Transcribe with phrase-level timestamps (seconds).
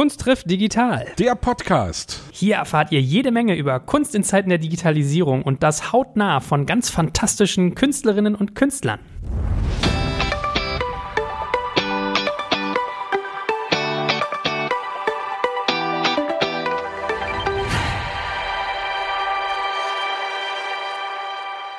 [0.00, 1.04] Kunst trifft digital.
[1.18, 2.22] Der Podcast.
[2.32, 6.64] Hier erfahrt ihr jede Menge über Kunst in Zeiten der Digitalisierung und das hautnah von
[6.64, 9.00] ganz fantastischen Künstlerinnen und Künstlern.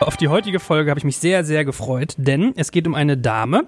[0.02, 3.18] Auf die heutige Folge habe ich mich sehr, sehr gefreut, denn es geht um eine
[3.18, 3.68] Dame.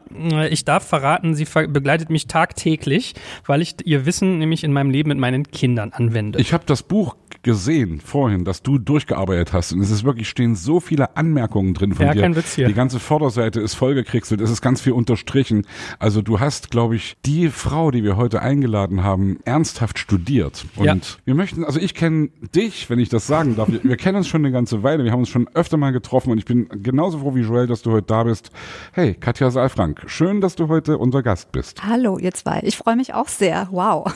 [0.50, 3.14] Ich darf verraten, sie begleitet mich tagtäglich,
[3.46, 6.40] weil ich ihr Wissen nämlich in meinem Leben mit meinen Kindern anwende.
[6.40, 10.55] Ich habe das Buch gesehen vorhin, dass du durchgearbeitet hast und es ist wirklich stehen
[10.55, 12.22] so viele Anmerkungen drin von ja, dir.
[12.22, 12.68] Kein Witz hier.
[12.68, 15.68] Die ganze Vorderseite ist vollgekriegselt, es ist ganz viel unterstrichen.
[16.00, 20.66] Also du hast, glaube ich, die Frau, die wir heute eingeladen haben, ernsthaft studiert.
[20.77, 20.96] Und Ja.
[21.26, 23.70] wir möchten, also ich kenne dich, wenn ich das sagen darf.
[23.70, 26.23] Wir, wir kennen uns schon eine ganze Weile, wir haben uns schon öfter mal getroffen
[26.32, 28.50] und ich bin genauso froh wie Joel, dass du heute da bist.
[28.94, 31.84] Hey, Katja Saalfrank, schön, dass du heute unser Gast bist.
[31.84, 32.62] Hallo, ihr zwei.
[32.63, 33.68] Ich freue mich auch sehr.
[33.72, 34.13] Wow.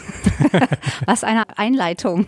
[1.06, 2.26] Was eine Einleitung.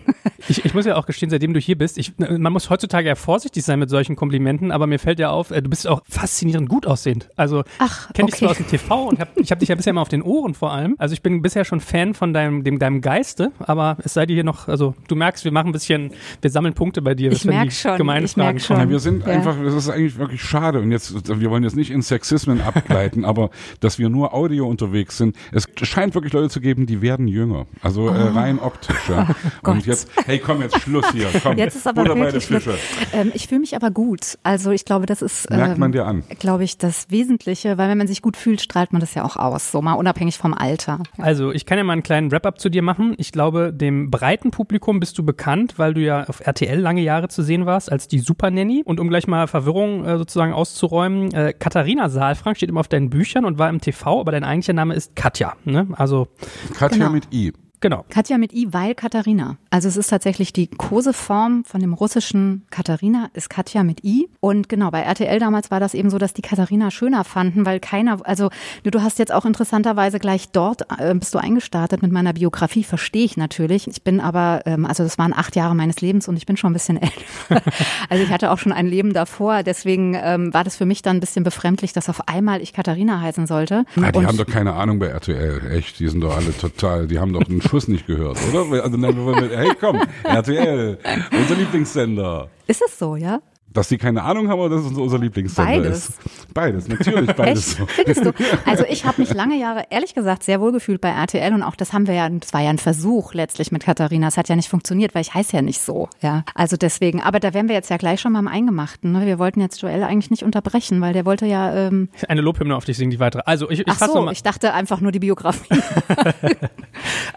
[0.47, 3.16] Ich, ich muss ja auch gestehen, seitdem du hier bist, ich, man muss heutzutage ja
[3.16, 6.69] vorsichtig sein mit solchen Komplimenten, aber mir fällt ja auf, äh, du bist auch faszinierend
[6.69, 7.30] gut aussehend.
[7.35, 8.39] Also Ach, kenne dich okay.
[8.45, 10.53] zwar aus dem TV und hab, ich habe dich ja bisher immer auf den Ohren
[10.53, 10.95] vor allem.
[10.97, 14.33] Also ich bin bisher schon Fan von deinem, dem, deinem Geiste, aber es sei dir
[14.35, 17.45] hier noch, also du merkst, wir machen ein bisschen, wir sammeln Punkte bei dir, Ich
[17.45, 18.77] wenn merk die schon, ich merk Fragen schon.
[18.80, 19.33] Ja, wir sind Ja.
[19.33, 23.25] einfach, das ist eigentlich wirklich schade und jetzt, wir wollen jetzt nicht in Sexismen abgleiten,
[23.25, 27.28] aber dass wir nur Audio unterwegs sind, es scheint wirklich Leute zu geben, die werden
[27.28, 29.09] jünger, also äh, rein optisch.
[29.09, 29.22] Ja.
[29.28, 29.30] und
[29.70, 29.86] Oh Gott.
[29.86, 32.75] jetzt, hey, komm jetzt Schluss hier, komm, Jetzt ist aber bei wirklich Fische.
[33.14, 34.38] Ähm, ich fühle mich aber gut.
[34.44, 36.23] Also ich glaube, das ist, Merkt man ähm, dir an.
[36.40, 39.36] glaube ich, das Wesentliche, weil wenn man sich gut fühlt, strahlt man das ja auch
[39.38, 39.72] aus.
[39.72, 41.00] So mal unabhängig vom Alter.
[41.17, 43.14] Also, ich kann ja mal einen kleinen Wrap-up zu dir machen.
[43.17, 47.28] Ich glaube, dem breiten Publikum bist du bekannt, weil du ja auf RTL lange Jahre
[47.28, 48.81] zu sehen warst als die Super Nanny.
[48.86, 53.09] Und um gleich mal Verwirrung äh, sozusagen auszuräumen, äh, Katharina Saalfrank steht immer auf deinen
[53.09, 55.53] Büchern und war im TV, aber dein eigentlicher Name ist Katja.
[55.66, 55.88] Ne?
[55.93, 56.27] Also,
[56.75, 57.11] Katja Genau.
[57.11, 57.53] mit I.
[57.81, 58.05] genau.
[58.09, 59.58] Katja mit I, weil Katharina.
[59.69, 64.27] Also es ist tatsächlich die Koseform von dem russischen Katharina, ist Katja mit I.
[64.39, 67.79] Und genau, bei RTL damals war das eben so, dass die Katharina schöner fanden, weil
[67.79, 68.50] keiner, also
[68.84, 73.25] du hast jetzt auch interessanterweise gleich dort, äh, bist du eingestartet mit meiner Biografie, verstehe
[73.25, 73.88] ich natürlich.
[73.88, 76.72] Ich bin aber, ähm, also das waren acht Jahre meines Lebens und ich bin schon
[76.72, 77.61] ein bisschen älter.
[78.09, 81.17] also ich hatte auch schon ein Leben davor, deswegen ähm, war das für mich dann
[81.17, 83.85] ein bisschen befremdlich, dass auf einmal ich Katharina heißen sollte.
[84.01, 87.07] Ah, die Und- haben doch keine Ahnung bei RTL, echt, die sind doch alle total,
[87.07, 88.84] die haben doch einen Schuss nicht gehört, oder?
[88.84, 90.97] Also, nein, wir wollen mit, hey komm, RTL,
[91.31, 92.50] unser Lieblingssender.
[92.68, 93.40] ist es so, ja?
[93.72, 96.09] Dass die keine Ahnung haben oder dass es unser Lieblingssender Beides.
[96.09, 96.53] ist?
[96.56, 97.79] Beides, natürlich beides.
[97.79, 97.91] Echt?
[97.91, 98.31] Findest du?
[98.66, 101.75] Also ich habe mich lange Jahre, ehrlich gesagt, sehr wohl gefühlt bei RTL und auch
[101.75, 104.28] das haben wir ja, das war ja ein Versuch letztlich mit Katharina.
[104.28, 106.09] Es hat ja nicht funktioniert, weil ich heiße ja nicht so.
[106.24, 107.22] Ja, also deswegen.
[107.22, 109.12] Aber da wären wir jetzt ja gleich schon mal im Eingemachten.
[109.12, 109.28] Ne?
[109.28, 111.72] Wir wollten jetzt Joel eigentlich nicht unterbrechen, weil der wollte ja.
[111.72, 113.44] Ähm, Eine Lobhymne auf dich singen, die weitere.
[113.46, 114.34] Also, ich, ich ach fasse so, nochmal.
[114.34, 115.69] ich dachte einfach nur die Biografie.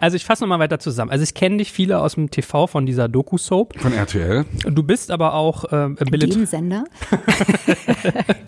[0.03, 1.11] Also, ich fasse nochmal weiter zusammen.
[1.11, 3.79] Also, ich kenne dich viele aus dem TV von dieser Doku-Soap.
[3.79, 4.43] Von RTL?
[4.65, 6.83] Du bist aber auch äh, Billet Dem Sender.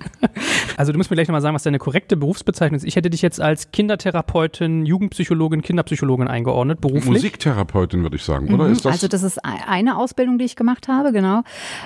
[0.78, 2.84] Also du musst mir gleich nochmal sagen, was deine korrekte Berufsbezeichnung ist.
[2.86, 7.06] Ich hätte dich jetzt als Kindertherapeutin, Jugendpsychologin, Kinderpsychologin eingeordnet, beruflich.
[7.06, 8.68] Musiktherapeutin, würde ich sagen, oder?
[8.68, 8.94] Ist das?
[8.94, 11.42] Also das ist ei- eine Ausbildung, die ich gemacht habe, genau.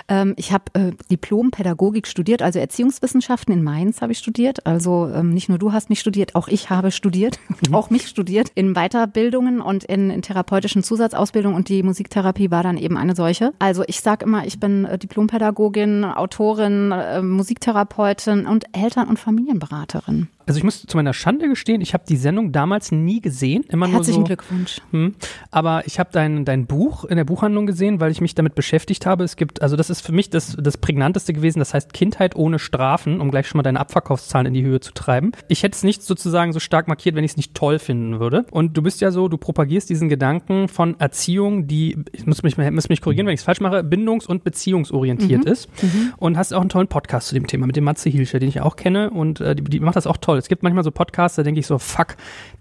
[0.08, 4.66] Ähm, ich habe äh, Diplom-Pädagogik studiert, also Erziehungswissenschaften in Mainz habe ich studiert.
[4.66, 7.40] Also ähm, nicht nur du hast mich studiert, auch ich habe studiert,
[7.72, 12.78] auch mich studiert in Weiterbildungen und in, in therapeutischen Zusatzausbildungen und die Musiktherapie war dann
[12.78, 13.54] eben eine solche.
[13.60, 20.28] Also ich sage immer, ich bin äh, Diplompädagogin, Autorin, äh, Musiktherapeutin und Eltern- und Familienberaterin.
[20.50, 23.64] Also ich muss zu meiner Schande gestehen, ich habe die Sendung damals nie gesehen.
[23.70, 24.82] Immer Herzlichen nur so, Glückwunsch.
[24.90, 25.14] Hm.
[25.52, 29.06] Aber ich habe dein, dein Buch in der Buchhandlung gesehen, weil ich mich damit beschäftigt
[29.06, 29.24] habe.
[29.24, 32.58] Es gibt, also das ist für mich das, das Prägnanteste gewesen, das heißt Kindheit ohne
[32.58, 35.34] Strafen, um gleich schon mal deine Abverkaufszahlen in die Höhe zu treiben.
[35.50, 38.48] Ich hätte es nicht sozusagen so stark markiert, wenn ich es nicht toll finden würde.
[38.50, 42.58] Und du bist ja so, du propagierst diesen Gedanken von Erziehung, die, ich muss mich,
[42.58, 45.70] muss mich korrigieren, wenn ich es falsch mache, bindungs- und beziehungsorientiert ist.
[46.18, 48.62] Und hast auch einen tollen Podcast zu dem Thema mit dem Matze Hilscher, den ich
[48.62, 50.38] auch kenne und äh, die, die macht das auch toll.
[50.38, 52.16] Es gibt manchmal so Podcasts, da denke ich so, fuck,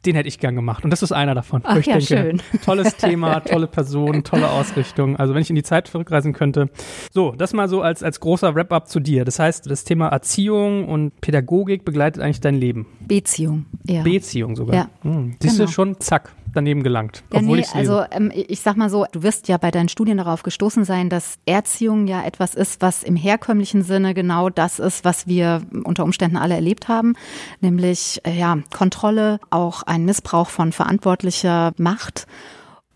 [0.06, 0.84] den hätte ich gern gemacht.
[0.84, 1.62] Und das ist einer davon.
[1.65, 2.43] Ach ja, denke, schön.
[2.65, 5.16] Tolles Thema, tolle Person, tolle Ausrichtung.
[5.16, 6.71] Also wenn ich in die Zeit zurückreisen könnte.
[7.12, 9.24] So, das mal so als, als großer Wrap-up zu dir.
[9.24, 12.86] Das heißt, das Thema Erziehung und Pädagogik begleitet eigentlich dein Leben.
[13.01, 14.03] Beziehung, ja.
[14.03, 14.74] Beziehung sogar.
[14.77, 14.89] Ja.
[15.03, 15.36] Hm.
[15.41, 15.71] Siehst du Genau.
[15.72, 17.22] schon, zack, daneben gelangt.
[17.33, 20.19] Ja, obwohl nee, also ähm, ich sag mal so, du wirst ja bei deinen Studien
[20.19, 25.05] darauf gestoßen sein, dass Erziehung ja etwas ist, was im herkömmlichen Sinne genau das ist,
[25.05, 27.15] was wir unter Umständen alle erlebt haben,
[27.60, 32.27] nämlich äh, ja Kontrolle, auch ein Missbrauch von verantwortlicher Macht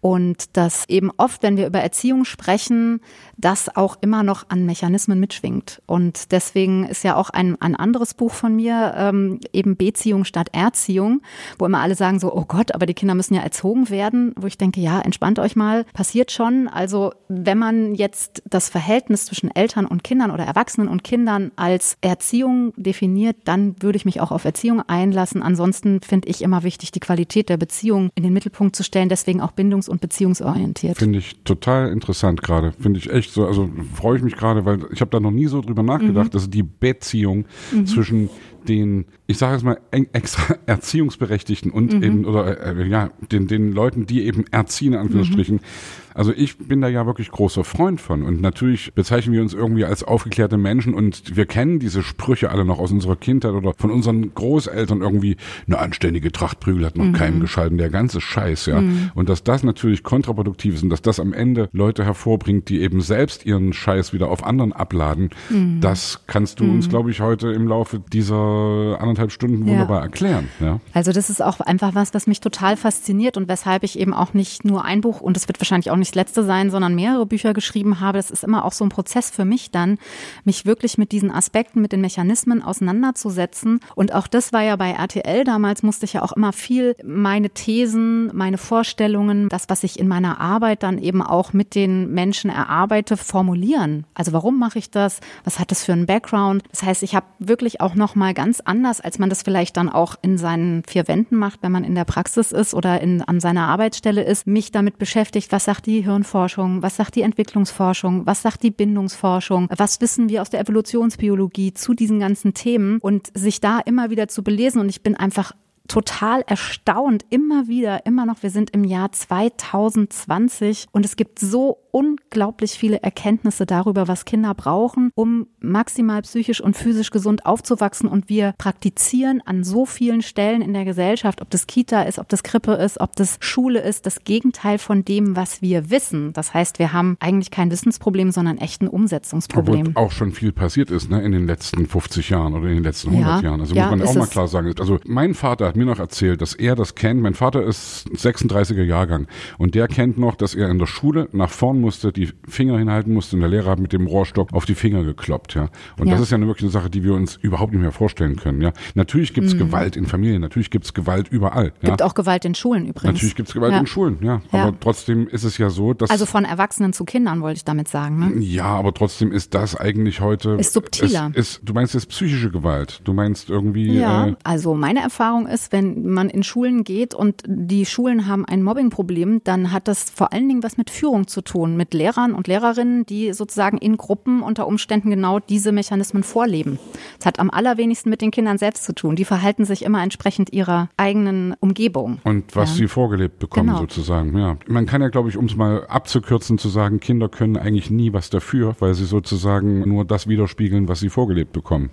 [0.03, 3.01] Und dass eben oft, wenn wir über Erziehung sprechen,
[3.37, 5.81] das auch immer noch an Mechanismen mitschwingt.
[5.87, 10.49] Und deswegen ist ja auch ein, ein anderes Buch von mir, ähm, eben Beziehung statt
[10.53, 11.23] Erziehung,
[11.57, 14.49] wo immer alle sagen so, oh Gott, aber die Kinder müssen ja erzogen werden, wo
[14.49, 16.67] ich denke, ja, entspannt euch mal, passiert schon.
[16.67, 21.97] Also wenn man jetzt das Verhältnis zwischen Eltern und Kindern oder Erwachsenen und Kindern als
[22.01, 25.45] Erziehung definiert, dann würde ich mich auch auf Erziehung einlassen.
[25.45, 29.41] Ansonsten finde ich immer wichtig, die Qualität der Beziehung in den Mittelpunkt zu stellen, deswegen
[29.41, 30.97] auch bindungs- und beziehungsorientiert.
[30.97, 32.73] Finde ich total interessant gerade.
[32.73, 35.47] Finde ich echt so, also freue ich mich gerade, weil ich habe da noch nie
[35.47, 36.31] so drüber nachgedacht, mhm.
[36.31, 37.87] dass die Beziehung mhm.
[37.87, 38.31] zwischen
[38.69, 42.03] den, ich sage jetzt mal, extra Erziehungsberechtigten und mhm.
[42.03, 46.03] eben, oder äh, ja, den, den Leuten, die eben erziehen, in Anführungsstrichen, mhm.
[46.15, 48.23] Also ich bin da ja wirklich großer Freund von.
[48.23, 52.65] Und natürlich bezeichnen wir uns irgendwie als aufgeklärte Menschen und wir kennen diese Sprüche alle
[52.65, 55.37] noch aus unserer Kindheit oder von unseren Großeltern irgendwie,
[55.67, 57.13] eine anständige Trachtprügel hat noch mhm.
[57.13, 58.81] keinem geschalten, der ganze Scheiß, ja.
[58.81, 59.11] Mhm.
[59.15, 63.01] Und dass das natürlich kontraproduktiv ist und dass das am Ende Leute hervorbringt, die eben
[63.01, 65.81] selbst ihren Scheiß wieder auf anderen abladen, mhm.
[65.81, 66.91] das kannst du uns, mhm.
[66.91, 68.52] glaube ich, heute im Laufe dieser
[68.99, 70.05] anderthalb Stunden wunderbar ja.
[70.05, 70.49] erklären.
[70.61, 70.81] Ja?
[70.95, 74.35] Also das ist auch einfach was, was mich total fasziniert und weshalb ich eben auch
[74.35, 77.27] nicht nur ein Buch und es wird wahrscheinlich auch nicht das letzte sein, sondern mehrere
[77.27, 78.19] Bücher geschrieben habe.
[78.19, 79.99] Das ist immer auch so ein Prozess für mich dann,
[80.45, 83.81] mich wirklich mit diesen Aspekten, mit den Mechanismen auseinanderzusetzen.
[83.95, 87.51] Und auch das war ja bei RTL damals, musste ich ja auch immer viel meine
[87.51, 92.51] Thesen, meine Vorstellungen, das, was ich in meiner Arbeit dann eben auch mit den Menschen
[92.51, 94.05] erarbeite, formulieren.
[94.15, 95.21] Also warum mache ich das?
[95.45, 96.63] Was hat das für einen Background?
[96.71, 99.89] Das heißt, ich habe wirklich auch noch mal ganz anders, als man das vielleicht dann
[99.89, 103.39] auch in seinen vier Wänden macht, wenn man in der Praxis ist oder in, an
[103.39, 106.83] seiner Arbeitsstelle ist, mich damit beschäftigt, was sagt die Hirnforschung?
[106.83, 108.27] Was sagt die Entwicklungsforschung?
[108.27, 109.69] Was sagt die Bindungsforschung?
[109.77, 112.99] Was wissen wir aus der Evolutionsbiologie zu diesen ganzen Themen?
[112.99, 114.81] Und sich da immer wieder zu belesen.
[114.81, 115.53] Und ich bin einfach
[115.89, 121.79] total erstaunt, immer wieder, immer noch, wir sind im Jahr 2020 und es gibt so
[121.93, 128.09] unglaublich viele Erkenntnisse darüber, was Kinder brauchen, um maximal psychisch und physisch gesund aufzuwachsen.
[128.09, 132.29] Und wir praktizieren an so vielen Stellen in der Gesellschaft, ob das Kita ist, ob
[132.31, 136.33] das Krippe ist, ob das Schule ist, das Gegenteil von dem, was wir wissen.
[136.33, 139.89] Das heißt, wir haben eigentlich kein Wissensproblem, sondern echt ein Umsetzungsproblem.
[139.89, 142.85] Obwohl auch schon viel passiert ist ne, in den letzten 50 Jahren oder in den
[142.85, 143.61] letzten 100 ja, Jahren.
[143.61, 144.73] Also ja, muss man auch mal klar sagen.
[144.79, 147.23] Also mein Vater hat mir noch erzählt, dass er das kennt.
[147.23, 149.27] Mein Vater ist 36er Jahrgang
[149.57, 153.15] und der kennt noch, dass er in der Schule nach vorn musste, die Finger hinhalten
[153.15, 155.71] musste und der Lehrer hat mit dem Rohrstock auf die Finger gekloppt, ja.
[155.99, 156.13] Und ja.
[156.13, 158.61] das ist ja eine wirklich eine Sache, die wir uns überhaupt nicht mehr vorstellen können,
[158.61, 158.73] ja.
[158.95, 159.61] Natürlich gibt es mhm.
[159.61, 161.73] Gewalt in Familien, natürlich gibt es Gewalt überall.
[161.81, 161.89] Ja?
[161.89, 163.15] Gibt auch Gewalt in Schulen übrigens.
[163.15, 163.79] Natürlich gibt es Gewalt ja.
[163.79, 164.43] in Schulen, ja.
[164.51, 166.11] Aber trotzdem ist es ja so, dass.
[166.11, 168.43] Also von Erwachsenen zu Kindern wollte ich damit sagen, ne?
[168.43, 170.51] Ja, aber trotzdem ist das eigentlich heute.
[170.53, 171.31] Ist subtiler.
[171.35, 173.01] Ist, ist, du meinst jetzt psychische Gewalt.
[173.05, 173.99] Du meinst irgendwie.
[173.99, 178.45] Ja, äh, also meine Erfahrung ist, wenn man in Schulen geht und die Schulen haben
[178.45, 182.35] ein Mobbingproblem, dann hat das vor allen Dingen was mit Führung zu tun, mit Lehrern
[182.35, 186.79] und Lehrerinnen, die sozusagen in Gruppen unter Umständen genau diese Mechanismen vorleben.
[187.21, 189.17] Es hat am allerwenigsten mit den Kindern selbst zu tun.
[189.17, 192.19] Die verhalten sich immer entsprechend ihrer eigenen Umgebung.
[192.25, 192.77] Und was ja.
[192.77, 193.81] sie vorgelebt bekommen genau.
[193.81, 194.37] sozusagen.
[194.37, 197.91] Ja, man kann ja, glaube ich, um es mal abzukürzen, zu sagen, Kinder können eigentlich
[197.91, 201.91] nie was dafür, weil sie sozusagen nur das widerspiegeln, was sie vorgelebt bekommen.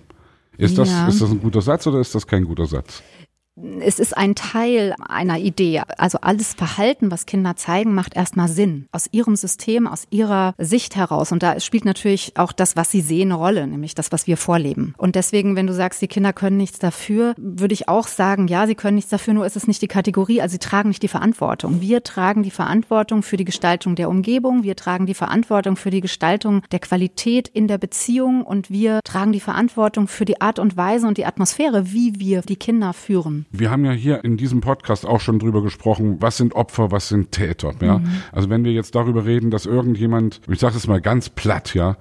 [0.60, 1.08] Ist das, ja.
[1.08, 3.02] ist das ein guter Satz oder ist das kein guter Satz?
[3.80, 5.82] Es ist ein Teil einer Idee.
[5.98, 8.86] Also alles Verhalten, was Kinder zeigen, macht erstmal Sinn.
[8.92, 11.32] Aus ihrem System, aus ihrer Sicht heraus.
[11.32, 14.36] Und da spielt natürlich auch das, was sie sehen, eine Rolle, nämlich das, was wir
[14.36, 14.94] vorleben.
[14.96, 18.66] Und deswegen, wenn du sagst, die Kinder können nichts dafür, würde ich auch sagen, ja,
[18.66, 20.40] sie können nichts dafür, nur ist es nicht die Kategorie.
[20.40, 21.80] Also sie tragen nicht die Verantwortung.
[21.80, 24.62] Wir tragen die Verantwortung für die Gestaltung der Umgebung.
[24.62, 28.42] Wir tragen die Verantwortung für die Gestaltung der Qualität in der Beziehung.
[28.42, 32.42] Und wir tragen die Verantwortung für die Art und Weise und die Atmosphäre, wie wir
[32.42, 33.39] die Kinder führen.
[33.50, 37.08] Wir haben ja hier in diesem Podcast auch schon drüber gesprochen, was sind Opfer, was
[37.08, 37.72] sind Täter.
[37.80, 37.98] Ja?
[37.98, 38.08] Mhm.
[38.32, 41.96] Also wenn wir jetzt darüber reden, dass irgendjemand, ich sage es mal ganz platt, ja,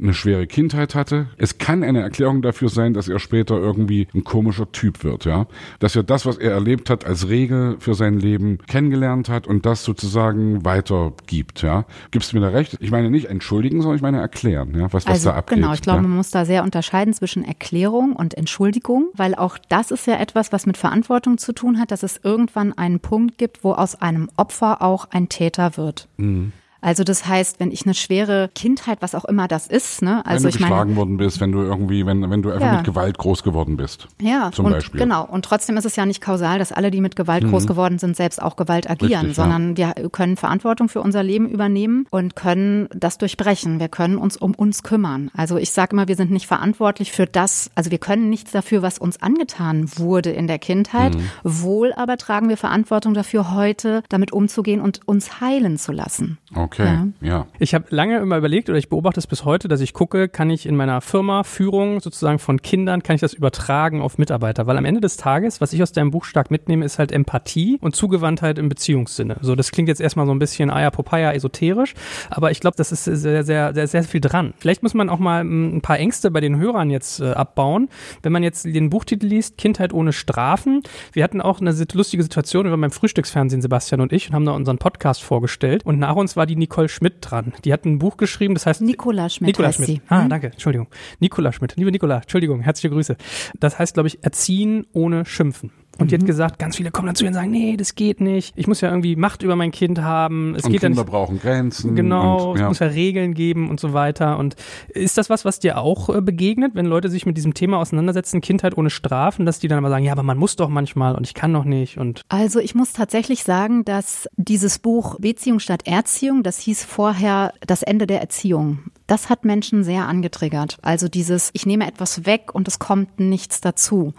[0.00, 1.26] eine schwere Kindheit hatte.
[1.36, 5.46] Es kann eine Erklärung dafür sein, dass er später irgendwie ein komischer Typ wird, ja.
[5.80, 9.66] Dass er das, was er erlebt hat, als Regel für sein Leben kennengelernt hat und
[9.66, 11.84] das sozusagen weitergibt, ja.
[12.10, 12.78] Gibst du mir da recht?
[12.80, 15.58] Ich meine nicht entschuldigen, sondern ich meine erklären, ja, was, was also, da abgeht.
[15.58, 16.08] Genau, ich glaube, ja?
[16.08, 20.52] man muss da sehr unterscheiden zwischen Erklärung und Entschuldigung, weil auch das ist ja etwas,
[20.52, 24.30] was mit Verantwortung zu tun hat, dass es irgendwann einen Punkt gibt, wo aus einem
[24.36, 26.08] Opfer auch ein Täter wird.
[26.16, 26.52] Mhm.
[26.82, 30.26] Also das heißt, wenn ich eine schwere Kindheit, was auch immer das ist, ne?
[30.26, 32.66] Also wenn du ich geschlagen meine, worden bist, wenn du irgendwie, wenn, wenn du einfach
[32.66, 32.72] Ja.
[32.76, 34.08] mit Gewalt groß geworden bist.
[34.20, 35.00] ja, zum und Beispiel.
[35.00, 35.24] genau.
[35.24, 38.16] Und trotzdem ist es ja nicht kausal, dass alle, die mit Gewalt groß geworden sind,
[38.16, 39.42] selbst auch Gewalt agieren, Richtig, ja.
[39.44, 43.78] sondern wir können Verantwortung für unser Leben übernehmen und können das durchbrechen.
[43.80, 45.30] Wir können uns um uns kümmern.
[45.36, 48.82] Also ich sage immer, wir sind nicht verantwortlich für das, also wir können nichts dafür,
[48.82, 51.14] was uns angetan wurde in der Kindheit.
[51.14, 51.28] Mhm.
[51.44, 56.38] Wohl aber tragen wir Verantwortung dafür, heute damit umzugehen und uns heilen zu lassen.
[56.54, 56.71] Okay,
[57.20, 57.46] ja.
[57.58, 60.50] Ich habe lange immer überlegt oder ich beobachte es bis heute, dass ich gucke, kann
[60.50, 64.66] ich in meiner Firma Führung sozusagen von Kindern, kann ich das übertragen auf Mitarbeiter?
[64.66, 67.78] Weil am Ende des Tages, was ich aus deinem Buch stark mitnehme, ist halt Empathie
[67.80, 69.36] und Zugewandtheit im Beziehungssinne.
[69.40, 71.94] So, das klingt jetzt erstmal so ein bisschen Aya Popeye esoterisch,
[72.30, 74.54] aber ich glaube, das ist sehr, sehr, sehr, sehr viel dran.
[74.58, 77.88] Vielleicht muss man auch mal mm, ein paar Ängste bei den Hörern jetzt äh, abbauen.
[78.22, 80.82] Wenn man jetzt den Buchtitel liest, Kindheit ohne Strafen.
[81.12, 84.44] Wir hatten auch eine lustige Situation, wir waren beim Frühstücksfernsehen, Sebastian und ich, und haben
[84.44, 85.84] da unseren Podcast vorgestellt.
[85.84, 87.52] Und nach uns war die Nicole Schmidt dran.
[87.64, 89.88] Die hat ein Buch geschrieben, das heißt Nicola Schmidt heißt Schmidt.
[89.88, 90.00] sie.
[90.08, 90.28] Ah, Hm?
[90.30, 90.46] danke.
[90.48, 90.86] Entschuldigung.
[91.18, 91.74] Nikola Schmidt.
[91.76, 92.60] Liebe Nikola, Entschuldigung.
[92.60, 93.16] Herzliche Grüße.
[93.58, 95.72] Das heißt, glaube ich, erziehen ohne schimpfen.
[95.98, 96.08] Und Mhm.
[96.08, 98.54] die hat gesagt, ganz viele kommen dann zu ihr und sagen, nee, das geht nicht.
[98.56, 100.54] Ich muss ja irgendwie Macht über mein Kind haben.
[100.54, 101.10] Es Und geht ja Kinder nicht.
[101.10, 101.94] brauchen Grenzen.
[101.94, 102.68] Genau, und, es ja.
[102.68, 104.38] muss ja Regeln geben und so weiter.
[104.38, 104.56] Und
[104.88, 108.40] ist das was, was dir auch äh, begegnet, wenn Leute sich mit diesem Thema auseinandersetzen,
[108.40, 111.26] Kindheit ohne Strafen, dass die dann aber sagen, ja, aber man muss doch manchmal und
[111.26, 115.86] ich kann doch nicht und Also ich muss tatsächlich sagen, dass dieses Buch Beziehung statt
[115.86, 118.78] Erziehung, das hieß vorher das Ende der Erziehung.
[119.12, 120.78] Das hat Menschen sehr angetriggert.
[120.80, 124.14] Also dieses, ich nehme etwas weg und es kommt nichts dazu.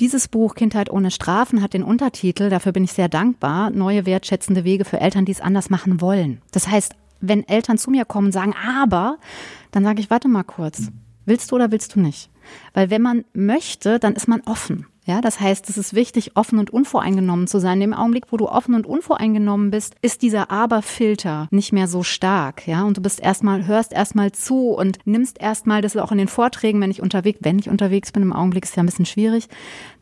[0.00, 4.64] Dieses Buch Kindheit ohne Strafen hat den Untertitel, dafür bin ich sehr dankbar, neue wertschätzende
[4.64, 6.40] Wege für Eltern, die es anders machen wollen.
[6.50, 9.18] Das heißt, wenn Eltern zu mir kommen und sagen, aber,
[9.70, 10.92] dann sage ich, warte mal kurz.
[11.26, 12.30] Willst du oder willst du nicht?
[12.72, 14.86] Weil wenn man möchte, dann ist man offen.
[15.08, 17.80] Ja, das heißt, es ist wichtig, offen und unvoreingenommen zu sein.
[17.80, 22.68] Im Augenblick, wo du offen und unvoreingenommen bist, ist dieser Aber-Filter nicht mehr so stark.
[22.68, 26.18] Ja, und du bist erstmal, hörst erstmal zu und nimmst erstmal, das ist auch in
[26.18, 29.06] den Vorträgen, wenn ich unterwegs, wenn ich unterwegs bin, im Augenblick ist ja ein bisschen
[29.06, 29.48] schwierig,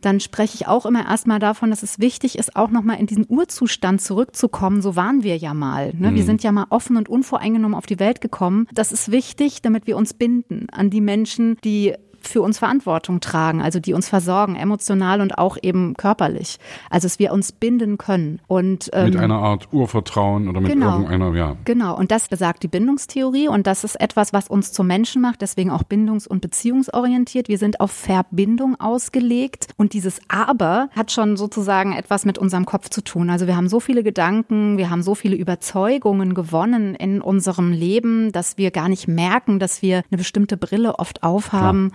[0.00, 3.26] dann spreche ich auch immer erstmal davon, dass es wichtig ist, auch nochmal in diesen
[3.28, 4.82] Urzustand zurückzukommen.
[4.82, 5.94] So waren wir ja mal.
[5.94, 6.16] Ne?
[6.16, 8.66] Wir sind ja mal offen und unvoreingenommen auf die Welt gekommen.
[8.74, 11.94] Das ist wichtig, damit wir uns binden an die Menschen, die
[12.28, 16.58] für uns Verantwortung tragen, also die uns versorgen, emotional und auch eben körperlich.
[16.90, 18.40] Also dass wir uns binden können.
[18.48, 20.98] Und ähm, Mit einer Art Urvertrauen oder mit Genau.
[21.02, 21.56] irgendeiner, ja.
[21.64, 25.40] Genau, und das besagt die Bindungstheorie und das ist etwas, was uns zum Menschen macht,
[25.40, 27.48] deswegen auch bindungs- und beziehungsorientiert.
[27.48, 32.88] Wir sind auf Verbindung ausgelegt und dieses Aber hat schon sozusagen etwas mit unserem Kopf
[32.90, 33.30] zu tun.
[33.30, 38.32] Also wir haben so viele Gedanken, wir haben so viele Überzeugungen gewonnen in unserem Leben,
[38.32, 41.92] dass wir gar nicht merken, dass wir eine bestimmte Brille oft aufhaben.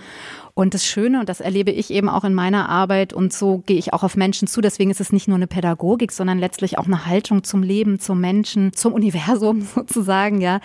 [0.54, 3.78] Und das Schöne, und das erlebe ich eben auch in meiner Arbeit, und so gehe
[3.78, 6.86] ich auch auf Menschen zu, deswegen ist es nicht nur eine Pädagogik, sondern letztlich auch
[6.86, 10.60] eine Haltung zum Leben, zum Menschen, zum Universum sozusagen, ja.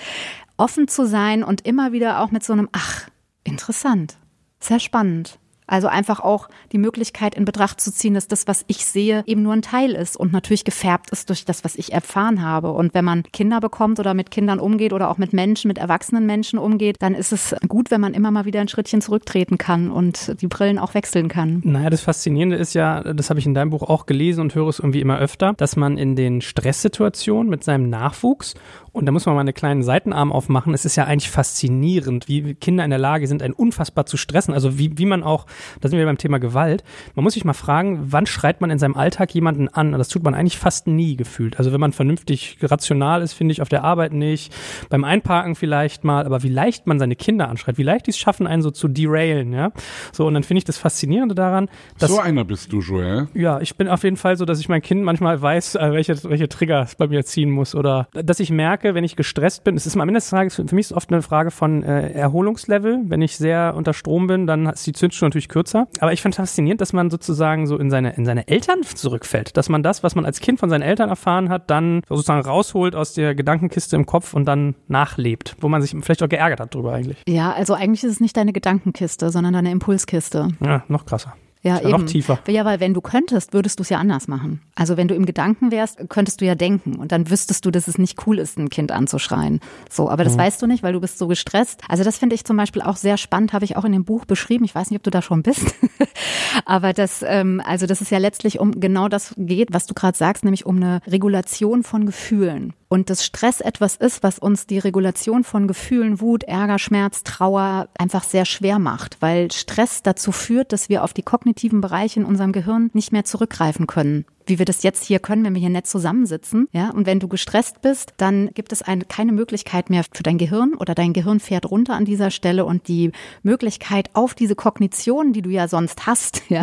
[0.58, 3.08] Offen zu sein und immer wieder auch mit so einem, ach,
[3.44, 4.16] interessant,
[4.58, 5.38] sehr spannend.
[5.66, 9.42] Also einfach auch die Möglichkeit in Betracht zu ziehen, dass das, was ich sehe, eben
[9.42, 12.72] nur ein Teil ist und natürlich gefärbt ist durch das, was ich erfahren habe.
[12.72, 16.26] Und wenn man Kinder bekommt oder mit Kindern umgeht oder auch mit Menschen, mit erwachsenen
[16.26, 19.90] Menschen umgeht, dann ist es gut, wenn man immer mal wieder ein Schrittchen zurücktreten kann
[19.90, 21.62] und die Brillen auch wechseln kann.
[21.64, 24.68] Naja, das Faszinierende ist ja, das habe ich in deinem Buch auch gelesen und höre
[24.68, 28.54] es irgendwie immer öfter, dass man in den Stresssituationen mit seinem Nachwuchs,
[28.96, 32.54] und da muss man mal einen kleinen Seitenarm aufmachen, es ist ja eigentlich faszinierend, wie
[32.54, 34.54] Kinder in der Lage sind, einen unfassbar zu stressen.
[34.54, 35.44] Also wie, wie man auch,
[35.82, 36.82] da sind wir beim Thema Gewalt,
[37.14, 39.92] man muss sich mal fragen, wann schreit man in seinem Alltag jemanden an?
[39.92, 41.58] Und das tut man eigentlich fast nie gefühlt.
[41.58, 44.54] Also wenn man vernünftig rational ist, finde ich, auf der Arbeit nicht,
[44.88, 48.18] beim Einparken vielleicht mal, aber wie leicht man seine Kinder anschreit, wie leicht die es
[48.18, 49.72] schaffen, einen so zu derailen, ja.
[50.12, 53.28] So, und dann finde ich das Faszinierende daran, dass so einer bist du, Joel.
[53.34, 56.22] ja, ich bin auf jeden Fall so, dass ich mein Kind manchmal weiß, äh, welche,
[56.24, 57.74] welche Trigger es bei mir ziehen muss.
[57.74, 60.74] Oder dass ich merke, wenn ich gestresst bin, es ist am Ende des Tages, für
[60.74, 63.00] mich ist oft eine Frage von äh, Erholungslevel.
[63.04, 65.88] Wenn ich sehr unter Strom bin, dann ist die Zündschnur natürlich kürzer.
[66.00, 69.56] Aber ich fand faszinierend, dass man sozusagen so in seine, in seine Eltern zurückfällt.
[69.56, 72.94] Dass man das, was man als Kind von seinen Eltern erfahren hat, dann sozusagen rausholt
[72.94, 75.56] aus der Gedankenkiste im Kopf und dann nachlebt.
[75.60, 77.22] Wo man sich vielleicht auch geärgert hat drüber eigentlich.
[77.28, 80.48] Ja, also eigentlich ist es nicht deine Gedankenkiste, sondern deine Impulskiste.
[80.60, 81.34] Ja, noch krasser.
[81.66, 82.06] Ja, ja noch eben.
[82.06, 82.38] tiefer.
[82.48, 84.60] Ja, weil wenn du könntest, würdest du es ja anders machen.
[84.74, 87.88] Also wenn du im Gedanken wärst, könntest du ja denken und dann wüsstest du, dass
[87.88, 89.60] es nicht cool ist, ein Kind anzuschreien.
[89.90, 90.40] So, aber das Mhm.
[90.40, 91.80] weißt du nicht, weil du bist so gestresst.
[91.88, 94.24] Also das finde ich zum Beispiel auch sehr spannend, habe ich auch in dem Buch
[94.24, 94.64] beschrieben.
[94.64, 95.74] Ich weiß nicht, ob du da schon bist,
[96.64, 100.16] aber das, ähm, also das ist ja letztlich um genau das geht, was du gerade
[100.16, 102.72] sagst, nämlich um eine Regulation von Gefühlen.
[102.88, 107.88] Und dass Stress etwas ist, was uns die Regulation von Gefühlen, Wut, Ärger, Schmerz, Trauer
[107.98, 112.26] einfach sehr schwer macht, weil Stress dazu führt, dass wir auf die kognitiven Bereiche in
[112.26, 115.70] unserem Gehirn nicht mehr zurückgreifen können wie wir das jetzt hier können, wenn wir hier
[115.70, 116.68] nett zusammensitzen.
[116.72, 120.38] Ja, und wenn du gestresst bist, dann gibt es eine, keine Möglichkeit mehr für dein
[120.38, 123.12] Gehirn oder dein Gehirn fährt runter an dieser Stelle und die
[123.42, 126.62] Möglichkeit auf diese Kognition, die du ja sonst hast, ja,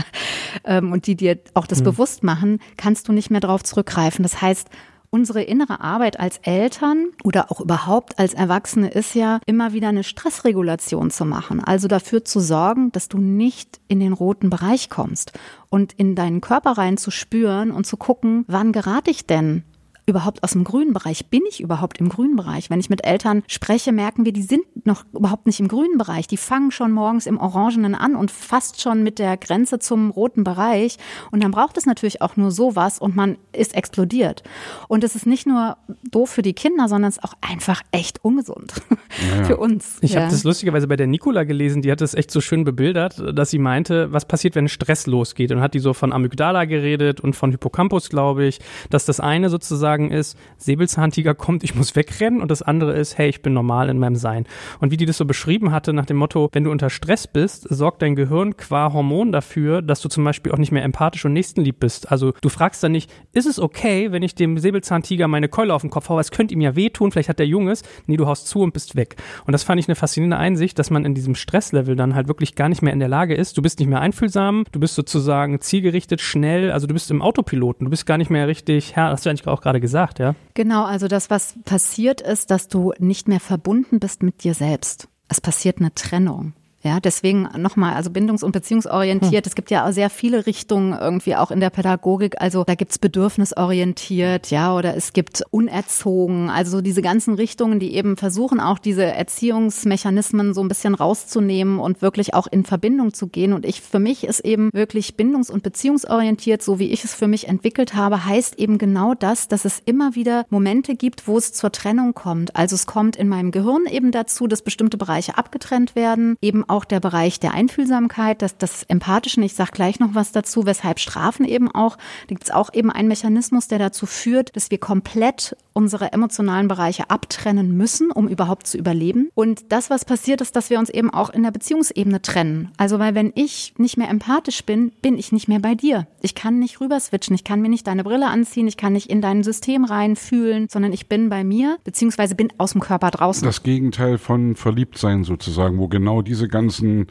[0.64, 1.86] ähm, und die dir auch das mhm.
[1.86, 4.24] bewusst machen, kannst du nicht mehr darauf zurückgreifen.
[4.24, 4.70] Das heißt,
[5.14, 10.04] unsere innere Arbeit als Eltern oder auch überhaupt als Erwachsene ist ja immer wieder eine
[10.04, 11.64] Stressregulation zu machen.
[11.64, 15.34] Also dafür zu sorgen, dass du nicht in den roten Bereich kommst
[15.70, 19.64] und in deinen Körper rein zu spüren und zu gucken, wann gerate ich denn
[20.06, 21.28] überhaupt aus dem grünen Bereich?
[21.28, 22.70] Bin ich überhaupt im grünen Bereich?
[22.70, 26.28] Wenn ich mit Eltern spreche, merken wir, die sind noch überhaupt nicht im grünen Bereich.
[26.28, 30.44] Die fangen schon morgens im Orangenen an und fast schon mit der Grenze zum roten
[30.44, 30.98] Bereich.
[31.32, 34.44] Und dann braucht es natürlich auch nur sowas und man ist explodiert.
[34.88, 35.78] Und es ist nicht nur
[36.10, 38.74] doof für die Kinder, sondern es ist auch einfach echt ungesund
[39.38, 39.44] ja.
[39.46, 39.98] für uns.
[40.02, 40.22] Ich ja.
[40.22, 43.52] habe das lustigerweise bei der Nicola gelesen, die hat es echt so schön bebildert, dass
[43.52, 45.52] sie meinte, was passiert, wenn Stress losgeht.
[45.52, 49.50] Und hat die so von Amygdala geredet und von Hippocampus, glaube ich, dass das eine
[49.50, 53.54] sozusagen sagen ist, Säbelzahntiger kommt, ich muss wegrennen und das andere ist, hey, ich bin
[53.54, 54.48] normal in meinem Sein.
[54.80, 57.68] Und wie die das so beschrieben hatte, nach dem Motto, wenn du unter Stress bist,
[57.70, 61.34] sorgt dein Gehirn qua Hormon dafür, dass du zum Beispiel auch nicht mehr empathisch und
[61.34, 62.12] nächstenlieb bist.
[62.12, 65.82] Also du fragst dann nicht, ist es okay, wenn ich dem Säbelzahntiger meine Keule auf
[65.82, 68.48] den Kopf haue, es könnte ihm ja wehtun, vielleicht hat der Junges, nee, du haust
[68.48, 69.16] zu und bist weg.
[69.46, 72.56] Und das fand ich eine faszinierende Einsicht, dass man in diesem Stresslevel dann halt wirklich
[72.56, 73.60] gar nicht mehr in der Lage ist.
[73.60, 77.86] Du bist nicht mehr einfühlsam, du bist sozusagen zielgerichtet, schnell, also du bist im Autopiloten,
[77.86, 80.34] du bist gar nicht mehr richtig, Herr, hast du eigentlich auch gerade gesagt, ja?
[80.54, 85.10] Genau, also das, was passiert ist, dass du nicht mehr verbunden bist mit dir selbst.
[85.28, 86.54] Es passiert eine Trennung.
[86.84, 89.46] Ja, deswegen nochmal, also bindungs- und beziehungsorientiert.
[89.46, 89.50] Hm.
[89.50, 92.42] Es gibt ja auch sehr viele Richtungen irgendwie auch in der Pädagogik.
[92.42, 96.50] Also da gibt's bedürfnisorientiert, ja, oder es gibt unerzogen.
[96.50, 102.02] Also diese ganzen Richtungen, die eben versuchen, auch diese Erziehungsmechanismen so ein bisschen rauszunehmen und
[102.02, 103.54] wirklich auch in Verbindung zu gehen.
[103.54, 107.30] Und ich, für mich ist eben wirklich bindungs- und beziehungsorientiert, so wie ich es für
[107.30, 111.54] mich entwickelt habe, heißt eben genau das, dass es immer wieder Momente gibt, wo es
[111.54, 112.58] zur Trennung kommt.
[112.58, 116.86] Also es kommt in meinem Gehirn eben dazu, dass bestimmte Bereiche abgetrennt werden, eben auch
[116.86, 119.44] der Bereich der Einfühlsamkeit, das, das Empathischen.
[119.44, 122.90] Ich sage gleich noch was dazu, weshalb Strafen eben auch, da gibt es auch eben
[122.90, 128.68] einen Mechanismus, der dazu führt, dass wir komplett unsere emotionalen Bereiche abtrennen müssen, um überhaupt
[128.68, 129.30] zu überleben.
[129.36, 132.72] Und das, was passiert, ist, dass wir uns eben auch in der Beziehungsebene trennen.
[132.78, 136.08] Also, weil wenn ich nicht mehr empathisch bin, bin ich nicht mehr bei dir.
[136.22, 139.10] Ich kann nicht rüber switchen, ich kann mir nicht deine Brille anziehen, ich kann nicht
[139.10, 143.46] in dein System reinfühlen, sondern ich bin bei mir, beziehungsweise bin aus dem Körper draußen.
[143.46, 146.63] Das Gegenteil von Verliebtsein sozusagen, wo genau diese ganzen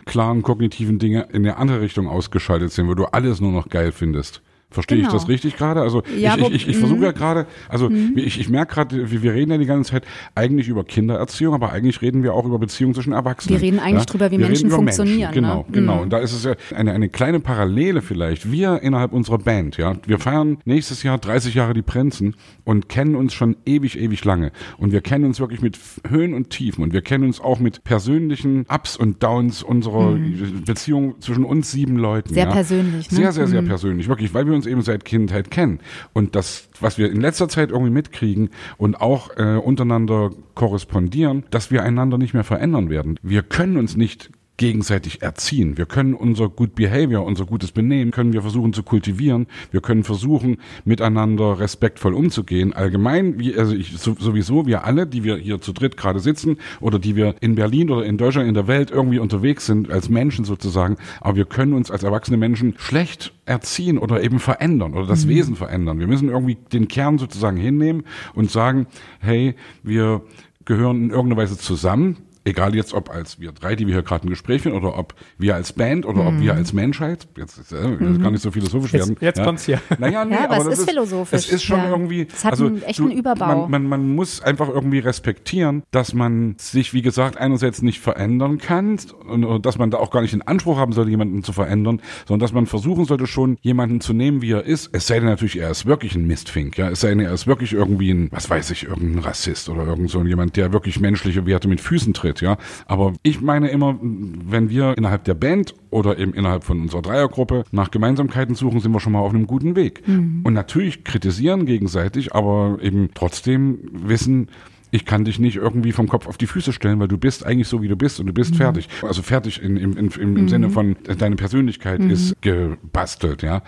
[0.04, 3.92] klaren kognitiven Dinge in eine andere Richtung ausgeschaltet sind, wo du alles nur noch geil
[3.92, 4.42] findest.
[4.72, 5.08] Verstehe genau.
[5.08, 5.32] ich das genau.
[5.32, 5.80] richtig gerade?
[5.82, 7.04] Also ja, ich, ich, ich, ich versuche mhm.
[7.04, 8.12] ja gerade, also mhm.
[8.16, 12.02] ich, ich merke gerade, wir reden ja die ganze Zeit eigentlich über Kindererziehung, aber eigentlich
[12.02, 13.60] reden wir auch über Beziehungen zwischen Erwachsenen.
[13.60, 14.06] Wir reden eigentlich ja?
[14.06, 15.30] drüber, wie wir Menschen funktionieren.
[15.30, 15.34] Menschen.
[15.34, 15.64] Genau, ne?
[15.72, 15.94] genau.
[15.96, 16.00] Mhm.
[16.02, 18.50] Und da ist es ja eine, eine kleine Parallele vielleicht.
[18.50, 23.14] Wir innerhalb unserer Band, ja, wir feiern nächstes Jahr 30 Jahre die Prinzen und kennen
[23.14, 24.52] uns schon ewig, ewig lange.
[24.78, 27.84] Und wir kennen uns wirklich mit Höhen und Tiefen und wir kennen uns auch mit
[27.84, 30.64] persönlichen Ups und Downs unserer mhm.
[30.64, 32.32] Beziehung zwischen uns sieben Leuten.
[32.32, 32.52] Sehr ja?
[32.52, 33.10] persönlich.
[33.10, 33.16] Ne?
[33.16, 33.68] Sehr, sehr, sehr mhm.
[33.68, 34.08] persönlich.
[34.08, 35.80] Wirklich, weil wir uns uns eben seit Kindheit kennen.
[36.12, 41.70] Und das, was wir in letzter Zeit irgendwie mitkriegen und auch äh, untereinander korrespondieren, dass
[41.70, 43.18] wir einander nicht mehr verändern werden.
[43.22, 44.30] Wir können uns nicht
[44.62, 45.76] gegenseitig erziehen.
[45.76, 49.48] Wir können unser Good Behavior, unser gutes Benehmen, können wir versuchen zu kultivieren.
[49.72, 52.72] Wir können versuchen, miteinander respektvoll umzugehen.
[52.72, 57.00] Allgemein, wie, also ich, sowieso, wir alle, die wir hier zu dritt gerade sitzen oder
[57.00, 60.44] die wir in Berlin oder in Deutschland, in der Welt irgendwie unterwegs sind, als Menschen
[60.44, 60.96] sozusagen.
[61.20, 65.30] Aber wir können uns als erwachsene Menschen schlecht erziehen oder eben verändern oder das mhm.
[65.30, 65.98] Wesen verändern.
[65.98, 68.86] Wir müssen irgendwie den Kern sozusagen hinnehmen und sagen,
[69.18, 70.22] hey, wir
[70.64, 74.26] gehören in irgendeiner Weise zusammen egal jetzt ob als wir drei, die wir hier gerade
[74.26, 76.28] ein Gespräch führen, oder ob wir als Band oder mhm.
[76.28, 76.58] ob wir mhm.
[76.58, 78.22] als Menschheit, jetzt ist äh, mhm.
[78.22, 79.18] gar nicht so philosophisch jetzt, werden.
[79.20, 79.44] Jetzt ja.
[79.44, 79.80] kommt's hier.
[79.98, 81.38] Naja, nee, ja, aber, aber es ist philosophisch.
[81.38, 81.90] Es ist schon ja.
[81.90, 83.68] irgendwie, es hat also einen echten du, Überbau.
[83.68, 88.58] Man, man, man muss einfach irgendwie respektieren, dass man sich, wie gesagt, einerseits nicht verändern
[88.58, 91.52] kann und, und dass man da auch gar nicht den Anspruch haben sollte, jemanden zu
[91.52, 94.90] verändern, sondern dass man versuchen sollte, schon jemanden zu nehmen, wie er ist.
[94.92, 96.90] Es sei denn natürlich, er ist wirklich ein Mistfink, ja.
[96.90, 100.10] Es sei denn, er ist wirklich irgendwie ein, was weiß ich, irgendein Rassist oder irgend
[100.10, 102.56] so jemand, der wirklich menschliche Werte mit Füßen tritt, ja.
[102.86, 107.64] Aber ich meine immer, wenn wir innerhalb der Band oder eben innerhalb von unserer Dreiergruppe
[107.70, 110.06] nach Gemeinsamkeiten suchen, sind wir schon mal auf einem guten Weg.
[110.06, 110.40] Mhm.
[110.44, 114.48] Und natürlich kritisieren gegenseitig, aber eben trotzdem wissen,
[114.90, 117.66] ich kann dich nicht irgendwie vom Kopf auf die Füße stellen, weil du bist eigentlich
[117.66, 118.56] so, wie du bist und du bist mhm.
[118.56, 118.88] fertig.
[119.02, 120.48] Also fertig in, in, in, im, im mhm.
[120.48, 122.10] Sinne von, deine Persönlichkeit mhm.
[122.10, 123.62] ist gebastelt, ja.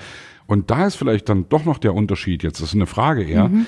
[0.47, 3.49] Und da ist vielleicht dann doch noch der Unterschied jetzt, das ist eine Frage eher,
[3.49, 3.67] mhm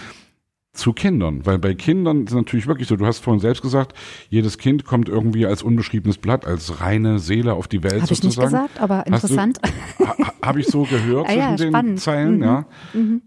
[0.77, 1.45] zu Kindern.
[1.45, 3.95] Weil bei Kindern ist es natürlich wirklich so, du hast vorhin selbst gesagt,
[4.29, 8.23] jedes Kind kommt irgendwie als unbeschriebenes Blatt, als reine Seele auf die Welt Habe ich
[8.23, 9.59] nicht gesagt, aber interessant.
[10.01, 12.01] Ha, Habe ich so gehört Ah ja, zwischen den spannend.
[12.01, 12.43] Zeilen, Mhm.
[12.43, 12.67] ja.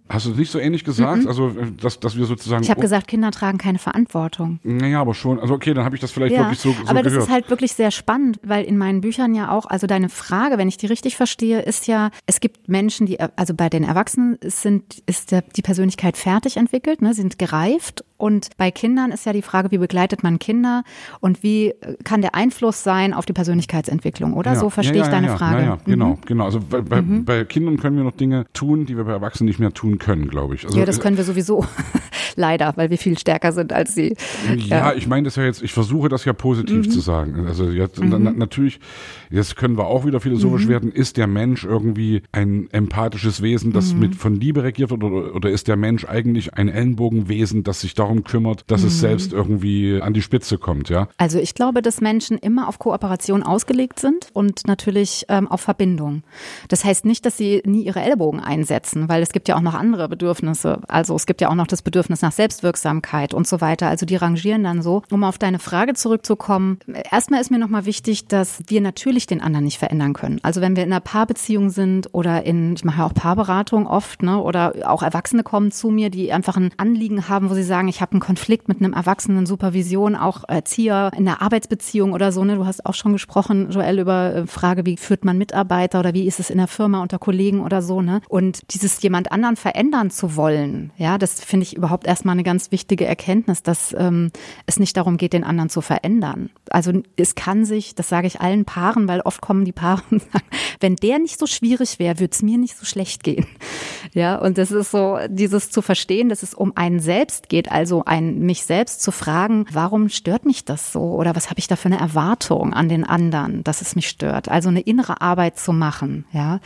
[0.09, 1.25] Hast du es nicht so ähnlich gesagt?
[1.27, 2.63] Also, äh, dass, dass wir sozusagen.
[2.63, 4.59] Ich habe gesagt, Kinder tragen keine Verantwortung.
[4.63, 5.39] Naja, aber schon.
[5.39, 7.27] Also, okay, dann habe ich das vielleicht Ja, wirklich so, so aber das gehört.
[7.27, 10.67] ist halt wirklich sehr spannend, weil in meinen Büchern ja auch, also deine Frage, wenn
[10.67, 15.01] ich die richtig verstehe, ist ja, es gibt Menschen, die, also bei den Erwachsenen sind,
[15.05, 18.03] ist die Persönlichkeit fertig entwickelt, ne, sind gereift.
[18.19, 20.83] Und bei Kindern ist ja die Frage, wie begleitet man Kinder
[21.21, 24.53] und wie äh, kann der Einfluss sein auf die Persönlichkeitsentwicklung, oder?
[24.53, 25.61] Ja, so verstehe ja, ich ja, deine ja, Frage.
[25.61, 25.79] Ja, ja, Mhm.
[25.91, 26.45] genau, genau.
[26.45, 29.59] Also bei, bei, bei Kindern können wir noch Dinge tun, die wir bei Erwachsenen nicht
[29.59, 30.65] mehr tun können, glaube ich.
[30.65, 31.65] Also, ja, das können wir sowieso.
[32.35, 34.15] Leider, weil wir viel stärker sind als sie.
[34.57, 36.89] Ja, ich meine das ja jetzt, ich versuche das ja positiv Mhm.
[36.91, 37.47] zu sagen.
[37.47, 38.79] Also jetzt na, na, natürlich,
[39.29, 40.69] jetzt können wir auch wieder philosophisch Mhm.
[40.69, 43.99] werden, ist der Mensch irgendwie ein empathisches Wesen, das Mhm.
[43.99, 47.93] mit von Liebe regiert wird, oder, oder ist der Mensch eigentlich ein Ellenbogenwesen, das sich
[47.93, 48.87] darum kümmert, dass Mhm.
[48.87, 51.07] es selbst irgendwie an die Spitze kommt, ja?
[51.17, 56.23] Also ich glaube, dass Menschen immer auf Kooperation ausgelegt sind und natürlich ähm, auf Verbindung.
[56.67, 59.73] Das heißt nicht, dass sie nie ihre Ellbogen einsetzen, weil es gibt ja auch noch
[59.75, 60.81] andere Bedürfnisse.
[60.87, 63.87] Also es gibt ja auch noch das Bedürfnis nach Selbstwirksamkeit und so weiter.
[63.87, 65.03] Also die rangieren dann so.
[65.11, 66.79] Um auf deine Frage zurückzukommen,
[67.11, 70.39] erstmal ist mir nochmal wichtig, dass wir natürlich den anderen nicht verändern können.
[70.43, 74.23] Also wenn wir in einer Paarbeziehung sind oder in, ich mache ja auch Paarberatung oft,
[74.23, 77.87] ne, oder auch Erwachsene kommen zu mir, die einfach ein Anliegen haben, wo sie sagen,
[77.87, 82.43] ich habe einen Konflikt mit einem Erwachsenen, Supervision, auch Erzieher in der Arbeitsbeziehung oder so.
[82.43, 82.55] Ne?
[82.55, 86.27] Du hast auch schon gesprochen, Joel, über äh, Frage, wie führt man Mitarbeiter oder wie
[86.27, 88.01] ist es in der Firma unter Kollegen oder so.
[88.01, 88.21] Ne?
[88.29, 92.71] Und dieses jemand anderen verändern zu wollen, ja, das finde ich überhaupt erstmal eine ganz
[92.71, 94.31] wichtige Erkenntnis, dass ähm,
[94.65, 96.49] es nicht darum geht, den anderen zu verändern.
[96.69, 100.21] Also es kann sich, das sage ich allen Paaren, weil oft kommen die Paare und
[100.31, 100.45] sagen,
[100.79, 103.45] wenn der nicht so schwierig wäre, würde es mir nicht so schlecht gehen.
[104.13, 107.88] Ja, und das ist so, dieses zu verstehen, dass es um einen selbst geht, also
[108.05, 110.99] ein mich selbst zu fragen, warum stört mich das so?
[111.01, 114.49] Oder was habe ich da für eine Erwartung an den anderen, dass es mich stört?
[114.49, 116.59] Also eine innere Arbeit zu machen, ja.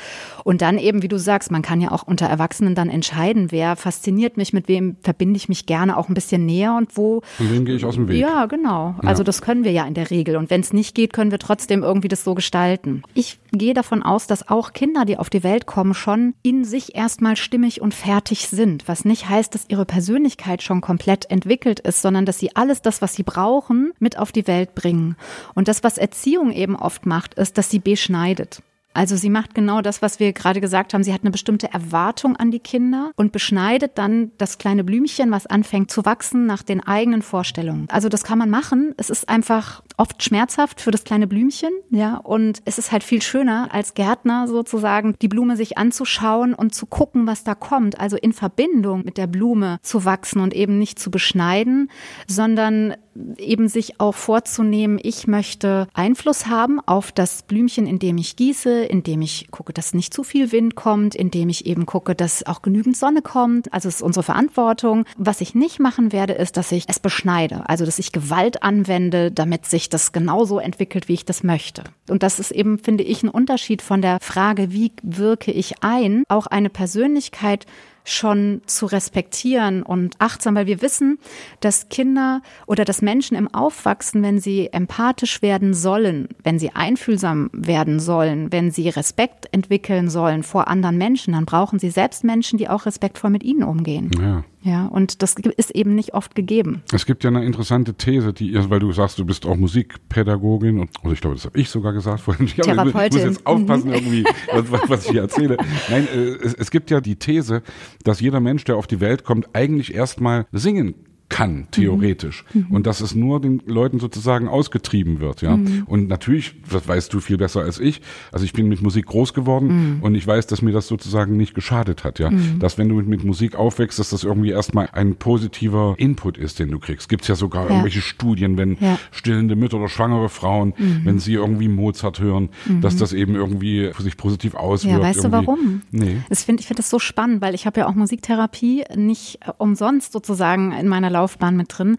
[0.44, 3.76] Und dann eben, wie du sagst, man kann ja auch unter Erwachsenen dann entscheiden, wer
[3.76, 7.52] fasziniert mich, mit wem verbinde ich mich gerne auch ein bisschen näher und wo Und
[7.52, 8.18] wem gehe ich aus dem Weg?
[8.20, 8.96] ja, genau.
[9.04, 9.26] Also Ja.
[9.26, 10.36] das können wir ja in der Regel.
[10.38, 13.04] Und wenn es nicht geht, können wir trotzdem irgendwie das so gestalten.
[13.14, 16.96] Ich gehe davon aus, dass auch Kinder, die auf die Welt kommen, schon in sich
[16.96, 18.88] erstmal stimmig und fertig sind.
[18.88, 23.02] Was nicht heißt, dass ihre Persönlichkeit schon komplett entwickelt ist, sondern dass sie alles das,
[23.02, 25.16] was sie brauchen, mit auf die Welt bringen.
[25.54, 28.62] Und das, was Erziehung eben oft macht, ist, dass sie beschneidet.
[28.94, 31.04] Also sie macht genau das, was wir gerade gesagt haben.
[31.04, 35.48] Sie hat eine bestimmte Erwartung an die Kinder und beschneidet dann das kleine Blümchen, was
[35.48, 37.88] anfängt zu wachsen nach den eigenen Vorstellungen.
[37.90, 38.94] Also das kann man machen.
[38.98, 42.18] Es ist einfach oft schmerzhaft für das kleine Blümchen, ja.
[42.18, 46.86] Und es ist halt viel schöner als Gärtner sozusagen die Blume sich anzuschauen und zu
[46.86, 48.00] gucken, was da kommt.
[48.00, 51.90] Also in Verbindung mit der Blume zu wachsen und eben nicht zu beschneiden,
[52.28, 52.96] sondern
[53.38, 58.84] eben sich auch vorzunehmen, ich möchte Einfluss haben auf das Blümchen, in dem ich gieße,
[58.86, 62.16] in dem ich gucke, dass nicht zu viel Wind kommt, in dem ich eben gucke,
[62.16, 63.72] dass auch genügend Sonne kommt.
[63.74, 65.06] Also es ist unsere Verantwortung.
[65.18, 69.32] Was ich nicht machen werde, ist, dass ich es beschneide, also dass ich Gewalt anwende,
[69.32, 71.84] damit sich das genauso entwickelt, wie ich das möchte.
[72.10, 76.24] Und das ist eben, finde ich, ein Unterschied von der Frage, wie wirke ich ein,
[76.28, 77.66] auch eine Persönlichkeit
[78.04, 81.20] schon zu respektieren und achtsam, weil wir wissen,
[81.60, 87.50] dass Kinder oder dass Menschen im Aufwachsen, wenn sie empathisch werden sollen, wenn sie einfühlsam
[87.54, 92.58] werden sollen, wenn sie Respekt entwickeln sollen vor anderen Menschen, dann brauchen sie selbst Menschen,
[92.58, 94.12] die auch respektvoll mit ihnen umgehen.
[94.20, 94.44] Ja.
[94.66, 96.84] Ja, und das ist eben nicht oft gegeben.
[96.94, 100.80] Es gibt ja eine interessante These, die ihr, weil du sagst, du bist auch Musikpädagogin
[100.80, 102.46] und also ich glaube, das habe ich sogar gesagt vorhin.
[102.46, 104.24] Ich, hab- ich muss jetzt aufpassen irgendwie,
[104.54, 105.58] was, was, was ich hier erzähle.
[105.90, 107.62] Nein, äh, es, es gibt ja die These,
[108.04, 110.96] dass jeder Mensch, der auf die Welt kommt, eigentlich erstmal singen
[111.34, 112.46] kann, theoretisch.
[112.70, 115.58] Und dass es nur den Leuten sozusagen ausgetrieben wird, ja.
[115.88, 119.34] Und natürlich, das weißt du viel besser als ich, also ich bin mit Musik groß
[119.34, 122.30] geworden und ich weiß, dass mir das sozusagen nicht geschadet hat, ja.
[122.60, 126.60] Dass wenn du mit, mit Musik aufwächst, dass das irgendwie erstmal ein positiver Input ist,
[126.60, 127.10] den du kriegst.
[127.10, 129.00] Gibt's ja sogar irgendwelche Studien, wenn Ja.
[129.12, 132.50] stillende Mütter oder schwangere Frauen, wenn sie irgendwie Mozart hören,
[132.82, 134.98] dass das eben irgendwie sich positiv auswirkt.
[134.98, 135.48] Ja, weißt du irgendwie.
[135.48, 135.82] warum?
[135.90, 136.18] Nee.
[136.30, 139.52] Das find, ich finde das so spannend, weil ich habe ja auch Musiktherapie nicht äh,
[139.58, 141.98] umsonst sozusagen in meiner Laufbahn mit drin.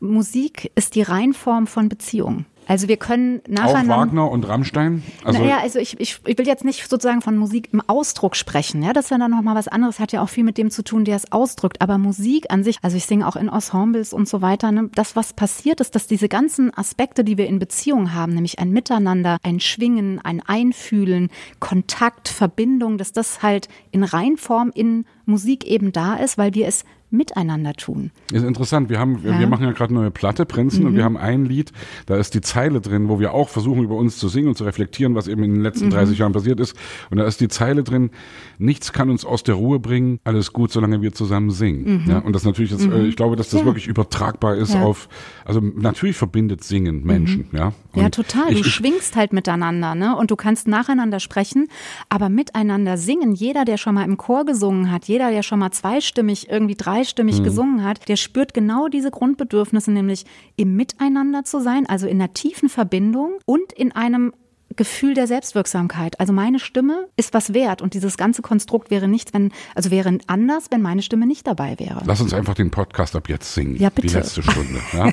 [0.00, 2.46] Musik ist die Reinform von Beziehung.
[2.68, 3.96] Also wir können Auch nacheinander.
[3.96, 5.02] Wagner und Rammstein?
[5.24, 8.82] Also, naja, also ich, ich, ich will jetzt nicht sozusagen von Musik im Ausdruck sprechen.
[8.82, 10.84] Ja, das ist ja dann nochmal was anderes, hat ja auch viel mit dem zu
[10.84, 11.82] tun, der es ausdrückt.
[11.82, 15.16] Aber Musik an sich, also ich singe auch in Ensembles und so weiter, ne, das,
[15.16, 19.38] was passiert ist, dass diese ganzen Aspekte, die wir in Beziehung haben, nämlich ein Miteinander,
[19.42, 26.14] ein Schwingen, ein Einfühlen, Kontakt, Verbindung, dass das halt in Reinform in Musik eben da
[26.14, 28.10] ist, weil wir es miteinander tun.
[28.32, 28.88] Ist interessant.
[28.88, 29.38] Wir haben, ja.
[29.38, 30.88] wir machen ja gerade neue Platte, Prinzen, mhm.
[30.88, 31.72] und wir haben ein Lied,
[32.06, 34.64] da ist die Zeile drin, wo wir auch versuchen, über uns zu singen und zu
[34.64, 35.90] reflektieren, was eben in den letzten mhm.
[35.90, 36.76] 30 Jahren passiert ist.
[37.10, 38.10] Und da ist die Zeile drin,
[38.58, 42.02] nichts kann uns aus der Ruhe bringen, alles gut, solange wir zusammen singen.
[42.04, 42.10] Mhm.
[42.10, 43.06] Ja, und das natürlich, jetzt, mhm.
[43.06, 43.66] ich glaube, dass das ja.
[43.66, 44.82] wirklich übertragbar ist ja.
[44.82, 45.08] auf,
[45.44, 47.58] also natürlich verbindet Singen Menschen, mhm.
[47.58, 47.72] ja.
[47.92, 48.52] Und ja, total.
[48.52, 50.16] Du ich, schwingst halt miteinander, ne?
[50.16, 51.68] Und du kannst nacheinander sprechen,
[52.08, 53.34] aber miteinander singen.
[53.34, 57.40] Jeder, der schon mal im Chor gesungen hat, jeder, der schon mal zweistimmig, irgendwie dreistimmig
[57.40, 57.44] mhm.
[57.44, 60.24] gesungen hat, der spürt genau diese Grundbedürfnisse, nämlich
[60.56, 64.32] im Miteinander zu sein, also in einer tiefen Verbindung und in einem
[64.76, 66.18] Gefühl der Selbstwirksamkeit.
[66.20, 70.18] Also meine Stimme ist was wert und dieses ganze Konstrukt wäre nichts, wenn, also wäre
[70.26, 72.02] anders, wenn meine Stimme nicht dabei wäre.
[72.04, 73.76] Lass uns einfach den Podcast ab jetzt singen.
[73.76, 74.08] Ja, bitte.
[74.08, 74.80] Die letzte Stunde.
[74.92, 75.10] Ja?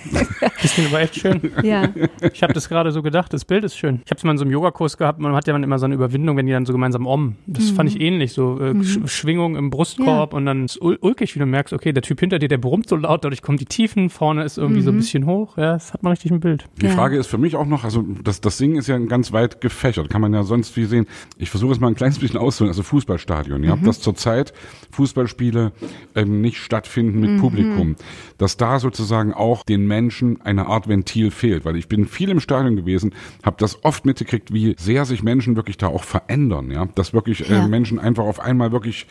[0.61, 1.51] das klingt aber echt schön.
[1.63, 1.89] Ja.
[2.33, 4.01] Ich habe das gerade so gedacht, das Bild ist schön.
[4.03, 5.95] Ich habe es mal in so einem Yogakurs gehabt, man hat ja immer so eine
[5.95, 7.35] Überwindung, wenn die dann so gemeinsam om.
[7.47, 7.75] Das mhm.
[7.75, 9.07] fand ich ähnlich, so äh, mhm.
[9.07, 10.37] Schwingung im Brustkorb ja.
[10.37, 12.95] und dann ist ulkig, wie du merkst, okay, der Typ hinter dir, der brummt so
[12.95, 14.85] laut, dadurch kommen die Tiefen, vorne ist irgendwie mhm.
[14.85, 14.99] so ein mhm.
[14.99, 15.57] bisschen hoch.
[15.57, 16.65] Ja, das hat man richtig im Bild.
[16.81, 19.48] Die Frage ist für mich auch noch, also das, das Singen ist ja ganz weit
[19.61, 21.07] gefächert, kann man ja sonst wie sehen.
[21.37, 23.83] Ich versuche es mal ein kleines bisschen auszuholen, also Fußballstadion, ja, mhm.
[23.83, 24.53] dass zurzeit
[24.91, 25.71] Fußballspiele
[26.15, 27.39] ähm, nicht stattfinden mit mhm.
[27.39, 27.95] Publikum,
[28.37, 32.39] dass da sozusagen auch den Menschen eine Art Ventil fehlt, weil ich bin viel im
[32.39, 36.85] Stadion gewesen, habe das oft mitgekriegt, wie sehr sich Menschen wirklich da auch verändern, ja,
[36.95, 37.67] dass wirklich äh, ja.
[37.67, 39.07] Menschen einfach auf einmal wirklich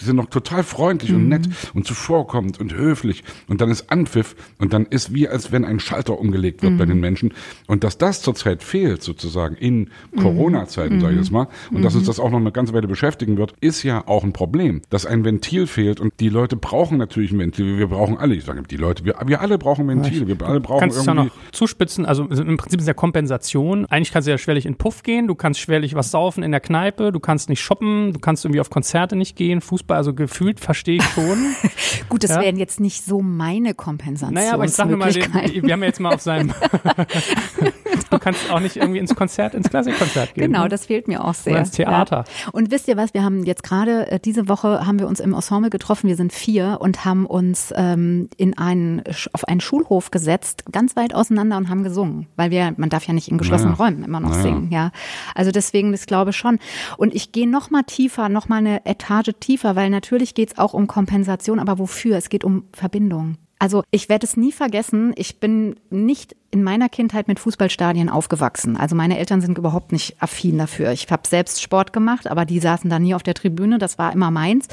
[0.00, 1.16] die sind noch total freundlich mhm.
[1.16, 3.24] und nett und zuvorkommend und höflich.
[3.48, 6.78] Und dann ist Anpfiff und dann ist wie als wenn ein Schalter umgelegt wird mhm.
[6.78, 7.32] bei den Menschen.
[7.66, 10.20] Und dass das zurzeit fehlt sozusagen in mhm.
[10.20, 12.08] Corona-Zeiten, sage ich jetzt mal, und dass uns mhm.
[12.08, 15.24] das auch noch eine ganze Weile beschäftigen wird, ist ja auch ein Problem, dass ein
[15.24, 18.76] Ventil fehlt und die Leute brauchen natürlich ein Ventil, wir brauchen alle, ich sage die
[18.76, 21.16] Leute, wir, wir alle brauchen Ventile, wir alle brauchen kannst irgendwie...
[21.16, 24.66] Kannst ja noch zuspitzen, also im Prinzip ist ja Kompensation, eigentlich kannst du ja schwerlich
[24.66, 28.12] in Puff gehen, du kannst schwerlich was saufen in der Kneipe, du kannst nicht shoppen,
[28.12, 31.54] du kannst irgendwie auf Konzerte nicht gehen, Fußball, also gefühlt verstehe ich schon.
[32.08, 32.40] Gut, das ja.
[32.40, 34.42] wären jetzt nicht so meine Kompensationen.
[34.42, 36.52] Naja, aber ich sag nur mal, wir haben ja jetzt mal auf seinem
[38.14, 40.44] du kannst auch nicht irgendwie ins Konzert, ins Klassikkonzert gehen.
[40.44, 40.68] Genau, ne?
[40.68, 41.52] das fehlt mir auch sehr.
[41.52, 42.24] Oder ins Theater.
[42.26, 42.50] Ja.
[42.52, 45.34] Und wisst ihr was, wir haben jetzt gerade, äh, diese Woche haben wir uns im
[45.34, 49.02] Ensemble getroffen, wir sind vier und haben uns ähm, in einen,
[49.32, 52.26] auf einen Schulhof gesetzt, ganz weit auseinander und haben gesungen.
[52.36, 53.84] Weil wir, man darf ja nicht in geschlossenen naja.
[53.84, 54.42] Räumen immer noch naja.
[54.42, 54.90] singen, ja.
[55.34, 56.58] Also deswegen, das glaube ich schon.
[56.96, 60.58] Und ich gehe noch mal tiefer, noch mal eine Etage tiefer, weil natürlich geht es
[60.58, 62.16] auch um Kompensation, aber wofür?
[62.16, 63.36] Es geht um Verbindung.
[63.58, 68.76] Also ich werde es nie vergessen, ich bin nicht in meiner Kindheit mit Fußballstadien aufgewachsen.
[68.76, 70.92] Also meine Eltern sind überhaupt nicht affin dafür.
[70.92, 73.78] Ich habe selbst Sport gemacht, aber die saßen da nie auf der Tribüne.
[73.78, 74.68] Das war immer meins.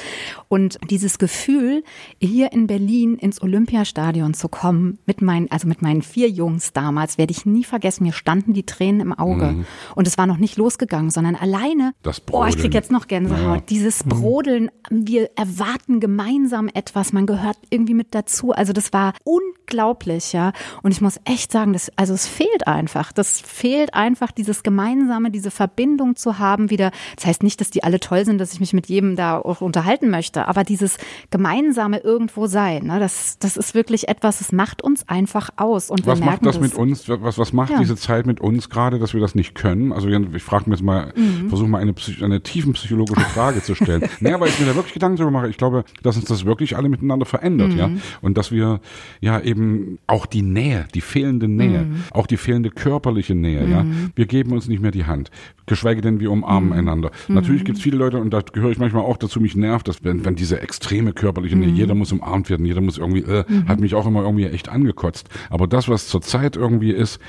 [0.47, 1.83] Und dieses Gefühl,
[2.19, 7.17] hier in Berlin ins Olympiastadion zu kommen, mit meinen, also mit meinen vier Jungs damals,
[7.17, 8.03] werde ich nie vergessen.
[8.03, 9.47] Mir standen die Tränen im Auge.
[9.47, 9.65] Mhm.
[9.95, 11.95] Und es war noch nicht losgegangen, sondern alleine.
[12.03, 12.43] Das Brodeln.
[12.43, 13.61] Oh, ich krieg jetzt noch Gänsehaut.
[13.61, 13.65] Ja.
[13.67, 14.09] Dieses mhm.
[14.09, 14.71] Brodeln.
[14.91, 17.11] Wir erwarten gemeinsam etwas.
[17.11, 18.51] Man gehört irgendwie mit dazu.
[18.51, 20.53] Also das war unglaublich, ja.
[20.83, 23.11] Und ich muss echt sagen, sagen, das, also es fehlt einfach.
[23.11, 26.91] Das fehlt einfach, dieses Gemeinsame, diese Verbindung zu haben wieder.
[27.15, 29.61] Das heißt nicht, dass die alle toll sind, dass ich mich mit jedem da auch
[29.61, 30.97] unterhalten möchte, aber dieses
[31.29, 35.89] gemeinsame irgendwo sein, ne, das, das ist wirklich etwas, das macht uns einfach aus.
[35.89, 37.07] Und was macht das, das, mit uns?
[37.07, 37.79] Was, was macht ja.
[37.79, 39.93] diese Zeit mit uns gerade, dass wir das nicht können?
[39.93, 41.49] Also ich frage mir jetzt mal, mhm.
[41.49, 44.03] versuche mal eine, eine tiefenpsychologische Frage zu stellen.
[44.19, 45.49] naja, weil ich mir da wirklich Gedanken darüber mache.
[45.49, 47.77] Ich glaube, dass uns das wirklich alle miteinander verändert, mhm.
[47.77, 47.89] ja.
[48.21, 48.79] Und dass wir
[49.19, 52.03] ja eben auch die Nähe, die fehlende Nähe, mhm.
[52.11, 53.65] auch die fehlende körperliche Nähe.
[53.65, 53.71] Mhm.
[53.71, 53.85] Ja,
[54.15, 55.31] wir geben uns nicht mehr die Hand,
[55.65, 56.75] geschweige denn wir umarmen mhm.
[56.75, 57.11] einander.
[57.27, 59.39] Natürlich gibt es viele Leute und da gehöre ich manchmal auch dazu.
[59.39, 61.75] Mich nervt, dass wenn, wenn diese extreme körperliche Nähe, mhm.
[61.75, 63.67] jeder muss umarmt werden, jeder muss irgendwie, äh, mhm.
[63.67, 65.29] hat mich auch immer irgendwie echt angekotzt.
[65.49, 67.19] Aber das, was zurzeit irgendwie ist,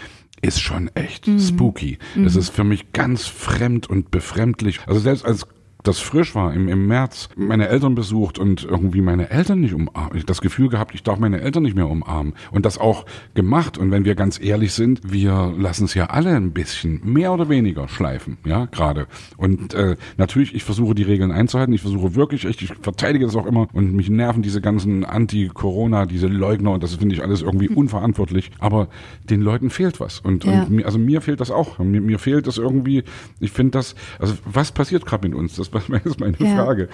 [0.40, 1.38] ist schon echt mhm.
[1.38, 1.98] spooky.
[2.24, 4.80] Es ist für mich ganz fremd und befremdlich.
[4.86, 5.46] Also selbst als
[5.82, 10.16] das frisch war, im, im März, meine Eltern besucht und irgendwie meine Eltern nicht umarmen.
[10.16, 12.34] Ich das Gefühl gehabt, ich darf meine Eltern nicht mehr umarmen.
[12.52, 13.78] Und das auch gemacht.
[13.78, 17.48] Und wenn wir ganz ehrlich sind, wir lassen es ja alle ein bisschen mehr oder
[17.48, 19.06] weniger schleifen, ja, gerade.
[19.36, 21.74] Und äh, natürlich, ich versuche die Regeln einzuhalten.
[21.74, 23.66] Ich versuche wirklich, ich, ich verteidige das auch immer.
[23.72, 26.72] Und mich nerven diese ganzen Anti-Corona, diese Leugner.
[26.72, 28.52] Und das finde ich alles irgendwie unverantwortlich.
[28.60, 28.88] Aber
[29.28, 30.20] den Leuten fehlt was.
[30.20, 30.62] Und, ja.
[30.62, 31.78] und mir, also mir fehlt das auch.
[31.80, 33.02] Mir, mir fehlt das irgendwie.
[33.40, 35.56] Ich finde das, also was passiert gerade mit uns?
[35.56, 36.64] Das das ist meine ja.
[36.64, 36.88] Frage.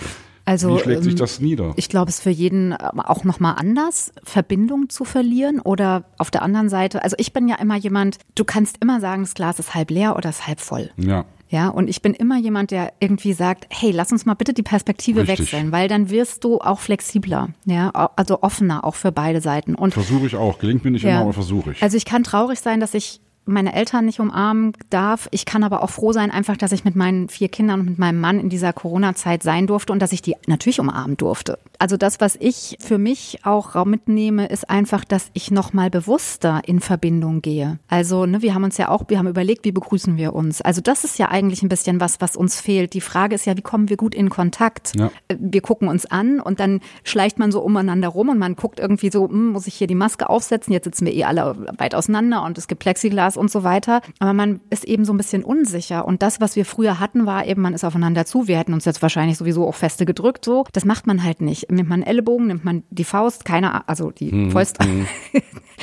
[0.48, 1.74] Also, Wie schlägt sich ähm, das nieder?
[1.76, 6.30] Ich glaube, es ist für jeden ähm, auch nochmal anders, Verbindung zu verlieren oder auf
[6.30, 7.04] der anderen Seite.
[7.04, 10.16] Also ich bin ja immer jemand, du kannst immer sagen, das Glas ist halb leer
[10.16, 10.90] oder ist halb voll.
[10.96, 11.26] Ja.
[11.50, 14.62] Ja, und ich bin immer jemand, der irgendwie sagt, hey, lass uns mal bitte die
[14.62, 15.52] Perspektive Richtig.
[15.52, 19.74] wechseln, weil dann wirst du auch flexibler, ja, also offener auch für beide Seiten.
[19.74, 21.12] Und versuche ich auch, gelingt mir nicht ja.
[21.12, 21.82] immer, aber versuche ich.
[21.82, 25.28] Also ich kann traurig sein, dass ich meine Eltern nicht umarmen darf.
[25.30, 27.98] Ich kann aber auch froh sein, einfach, dass ich mit meinen vier Kindern und mit
[27.98, 31.58] meinem Mann in dieser Corona-Zeit sein durfte und dass ich die natürlich umarmen durfte.
[31.78, 36.80] Also das, was ich für mich auch mitnehme, ist einfach, dass ich nochmal bewusster in
[36.80, 37.78] Verbindung gehe.
[37.88, 40.60] Also ne, wir haben uns ja auch, wir haben überlegt, wie begrüßen wir uns.
[40.60, 42.94] Also das ist ja eigentlich ein bisschen was, was uns fehlt.
[42.94, 44.94] Die Frage ist ja, wie kommen wir gut in Kontakt?
[44.96, 45.10] Ja.
[45.28, 48.80] Äh, wir gucken uns an und dann schleicht man so umeinander rum und man guckt
[48.80, 50.72] irgendwie so, hm, muss ich hier die Maske aufsetzen?
[50.72, 54.00] Jetzt sitzen wir eh alle weit auseinander und es gibt Plexiglas und so weiter.
[54.18, 56.06] Aber man ist eben so ein bisschen unsicher.
[56.06, 58.48] Und das, was wir früher hatten, war eben, man ist aufeinander zu.
[58.48, 60.44] Wir hätten uns jetzt wahrscheinlich sowieso auch feste gedrückt.
[60.44, 61.70] So, das macht man halt nicht.
[61.70, 64.78] Nimmt man Ellenbogen, nimmt man die Faust, keine, also die hm, Faust.
[64.88, 65.06] Hm.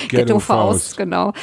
[0.09, 1.33] Ghetto-Faust, genau.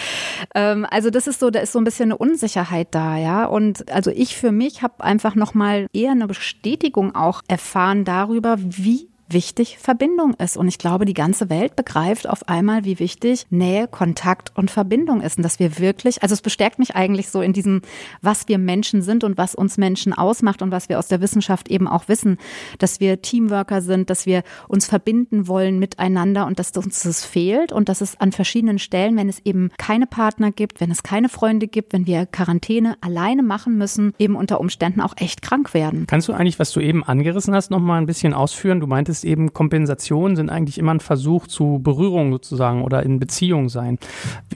[0.55, 3.47] Ähm, also das ist so, da ist so ein bisschen eine Unsicherheit da, ja.
[3.47, 9.09] Und also ich für mich habe einfach nochmal eher eine Bestätigung auch erfahren darüber, wie
[9.29, 10.57] wichtig Verbindung ist.
[10.57, 15.21] Und ich glaube, die ganze Welt begreift auf einmal, wie wichtig Nähe, Kontakt und Verbindung
[15.21, 15.39] ist.
[15.39, 17.83] Und dass wir wirklich, also es bestärkt mich eigentlich so in diesem,
[18.21, 21.69] was wir Menschen sind und was uns Menschen ausmacht und was wir aus der Wissenschaft
[21.69, 22.39] eben auch wissen,
[22.79, 27.73] dass wir Teamworker sind, dass wir uns verbinden wollen miteinander und dass uns das fehlt
[27.73, 31.29] und dass es an verschiedenen Stellen, wenn es eben keine Partner gibt, wenn es keine
[31.29, 36.07] Freunde gibt, wenn wir Quarantäne alleine machen müssen, eben unter Umständen auch echt krank werden.
[36.07, 38.81] Kannst du eigentlich, was du eben angerissen hast, noch mal ein bisschen ausführen?
[38.81, 43.19] Du meintest, ist eben Kompensation sind eigentlich immer ein Versuch zu Berührung sozusagen oder in
[43.19, 43.99] Beziehung sein.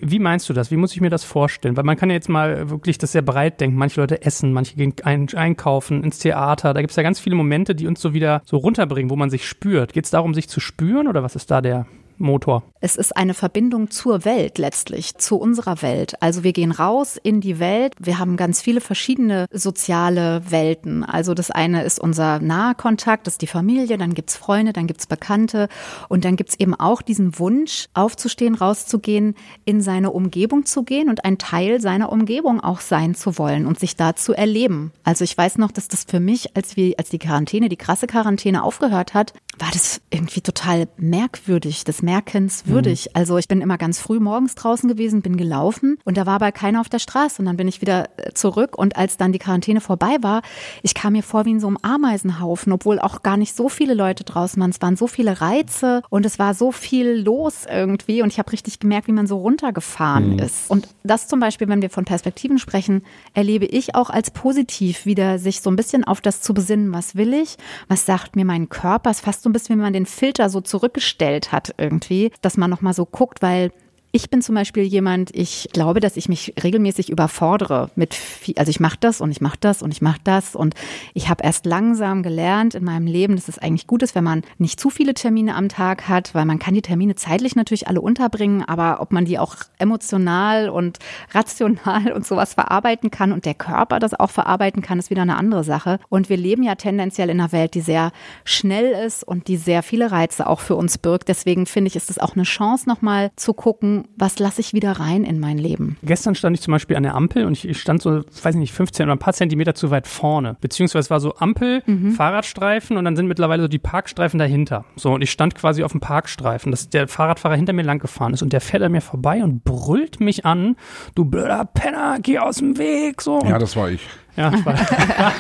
[0.00, 0.70] Wie meinst du das?
[0.70, 1.76] Wie muss ich mir das vorstellen?
[1.76, 3.76] Weil man kann ja jetzt mal wirklich das sehr breit denken.
[3.76, 6.74] Manche Leute essen, manche gehen ein, einkaufen, ins Theater.
[6.74, 9.31] Da gibt es ja ganz viele Momente, die uns so wieder so runterbringen, wo man
[9.31, 9.92] sich spürt.
[9.92, 11.87] Geht es darum, sich zu spüren oder was ist da der
[12.18, 12.62] Motor?
[12.81, 16.22] Es ist eine Verbindung zur Welt letztlich, zu unserer Welt.
[16.22, 17.94] Also wir gehen raus in die Welt.
[17.98, 21.02] Wir haben ganz viele verschiedene soziale Welten.
[21.02, 25.07] Also das eine ist unser Nahkontakt, das ist die Familie, dann gibt's Freunde, dann gibt's
[25.07, 25.68] Bekannte
[26.09, 31.24] und dann gibt's eben auch diesen Wunsch, aufzustehen, rauszugehen, in seine Umgebung zu gehen und
[31.24, 34.92] ein Teil seiner Umgebung auch sein zu wollen und sich da zu erleben.
[35.02, 38.07] Also ich weiß noch, dass das für mich, als wir, als die Quarantäne, die krasse
[38.07, 41.84] Quarantäne aufgehört hat, war das irgendwie total merkwürdig.
[41.84, 43.06] Das merkenswürdig.
[43.06, 43.10] Mhm.
[43.14, 46.52] Also ich bin immer ganz früh morgens draußen gewesen, bin gelaufen und da war aber
[46.52, 47.40] keiner auf der Straße.
[47.40, 50.42] Und dann bin ich wieder äh, zurück und als dann die Quarantäne vorbei war,
[50.82, 53.94] ich kam mir vor wie in so einem Ameisenhaufen, obwohl auch gar nicht so viele
[53.94, 54.70] Leute draußen waren.
[54.70, 58.52] Es waren so viele Reize und es war so viel los irgendwie und ich habe
[58.52, 60.38] richtig gemerkt, wie man so runtergefahren mhm.
[60.40, 60.70] ist.
[60.70, 65.38] Und das zum Beispiel, wenn wir von Perspektiven sprechen, erlebe ich auch als positiv, wieder
[65.38, 67.56] sich so ein bisschen auf das zu besinnen, was will ich,
[67.88, 70.50] was sagt mir mein Körper, es ist fast so ein bisschen, wie man den Filter
[70.50, 73.70] so zurückgestellt hat irgendwie dass man nochmal so guckt, weil
[74.16, 78.70] ich bin zum Beispiel jemand, ich glaube, dass ich mich regelmäßig überfordere mit, viel, also
[78.70, 80.74] ich mache das und ich mache das und ich mache das und
[81.12, 84.40] ich habe erst langsam gelernt in meinem Leben, dass es eigentlich gut ist, wenn man
[84.57, 88.00] nicht zu viele Termine am Tag hat, weil man kann die Termine zeitlich natürlich alle
[88.00, 90.98] unterbringen, aber ob man die auch emotional und
[91.33, 95.37] rational und sowas verarbeiten kann und der Körper das auch verarbeiten kann, ist wieder eine
[95.37, 95.98] andere Sache.
[96.09, 98.12] Und wir leben ja tendenziell in einer Welt, die sehr
[98.44, 101.29] schnell ist und die sehr viele Reize auch für uns birgt.
[101.29, 104.92] Deswegen finde ich, ist es auch eine Chance, nochmal zu gucken, was lasse ich wieder
[104.92, 105.96] rein in mein Leben.
[106.02, 108.72] Gestern stand ich zum Beispiel an der Ampel und ich stand so, weiß ich nicht,
[108.72, 110.56] 15 oder ein paar Zentimeter zu weit vorne.
[110.60, 112.12] Beziehungsweise war so Ampel, mhm.
[112.12, 114.84] Fahrradstreifen und dann sind mittlerweile so die Parkstreifen dahinter.
[114.96, 118.34] So, und ich stand quasi auf dem Parkstreifen, dass der Fahrradfahrer hinter mir lang gefahren
[118.34, 120.76] ist und der fährt an mir vorbei und brüllt mich an,
[121.14, 123.40] du blöder Penner, geh aus dem Weg, so.
[123.44, 124.00] Ja, das war ich.
[124.37, 124.53] Ja,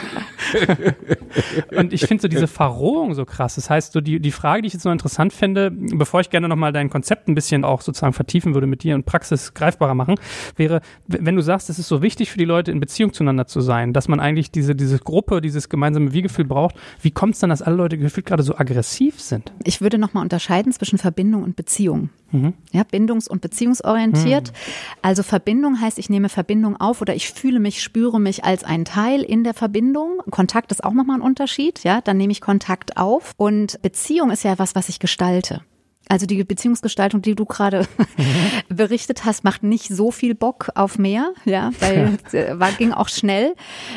[1.76, 3.56] und ich finde so diese Verrohung so krass.
[3.56, 6.48] Das heißt, so die, die Frage, die ich jetzt noch interessant finde, bevor ich gerne
[6.48, 10.16] nochmal dein Konzept ein bisschen auch sozusagen vertiefen würde mit dir und Praxis greifbarer machen,
[10.56, 13.60] wäre, wenn du sagst, es ist so wichtig für die Leute in Beziehung zueinander zu
[13.60, 17.50] sein, dass man eigentlich diese, diese Gruppe, dieses gemeinsame Wie-Gefühl braucht, wie kommt es dann,
[17.50, 19.52] dass alle Leute gefühlt gerade so aggressiv sind?
[19.64, 22.10] Ich würde nochmal unterscheiden zwischen Verbindung und Beziehung.
[22.32, 22.54] Mhm.
[22.72, 24.48] Ja, bindungs- und beziehungsorientiert.
[24.48, 24.56] Mhm.
[25.02, 28.84] Also Verbindung heißt, ich nehme Verbindung auf oder ich fühle mich, spüre mich als ein
[28.84, 30.22] Teil in der Verbindung.
[30.30, 31.84] Kontakt ist auch nochmal ein Unterschied.
[31.84, 33.32] Ja, dann nehme ich Kontakt auf.
[33.36, 35.62] Und Beziehung ist ja was, was ich gestalte.
[36.08, 37.86] Also die Beziehungsgestaltung, die du gerade
[38.68, 42.18] berichtet hast, macht nicht so viel Bock auf mehr, ja, weil
[42.58, 43.54] war, ging auch schnell.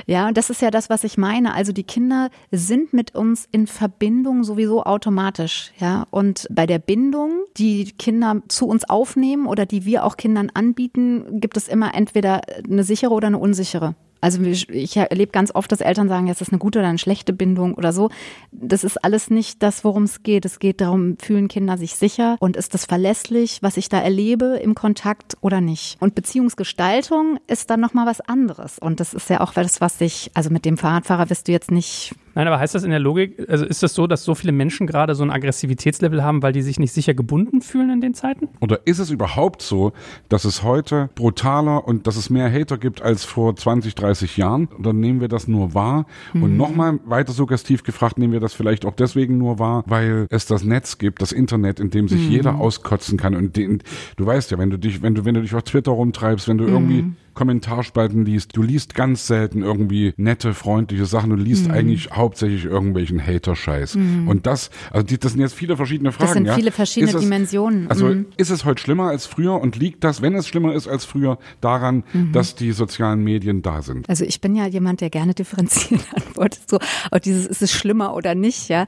[0.07, 1.53] Ja, und das ist ja das, was ich meine.
[1.53, 6.07] Also die Kinder sind mit uns in Verbindung sowieso automatisch, ja.
[6.09, 11.39] Und bei der Bindung, die Kinder zu uns aufnehmen oder die wir auch Kindern anbieten,
[11.39, 13.95] gibt es immer entweder eine sichere oder eine unsichere.
[14.21, 17.33] Also ich erlebe ganz oft, dass Eltern sagen, jetzt ist eine gute oder eine schlechte
[17.33, 18.09] Bindung oder so.
[18.51, 20.45] Das ist alles nicht das, worum es geht.
[20.45, 24.59] Es geht darum, fühlen Kinder sich sicher und ist das verlässlich, was ich da erlebe
[24.61, 25.97] im Kontakt oder nicht.
[26.01, 28.79] Und Beziehungsgestaltung ist dann nochmal was anderes.
[28.79, 31.71] Und das ist ja auch das, was ich, also mit dem Fahrradfahrer wirst du jetzt
[31.71, 34.51] nicht Nein, aber heißt das in der Logik, also ist das so, dass so viele
[34.51, 38.13] Menschen gerade so ein Aggressivitätslevel haben, weil die sich nicht sicher gebunden fühlen in den
[38.13, 38.49] Zeiten?
[38.59, 39.93] Oder ist es überhaupt so,
[40.29, 44.67] dass es heute brutaler und dass es mehr Hater gibt als vor 20, 30 Jahren?
[44.77, 46.05] Oder nehmen wir das nur wahr?
[46.33, 46.43] Mhm.
[46.43, 50.45] Und nochmal weiter suggestiv gefragt, nehmen wir das vielleicht auch deswegen nur wahr, weil es
[50.45, 52.31] das Netz gibt, das Internet, in dem sich mhm.
[52.31, 53.35] jeder auskotzen kann.
[53.35, 53.81] Und den,
[54.17, 56.57] du weißt ja, wenn du dich, wenn du, wenn du dich auf Twitter rumtreibst, wenn
[56.57, 56.73] du mhm.
[56.73, 57.05] irgendwie
[57.39, 61.73] Kommentarspalten liest, du liest ganz selten irgendwie nette, freundliche Sachen, du liest mhm.
[61.73, 63.95] eigentlich hauptsächlich irgendwelchen Hater-Scheiß.
[63.95, 64.27] Mhm.
[64.27, 66.25] Und das, also die, das sind jetzt viele verschiedene Fragen.
[66.25, 66.55] Das sind ja.
[66.55, 67.89] viele verschiedene es, Dimensionen.
[67.89, 68.25] Also mhm.
[68.35, 71.39] ist es heute schlimmer als früher und liegt das, wenn es schlimmer ist als früher,
[71.61, 72.33] daran, mhm.
[72.33, 74.09] dass die sozialen Medien da sind?
[74.09, 76.77] Also ich bin ja jemand, der gerne differenziert antwortet, so,
[77.09, 78.85] auch dieses, ist es schlimmer oder nicht, ja.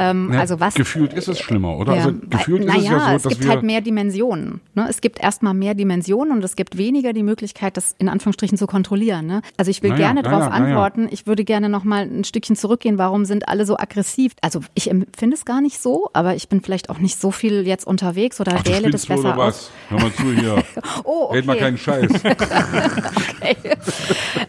[0.00, 0.74] Ähm, ja also was.
[0.74, 1.94] Gefühlt ist es schlimmer, oder?
[1.94, 4.60] Ja, also gefühlt na, ist es ja so, es gibt halt mehr Dimensionen.
[4.74, 4.88] Ne?
[4.90, 8.66] Es gibt erstmal mehr Dimensionen und es gibt weniger die Möglichkeit, das in Anführungsstrichen zu
[8.66, 9.26] kontrollieren.
[9.26, 9.42] Ne?
[9.56, 11.08] Also ich will naja, gerne darauf naja, antworten.
[11.10, 12.98] Ich würde gerne noch mal ein Stückchen zurückgehen.
[12.98, 14.32] Warum sind alle so aggressiv?
[14.40, 17.66] Also ich empfinde es gar nicht so, aber ich bin vielleicht auch nicht so viel
[17.66, 19.70] jetzt unterwegs oder Ach, wähle das besser oder was?
[19.88, 20.62] Hör mal zu hier.
[21.04, 21.36] oh, okay.
[21.36, 22.10] Red mal keinen Scheiß.
[22.14, 23.56] okay.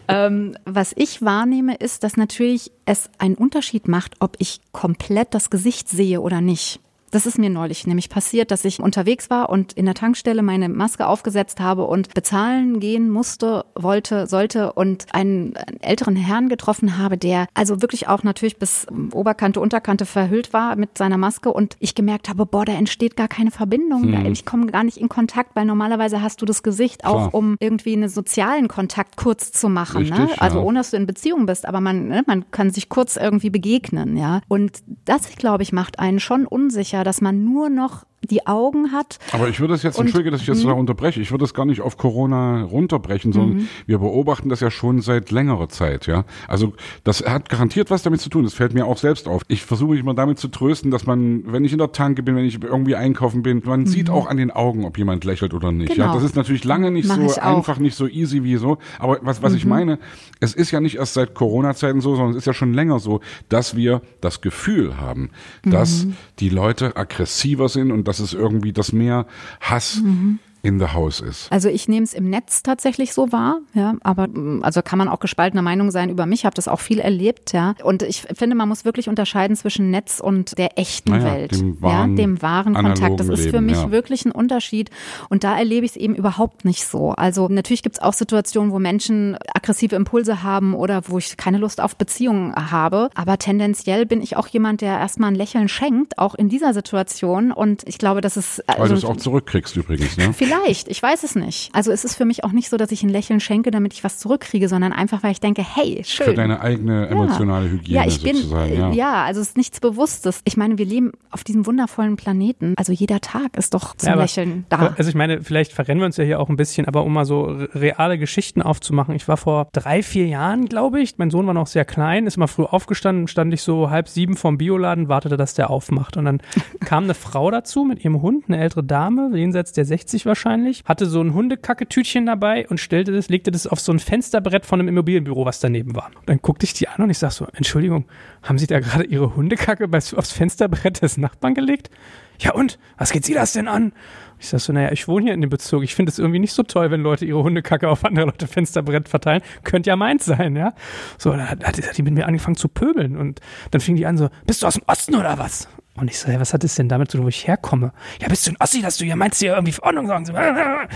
[0.08, 5.50] ähm, was ich wahrnehme, ist, dass natürlich es einen Unterschied macht, ob ich komplett das
[5.50, 6.80] Gesicht sehe oder nicht.
[7.14, 10.68] Das ist mir neulich nämlich passiert, dass ich unterwegs war und in der Tankstelle meine
[10.68, 17.16] Maske aufgesetzt habe und bezahlen gehen musste, wollte, sollte und einen älteren Herrn getroffen habe,
[17.16, 21.94] der also wirklich auch natürlich bis Oberkante, Unterkante verhüllt war mit seiner Maske und ich
[21.94, 24.02] gemerkt habe, boah, da entsteht gar keine Verbindung.
[24.12, 24.32] Hm.
[24.32, 27.14] Ich komme gar nicht in Kontakt, weil normalerweise hast du das Gesicht Klar.
[27.14, 30.08] auch, um irgendwie einen sozialen Kontakt kurz zu machen.
[30.08, 30.18] Ne?
[30.18, 30.42] Richtig, ne?
[30.42, 30.64] Also ja.
[30.64, 34.16] ohne, dass du in Beziehung bist, aber man, ne, man kann sich kurz irgendwie begegnen,
[34.16, 34.40] ja.
[34.48, 39.18] Und das, glaube ich, macht einen schon unsicher, dass man nur noch die Augen hat.
[39.32, 40.68] Aber ich würde es jetzt, entschuldige, dass ich jetzt mhm.
[40.68, 43.68] da unterbreche, ich würde es gar nicht auf Corona runterbrechen, sondern mhm.
[43.86, 46.24] wir beobachten das ja schon seit längerer Zeit, ja.
[46.48, 46.72] Also
[47.04, 49.42] das hat garantiert was damit zu tun, das fällt mir auch selbst auf.
[49.48, 52.36] Ich versuche mich mal damit zu trösten, dass man, wenn ich in der Tanke bin,
[52.36, 53.86] wenn ich irgendwie einkaufen bin, man mhm.
[53.86, 55.94] sieht auch an den Augen, ob jemand lächelt oder nicht.
[55.94, 56.06] Genau.
[56.06, 58.78] Ja, das ist natürlich lange nicht Mach so einfach, nicht so easy wie so.
[58.98, 59.70] Aber was, was ich mhm.
[59.70, 59.98] meine,
[60.40, 63.20] es ist ja nicht erst seit Corona-Zeiten so, sondern es ist ja schon länger so,
[63.48, 65.30] dass wir das Gefühl haben,
[65.64, 66.16] dass mhm.
[66.38, 69.26] die Leute aggressiver sind und dass dass es irgendwie das mehr
[69.60, 71.52] Hass mhm in the house ist.
[71.52, 74.28] Also ich nehme es im Netz tatsächlich so wahr, ja, aber
[74.62, 77.74] also kann man auch gespaltener Meinung sein über mich, habe das auch viel erlebt, ja.
[77.84, 81.82] Und ich finde, man muss wirklich unterscheiden zwischen Netz und der echten naja, Welt, dem
[81.82, 83.20] wahren, ja, dem wahren Kontakt.
[83.20, 83.90] Das ist für mich ja.
[83.90, 84.90] wirklich ein Unterschied
[85.28, 87.10] und da erlebe ich es eben überhaupt nicht so.
[87.10, 91.58] Also natürlich gibt es auch Situationen, wo Menschen aggressive Impulse haben oder wo ich keine
[91.58, 96.16] Lust auf Beziehungen habe, aber tendenziell bin ich auch jemand, der erstmal ein Lächeln schenkt,
[96.18, 99.76] auch in dieser Situation und ich glaube, das ist also, Weil du es auch zurückkriegst
[99.76, 100.32] übrigens, ne?
[100.32, 101.70] Vielleicht Vielleicht, ich weiß es nicht.
[101.72, 104.04] Also es ist für mich auch nicht so, dass ich ein Lächeln schenke, damit ich
[104.04, 106.26] was zurückkriege, sondern einfach, weil ich denke, hey, schön.
[106.26, 107.72] Für deine eigene emotionale ja.
[107.72, 108.74] Hygiene ja, ich bin, sozusagen.
[108.74, 108.92] Ja.
[108.92, 110.40] ja, also es ist nichts Bewusstes.
[110.44, 112.74] Ich meine, wir leben auf diesem wundervollen Planeten.
[112.76, 114.94] Also jeder Tag ist doch zum ja, aber, Lächeln da.
[114.96, 117.24] Also ich meine, vielleicht verrennen wir uns ja hier auch ein bisschen, aber um mal
[117.24, 117.44] so
[117.74, 119.14] reale Geschichten aufzumachen.
[119.14, 122.36] Ich war vor drei, vier Jahren, glaube ich, mein Sohn war noch sehr klein, ist
[122.36, 126.16] immer früh aufgestanden, stand ich so halb sieben vorm Bioladen, wartete, dass der aufmacht.
[126.16, 126.40] Und dann
[126.84, 131.06] kam eine Frau dazu mit ihrem Hund, eine ältere Dame, jenseits der 60 wahrscheinlich, hatte
[131.06, 134.88] so ein Hundekacketütchen dabei und stellte das, legte das auf so ein Fensterbrett von einem
[134.88, 136.10] Immobilienbüro, was daneben war.
[136.14, 138.04] Und dann guckte ich die an und ich sag so, Entschuldigung,
[138.42, 141.90] haben Sie da gerade Ihre Hundekacke aufs Fensterbrett des Nachbarn gelegt?
[142.38, 142.78] Ja und?
[142.98, 143.92] Was geht Sie das denn an?
[144.38, 145.84] Ich sag so, naja, ich wohne hier in dem Bezug.
[145.84, 149.08] Ich finde es irgendwie nicht so toll, wenn Leute ihre Hundekacke auf andere Leute Fensterbrett
[149.08, 149.42] verteilen.
[149.62, 150.74] Könnte ja meins sein, ja.
[151.18, 153.40] So, dann hat, hat die mit mir angefangen zu pöbeln und
[153.70, 155.68] dann fing die an so, bist du aus dem Osten oder was?
[155.96, 157.92] Und ich so, hey, was hat es denn damit zu tun, wo ich herkomme?
[158.20, 160.24] Ja, bist du ein Ossi, dass du hier meinst, hier irgendwie Verordnung sagen?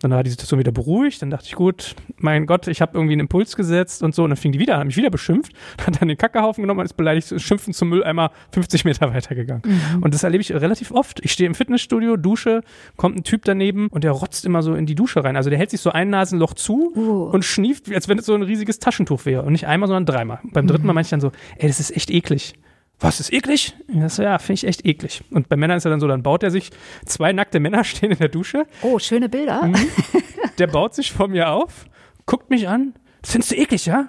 [0.00, 1.20] Dann war die Situation wieder beruhigt.
[1.20, 4.22] Dann dachte ich, gut, mein Gott, ich habe irgendwie einen Impuls gesetzt und so.
[4.22, 5.52] Und dann fing die wieder an, hat mich wieder beschimpft,
[5.86, 9.62] hat dann den Kackehaufen genommen und ist beleidigt, schimpfen zum Mülleimer 50 Meter weitergegangen.
[9.66, 10.02] Mhm.
[10.02, 11.18] Und das erlebe ich relativ oft.
[11.24, 12.62] Ich stehe im Fitnessstudio, dusche,
[12.96, 15.34] kommt ein Typ daneben und der rotzt immer so in die Dusche rein.
[15.34, 17.30] Also der hält sich so ein Nasenloch zu uh.
[17.32, 19.42] und schnieft, als wenn es so ein riesiges Taschentuch wäre.
[19.42, 20.38] Und nicht einmal, sondern dreimal.
[20.44, 20.94] Beim dritten Mal mhm.
[20.94, 22.54] meinte ich dann so, ey, das ist echt eklig
[23.00, 23.74] was ist eklig?
[23.86, 25.22] Ich so, ja, finde ich echt eklig.
[25.30, 26.70] Und bei Männern ist er dann so, dann baut er sich,
[27.04, 28.66] zwei nackte Männer stehen in der Dusche.
[28.82, 29.62] Oh, schöne Bilder.
[29.64, 29.76] Mhm.
[30.58, 31.86] Der baut sich vor mir auf,
[32.26, 34.08] guckt mich an, das findest du eklig, ja?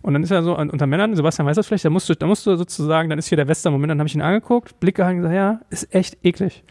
[0.00, 2.26] Und dann ist er so unter Männern, Sebastian weiß das vielleicht, da musst du, da
[2.26, 5.18] musst du sozusagen, dann ist hier der Western-Moment, dann habe ich ihn angeguckt, Blick gehalten
[5.18, 6.62] und gesagt, ja, ist echt eklig.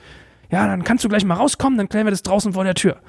[0.53, 2.93] Ja, dann kannst du gleich mal rauskommen, dann klären wir das draußen vor der Tür.
[2.93, 3.01] Dann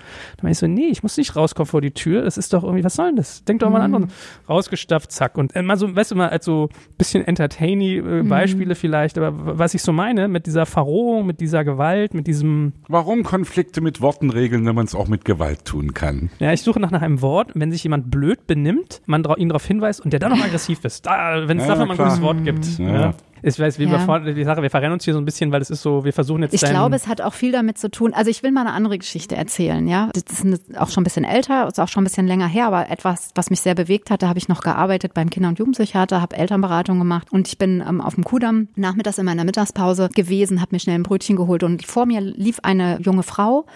[0.43, 2.83] meine ich so, nee, ich muss nicht rauskommen vor die Tür, das ist doch irgendwie,
[2.85, 3.45] was soll denn das?
[3.45, 3.85] Denk doch mal Mhm.
[3.85, 4.13] an anderen.
[4.49, 5.37] Rausgestafft, zack.
[5.39, 6.69] Und äh, mal so, weißt du mal, als so
[6.99, 8.29] bisschen entertainy äh, Mhm.
[8.29, 12.73] Beispiele vielleicht, aber was ich so meine, mit dieser Verrohung, mit dieser Gewalt, mit diesem,
[12.89, 16.31] Warum Konflikte mit Worten regeln, wenn man es auch mit Gewalt tun kann?
[16.39, 19.67] ja, ich suche nach, nach einem Wort, wenn sich jemand blöd benimmt, man ihn darauf
[19.67, 22.21] hinweist und der dann noch aggressiv ist, da, wenn es Ja, dafür mal ein gutes
[22.23, 22.79] Wort gibt.
[22.79, 22.89] Ja.
[22.95, 23.15] Ja.
[23.47, 23.99] Ich weiß, wie wir Ja.
[23.99, 26.15] vor, die Sache, wir verrennen uns hier so ein bisschen, weil es ist so, wir
[26.15, 28.15] versuchen jetzt Ich glaube, es hat auch viel damit zu tun.
[28.15, 30.09] Also ich will mal eine andere Geschichte erzählen, ja.
[30.15, 32.89] Das ist auch schon ein bisschen älter, ist auch schon ein bisschen länger her, aber
[32.91, 34.23] etwas, was mich sehr bewegt hat.
[34.23, 37.85] Da habe ich noch gearbeitet beim Kinder- und Jugendpsychiater, habe Elternberatung gemacht und ich bin
[37.87, 41.63] ähm, auf dem Kudamm nachmittags in meiner Mittagspause gewesen, habe mir schnell ein Brötchen geholt
[41.65, 43.67] und vor mir lief eine junge Frau.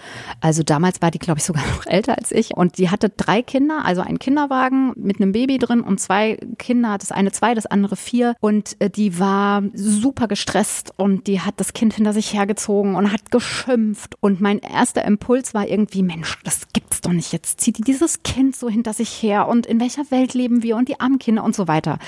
[0.40, 3.42] Also damals war die, glaube ich, sogar noch älter als ich und die hatte drei
[3.42, 7.66] Kinder, also einen Kinderwagen mit einem Baby drin und zwei Kinder, das eine zwei, das
[7.66, 12.32] andere vier und äh, die war super gestresst und die hat das Kind hinter sich
[12.34, 17.32] hergezogen und hat geschimpft und mein erster Impuls war irgendwie, Mensch, das gibt's doch nicht,
[17.32, 20.76] jetzt zieht die dieses Kind so hinter sich her und in welcher Welt leben wir
[20.76, 21.98] und die armen Kinder und so weiter.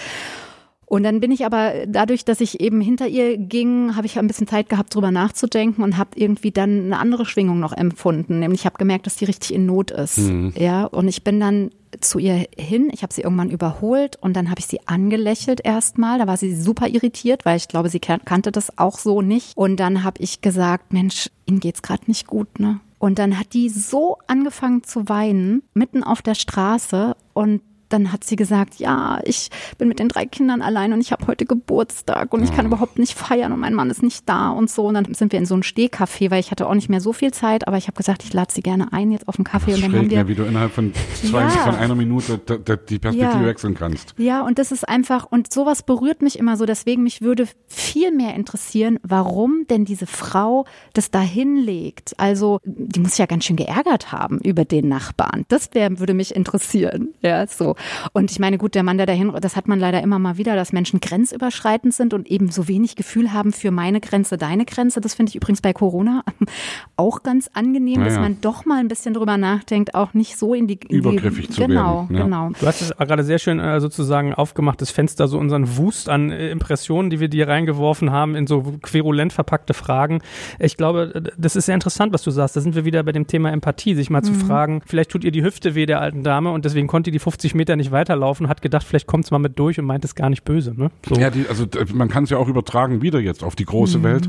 [0.90, 4.26] Und dann bin ich aber dadurch, dass ich eben hinter ihr ging, habe ich ein
[4.26, 8.40] bisschen Zeit gehabt, drüber nachzudenken und habe irgendwie dann eine andere Schwingung noch empfunden.
[8.40, 10.18] Nämlich ich habe gemerkt, dass die richtig in Not ist.
[10.56, 11.70] Ja, und ich bin dann
[12.00, 12.90] zu ihr hin.
[12.92, 16.18] Ich habe sie irgendwann überholt und dann habe ich sie angelächelt erstmal.
[16.18, 19.56] Da war sie super irritiert, weil ich glaube, sie kan- kannte das auch so nicht.
[19.56, 22.80] Und dann habe ich gesagt, Mensch, Ihnen geht's gerade nicht gut, ne?
[22.98, 27.60] Und dann hat die so angefangen zu weinen, mitten auf der Straße und
[27.92, 31.26] dann hat sie gesagt, ja, ich bin mit den drei Kindern allein und ich habe
[31.26, 34.70] heute Geburtstag und ich kann überhaupt nicht feiern und mein Mann ist nicht da und
[34.70, 34.86] so.
[34.86, 37.12] Und dann sind wir in so ein Stehcafé, weil ich hatte auch nicht mehr so
[37.12, 39.74] viel Zeit, aber ich habe gesagt, ich lade sie gerne ein jetzt auf den Kaffee
[39.74, 41.48] und dann haben wir ne, wie du innerhalb von, zwei, Ja.
[41.50, 43.46] von einer Minute die Perspektive Ja.
[43.46, 44.14] wechseln kannst.
[44.18, 46.66] Ja, und das ist einfach, und sowas berührt mich immer so.
[46.66, 52.14] Deswegen mich würde viel mehr interessieren, warum denn diese Frau das da hinlegt.
[52.18, 55.44] Also, die muss sich ja ganz schön geärgert haben über den Nachbarn.
[55.48, 57.08] Das wär, würde mich interessieren.
[57.22, 57.74] Ja, so.
[58.12, 60.56] Und ich meine, gut, der Mann, der dahin, das hat man leider immer mal wieder,
[60.56, 65.00] dass Menschen grenzüberschreitend sind und eben so wenig Gefühl haben für meine Grenze, deine Grenze.
[65.00, 66.22] Das finde ich übrigens bei Corona
[66.96, 70.54] auch ganz angenehm, Ja, dass man doch mal ein bisschen drüber nachdenkt, auch nicht so
[70.54, 72.24] in die, in Übergriffig die, zu genau, werden, ja.
[72.24, 76.30] Genau, Du hast es gerade sehr schön äh, sozusagen aufgemachtes Fenster, so unseren Wust an
[76.30, 80.20] äh, Impressionen, die wir dir reingeworfen haben, in so querulent verpackte Fragen.
[80.58, 82.56] Ich glaube, das ist sehr interessant, was du sagst.
[82.56, 85.30] Da sind wir wieder bei dem Thema Empathie, sich mal zu fragen, vielleicht tut ihr
[85.30, 88.62] die Hüfte weh der alten Dame und deswegen konnte die 50 Meter nicht weiterlaufen, hat
[88.62, 90.74] gedacht, vielleicht kommt es mal mit durch und meint es gar nicht böse.
[90.76, 90.90] Ne?
[91.08, 91.14] So.
[91.16, 94.02] Ja, die, also man kann es ja auch übertragen wieder jetzt auf die große Mhm.
[94.02, 94.28] Welt.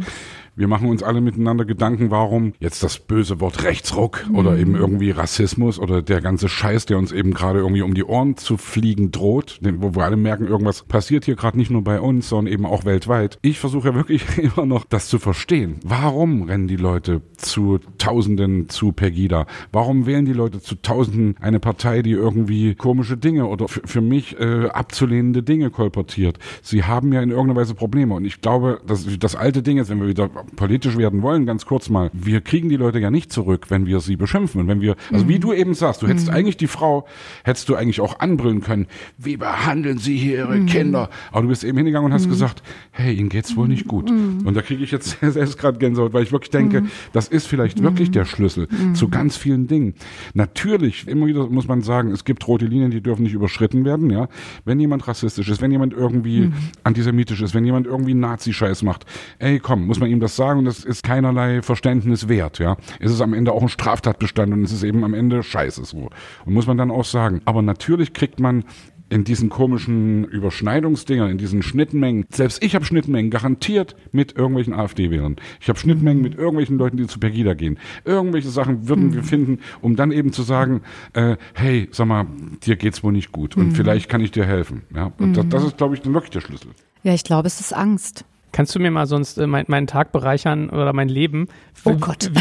[0.55, 4.59] Wir machen uns alle miteinander Gedanken, warum jetzt das böse Wort Rechtsruck oder Mhm.
[4.59, 8.35] eben irgendwie Rassismus oder der ganze Scheiß, der uns eben gerade irgendwie um die Ohren
[8.37, 12.27] zu fliegen droht, wo wir alle merken, irgendwas passiert hier gerade nicht nur bei uns,
[12.29, 13.39] sondern eben auch weltweit.
[13.41, 15.79] Ich versuche ja wirklich immer noch das zu verstehen.
[15.85, 19.45] Warum rennen die Leute zu Tausenden zu Pegida?
[19.71, 24.01] Warum wählen die Leute zu Tausenden eine Partei, die irgendwie komische Dinge oder für, für
[24.01, 26.39] mich äh, abzulehnende Dinge kolportiert?
[26.61, 29.89] Sie haben ja in irgendeiner Weise Probleme und ich glaube, dass das alte Ding ist,
[29.89, 33.31] wenn wir wieder politisch werden wollen, ganz kurz mal, wir kriegen die Leute ja nicht
[33.31, 34.61] zurück, wenn wir sie beschimpfen.
[34.61, 37.05] Und wenn wir, also wie du eben sagst, du hättest eigentlich die Frau,
[37.43, 38.87] hättest du eigentlich auch anbrüllen können,
[39.17, 41.09] wie behandeln sie hier ihre Kinder?
[41.31, 44.09] Aber du bist eben hingegangen und hast gesagt, hey, ihnen geht's wohl nicht gut.
[44.09, 46.83] Und da kriege ich jetzt selbst gerade Gänsehaut, weil ich wirklich denke,
[47.13, 49.93] das ist vielleicht wirklich der Schlüssel zu ganz vielen Dingen.
[50.33, 54.09] Natürlich, immer wieder muss man sagen, es gibt rote Linien, die dürfen nicht überschritten werden,
[54.09, 54.27] ja.
[54.65, 56.51] Wenn jemand rassistisch ist, wenn jemand irgendwie
[56.83, 59.05] antisemitisch ist, wenn jemand irgendwie Nazi-Scheiß macht,
[59.39, 62.77] ey, komm, muss man ihm das sagen, das ist keinerlei Verständnis wert, ja.
[62.99, 66.09] Es ist am Ende auch ein Straftatbestand und es ist eben am Ende Scheiße so.
[66.45, 67.41] Und muss man dann auch sagen.
[67.45, 68.63] Aber natürlich kriegt man
[69.11, 72.25] in diesen komischen Überschneidungsdingern, in diesen Schnittmengen.
[72.31, 75.35] Selbst ich habe Schnittmengen garantiert mit irgendwelchen AfD-Wählern.
[75.59, 77.77] Ich habe Schnittmengen mit irgendwelchen Leuten, die zu Pegida gehen.
[78.05, 82.25] Irgendwelche Sachen würden wir finden, um dann eben zu sagen, äh, hey, sag mal,
[82.65, 84.83] dir geht's wohl nicht gut und vielleicht kann ich dir helfen.
[84.95, 86.71] Ja, und das, das ist, glaube ich, dann wirklich der Schlüssel.
[87.03, 88.23] Ja, ich glaube, es ist Angst.
[88.51, 91.47] Kannst du mir mal sonst äh, mein, meinen Tag bereichern oder mein Leben?
[91.85, 92.31] Oh Gott.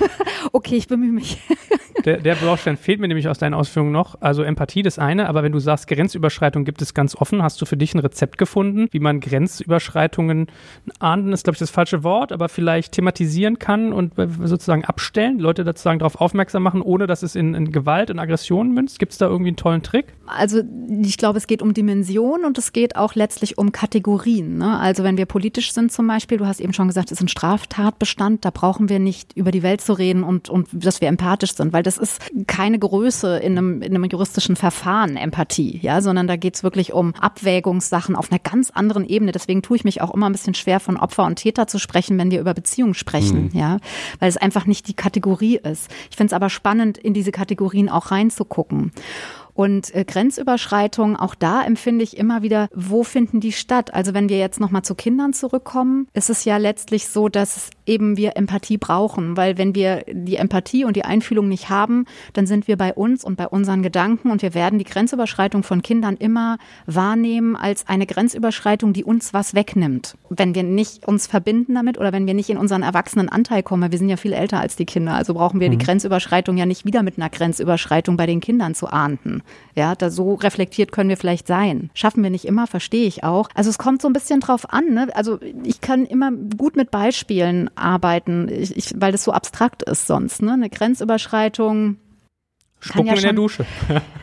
[0.52, 1.38] okay, ich bemühe mich.
[2.04, 4.20] Der, der Baustein fehlt mir nämlich aus deinen Ausführungen noch.
[4.20, 7.66] Also Empathie das eine, aber wenn du sagst, Grenzüberschreitung gibt es ganz offen, hast du
[7.66, 10.46] für dich ein Rezept gefunden, wie man Grenzüberschreitungen
[10.98, 15.38] ahnden, ist glaube ich das falsche Wort, aber vielleicht thematisieren kann und äh, sozusagen abstellen,
[15.38, 18.98] Leute sozusagen darauf aufmerksam machen, ohne dass es in, in Gewalt und Aggression münzt?
[18.98, 20.06] Gibt es da irgendwie einen tollen Trick?
[20.26, 20.62] Also
[21.02, 24.58] ich glaube, es geht um Dimension und es geht auch letztlich um Kategorien.
[24.58, 24.78] Ne?
[24.78, 27.28] Also wenn wir politisch sind zum Beispiel, du hast eben schon gesagt, es ist ein
[27.28, 31.54] Straftatbestand, da brauchen wir nicht über die Welt zu reden und, und dass wir empathisch
[31.54, 36.00] sind, weil das das ist keine Größe in einem, in einem juristischen Verfahren, Empathie, ja,
[36.00, 39.32] sondern da geht's wirklich um Abwägungssachen auf einer ganz anderen Ebene.
[39.32, 42.16] Deswegen tue ich mich auch immer ein bisschen schwer, von Opfer und Täter zu sprechen,
[42.16, 43.58] wenn wir über Beziehungen sprechen, mhm.
[43.58, 43.78] ja,
[44.20, 45.90] weil es einfach nicht die Kategorie ist.
[46.10, 48.92] Ich finde es aber spannend, in diese Kategorien auch reinzugucken.
[49.52, 53.92] Und äh, Grenzüberschreitungen, auch da empfinde ich immer wieder, wo finden die statt?
[53.92, 58.16] Also wenn wir jetzt nochmal zu Kindern zurückkommen, ist es ja letztlich so, dass eben
[58.16, 62.68] wir Empathie brauchen, weil wenn wir die Empathie und die Einfühlung nicht haben, dann sind
[62.68, 66.58] wir bei uns und bei unseren Gedanken und wir werden die Grenzüberschreitung von Kindern immer
[66.86, 70.16] wahrnehmen als eine Grenzüberschreitung, die uns was wegnimmt.
[70.28, 73.90] Wenn wir nicht uns verbinden damit oder wenn wir nicht in unseren erwachsenen Anteil kommen,
[73.90, 75.78] wir sind ja viel älter als die Kinder, also brauchen wir mhm.
[75.78, 79.42] die Grenzüberschreitung ja nicht wieder mit einer Grenzüberschreitung bei den Kindern zu ahnden.
[79.74, 81.90] Ja, da so reflektiert können wir vielleicht sein.
[81.94, 83.48] Schaffen wir nicht immer, verstehe ich auch.
[83.54, 84.94] Also es kommt so ein bisschen drauf an.
[84.94, 85.08] Ne?
[85.14, 90.06] Also ich kann immer gut mit Beispielen arbeiten, ich, ich, weil das so abstrakt ist
[90.06, 90.42] sonst.
[90.42, 90.52] Ne?
[90.52, 91.96] Eine Grenzüberschreitung.
[92.80, 93.66] Spucken ja in der Dusche.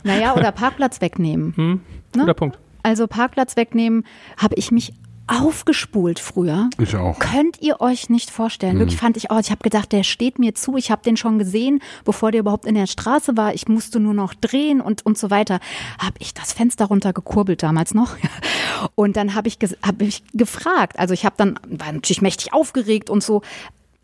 [0.03, 1.53] naja, oder Parkplatz wegnehmen.
[1.55, 1.81] Hm, ne?
[2.13, 2.33] guter ne?
[2.33, 2.59] Punkt.
[2.83, 4.05] Also Parkplatz wegnehmen,
[4.37, 4.93] habe ich mich
[5.27, 6.69] aufgespult früher.
[6.79, 7.19] Ich auch.
[7.19, 8.75] Könnt ihr euch nicht vorstellen.
[8.75, 8.79] Mhm.
[8.79, 10.77] Wirklich fand ich auch, ich habe gedacht, der steht mir zu.
[10.77, 13.53] Ich habe den schon gesehen, bevor der überhaupt in der Straße war.
[13.53, 15.59] Ich musste nur noch drehen und und so weiter.
[15.99, 18.15] Habe ich das Fenster runtergekurbelt damals noch.
[18.95, 20.99] Und dann habe ich, hab ich gefragt.
[20.99, 23.41] Also ich habe dann, war natürlich mächtig aufgeregt und so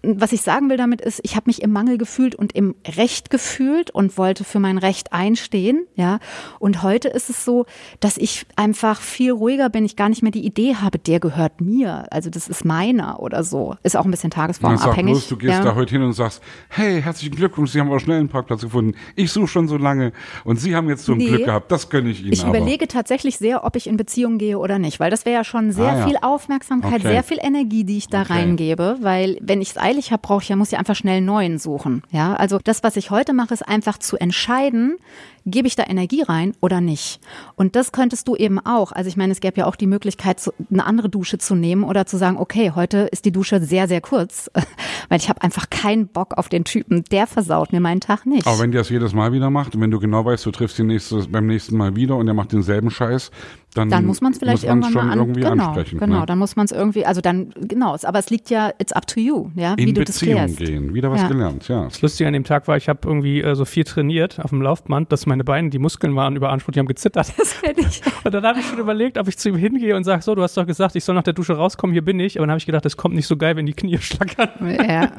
[0.04, 3.30] was ich sagen will damit ist, ich habe mich im Mangel gefühlt und im Recht
[3.30, 6.20] gefühlt und wollte für mein Recht einstehen, ja.
[6.60, 7.66] Und heute ist es so,
[8.02, 11.62] dass ich einfach viel ruhiger bin, ich gar nicht mehr die Idee habe, der gehört
[11.62, 13.76] mir, also das ist meiner oder so.
[13.84, 15.14] Ist auch ein bisschen tagesformabhängig.
[15.14, 15.64] Bloß, du gehst ja.
[15.64, 18.96] da heute hin und sagst, hey, herzlichen Glückwunsch, Sie haben aber schnell einen Parkplatz gefunden.
[19.16, 20.12] Ich suche schon so lange
[20.44, 21.72] und Sie haben jetzt so ein nee, Glück gehabt.
[21.72, 22.34] Das gönne ich Ihnen.
[22.34, 22.58] Ich aber.
[22.58, 25.72] überlege tatsächlich sehr, ob ich in Beziehung gehe oder nicht, weil das wäre ja schon
[25.72, 26.08] sehr ah, ja.
[26.08, 27.08] viel Aufmerksamkeit, okay.
[27.08, 28.34] sehr viel Energie, die ich da okay.
[28.34, 31.26] reingebe, weil wenn ich es eilig habe, brauche ich ja, muss ja einfach schnell einen
[31.26, 32.04] neuen suchen.
[32.12, 34.98] Ja, also das, was ich heute mache, ist einfach zu entscheiden,
[35.46, 37.20] gebe ich da Energie rein oder nicht?
[37.56, 38.92] Und das könntest du eben auch.
[38.92, 40.42] Also ich meine, es gäbe ja auch die Möglichkeit,
[40.72, 44.02] eine andere Dusche zu nehmen oder zu sagen, okay, heute ist die Dusche sehr, sehr
[44.02, 44.50] kurz,
[45.10, 47.04] weil ich habe einfach keinen Bock auf den Typen.
[47.12, 48.48] Der versaut mir meinen Tag nicht.
[48.48, 50.80] Aber wenn der das jedes Mal wieder macht und wenn du genau weißt, du triffst
[50.80, 53.32] ihn nächstes, beim nächsten Mal wieder und er macht denselben Scheiß,
[53.74, 56.00] dann, dann muss man es vielleicht irgendwann mal an, irgendwie genau, ansprechen.
[56.00, 56.26] Genau, ne?
[56.26, 59.20] dann muss man es irgendwie, also dann, genau, aber es liegt ja, it's up to
[59.20, 60.72] you, ja, In wie du Beziehung das klärst.
[60.72, 61.28] gehen, wieder was ja.
[61.28, 61.86] gelernt, ja.
[61.86, 64.62] Das Lustige an dem Tag war, ich habe irgendwie äh, so viel trainiert auf dem
[64.62, 67.34] Laufband, dass meine Beine, die Muskeln waren überansprucht, die haben gezittert.
[67.38, 68.02] Das ich.
[68.24, 70.42] Und dann habe ich schon überlegt, ob ich zu ihm hingehe und sage, so, du
[70.42, 72.38] hast doch gesagt, ich soll nach der Dusche rauskommen, hier bin ich.
[72.38, 74.50] Aber dann habe ich gedacht, das kommt nicht so geil, wenn die Knie schlackern.
[74.62, 75.12] Ja.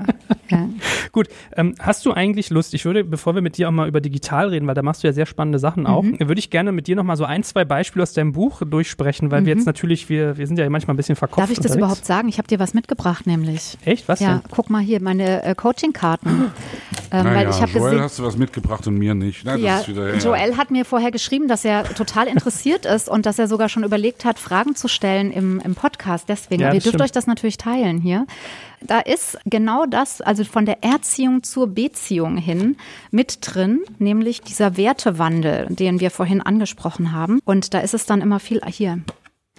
[0.50, 0.68] ja.
[1.12, 4.00] Gut, ähm, hast du eigentlich Lust, ich würde, bevor wir mit dir auch mal über
[4.00, 6.18] digital reden, weil da machst du ja sehr spannende Sachen auch, mhm.
[6.20, 9.30] würde ich gerne mit dir noch mal so ein, zwei Beispiele aus deinem Buch durchsprechen,
[9.30, 9.47] weil mhm.
[9.47, 11.78] wir jetzt natürlich, wir, wir sind ja manchmal ein bisschen verkopft Darf ich das unterwegs.
[11.78, 12.28] überhaupt sagen?
[12.28, 13.78] Ich habe dir was mitgebracht, nämlich.
[13.84, 14.09] Echt?
[14.09, 14.42] Was ja, denn?
[14.51, 16.28] guck mal hier, meine äh, Coaching-Karten.
[16.28, 19.42] ähm, naja, weil ich Joel gesehen, hast du was mitgebracht und mir nicht.
[19.45, 23.26] Na, ja, wieder, ja, Joel hat mir vorher geschrieben, dass er total interessiert ist und
[23.26, 26.28] dass er sogar schon überlegt hat, Fragen zu stellen im, im Podcast.
[26.28, 27.03] Deswegen, ja, ihr dürft stimmt.
[27.03, 28.26] euch das natürlich teilen hier.
[28.87, 32.76] Da ist genau das, also von der Erziehung zur Beziehung hin
[33.11, 37.41] mit drin, nämlich dieser Wertewandel, den wir vorhin angesprochen haben.
[37.45, 39.01] Und da ist es dann immer viel hier.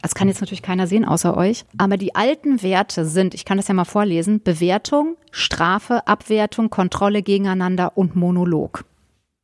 [0.02, 1.66] Das kann jetzt natürlich keiner sehen außer euch.
[1.80, 7.24] Aber die alten Werte sind, ich kann das ja mal vorlesen, Bewertung, Strafe, Abwertung, Kontrolle
[7.24, 8.86] gegeneinander und Monolog.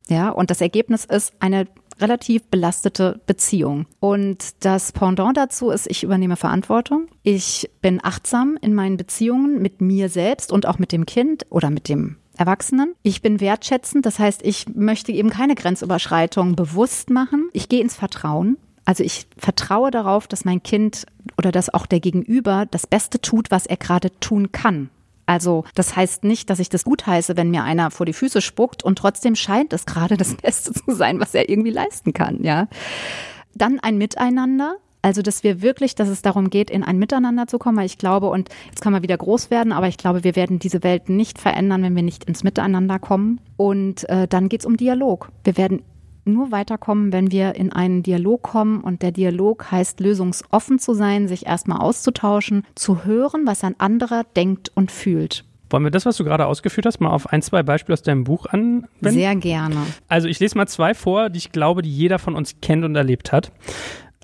[0.08, 1.66] Ja, und das Ergebnis ist eine
[2.02, 3.86] relativ belastete Beziehung.
[4.00, 7.08] Und das Pendant dazu ist, ich übernehme Verantwortung.
[7.22, 11.70] Ich bin achtsam in meinen Beziehungen mit mir selbst und auch mit dem Kind oder
[11.70, 12.94] mit dem Erwachsenen.
[13.02, 17.48] Ich bin wertschätzend, das heißt, ich möchte eben keine Grenzüberschreitung bewusst machen.
[17.52, 18.56] Ich gehe ins Vertrauen.
[18.84, 21.06] Also ich vertraue darauf, dass mein Kind
[21.38, 24.90] oder dass auch der Gegenüber das Beste tut, was er gerade tun kann.
[25.26, 28.40] Also das heißt nicht, dass ich das gut heiße, wenn mir einer vor die Füße
[28.40, 32.42] spuckt und trotzdem scheint es gerade das Beste zu sein, was er irgendwie leisten kann,
[32.42, 32.68] ja.
[33.54, 34.76] Dann ein Miteinander.
[35.04, 37.98] Also, dass wir wirklich, dass es darum geht, in ein Miteinander zu kommen, weil ich
[37.98, 41.08] glaube, und jetzt kann man wieder groß werden, aber ich glaube, wir werden diese Welt
[41.08, 43.40] nicht verändern, wenn wir nicht ins Miteinander kommen.
[43.56, 45.30] Und äh, dann geht's um Dialog.
[45.42, 45.82] Wir werden
[46.24, 48.80] nur weiterkommen, wenn wir in einen Dialog kommen.
[48.80, 54.24] Und der Dialog heißt, lösungsoffen zu sein, sich erstmal auszutauschen, zu hören, was ein anderer
[54.36, 55.44] denkt und fühlt.
[55.70, 58.24] Wollen wir das, was du gerade ausgeführt hast, mal auf ein, zwei Beispiele aus deinem
[58.24, 58.88] Buch anwenden?
[59.00, 59.76] Sehr gerne.
[60.06, 62.94] Also ich lese mal zwei vor, die ich glaube, die jeder von uns kennt und
[62.94, 63.52] erlebt hat.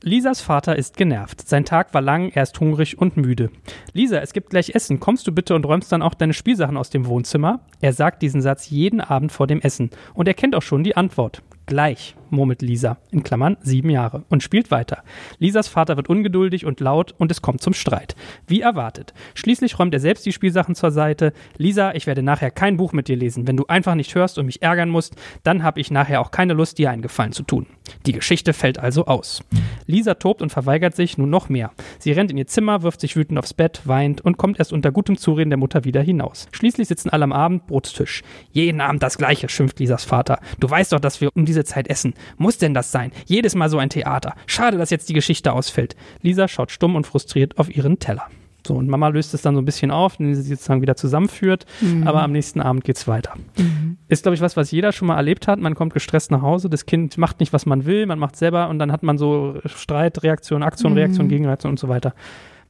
[0.02, 1.48] Lisas Vater ist genervt.
[1.48, 3.50] Sein Tag war lang, er ist hungrig und müde.
[3.92, 5.00] Lisa, es gibt gleich Essen.
[5.00, 7.60] Kommst du bitte und räumst dann auch deine Spielsachen aus dem Wohnzimmer?
[7.80, 9.90] Er sagt diesen Satz jeden Abend vor dem Essen.
[10.14, 11.42] Und er kennt auch schon die Antwort.
[11.68, 12.16] Gleich.
[12.30, 15.02] murmelt Lisa, in Klammern sieben Jahre, und spielt weiter.
[15.38, 18.16] Lisas Vater wird ungeduldig und laut und es kommt zum Streit.
[18.46, 19.14] Wie erwartet.
[19.34, 21.32] Schließlich räumt er selbst die Spielsachen zur Seite.
[21.56, 23.46] Lisa, ich werde nachher kein Buch mit dir lesen.
[23.46, 26.54] Wenn du einfach nicht hörst und mich ärgern musst, dann habe ich nachher auch keine
[26.54, 27.66] Lust, dir einen Gefallen zu tun.
[28.06, 29.42] Die Geschichte fällt also aus.
[29.86, 31.72] Lisa tobt und verweigert sich nun noch mehr.
[31.98, 34.92] Sie rennt in ihr Zimmer, wirft sich wütend aufs Bett, weint und kommt erst unter
[34.92, 36.48] gutem Zureden der Mutter wieder hinaus.
[36.52, 38.22] Schließlich sitzen alle am Abendbrotstisch.
[38.52, 40.40] Jeden Abend das Gleiche, schimpft Lisas Vater.
[40.60, 42.14] Du weißt doch, dass wir um diese Zeit essen.
[42.36, 43.12] Muss denn das sein?
[43.26, 44.34] Jedes Mal so ein Theater.
[44.46, 45.96] Schade, dass jetzt die Geschichte ausfällt.
[46.22, 48.26] Lisa schaut stumm und frustriert auf ihren Teller.
[48.66, 50.96] So, und Mama löst es dann so ein bisschen auf, indem sie sie sozusagen wieder
[50.96, 52.06] zusammenführt, mhm.
[52.06, 53.34] aber am nächsten Abend geht es weiter.
[53.56, 53.96] Mhm.
[54.08, 55.58] Ist, glaube ich, was, was jeder schon mal erlebt hat.
[55.58, 58.68] Man kommt gestresst nach Hause, das Kind macht nicht, was man will, man macht selber
[58.68, 60.98] und dann hat man so Streit, Reaktion, Aktion, mhm.
[60.98, 62.14] Reaktion, Gegenreaktion und so weiter.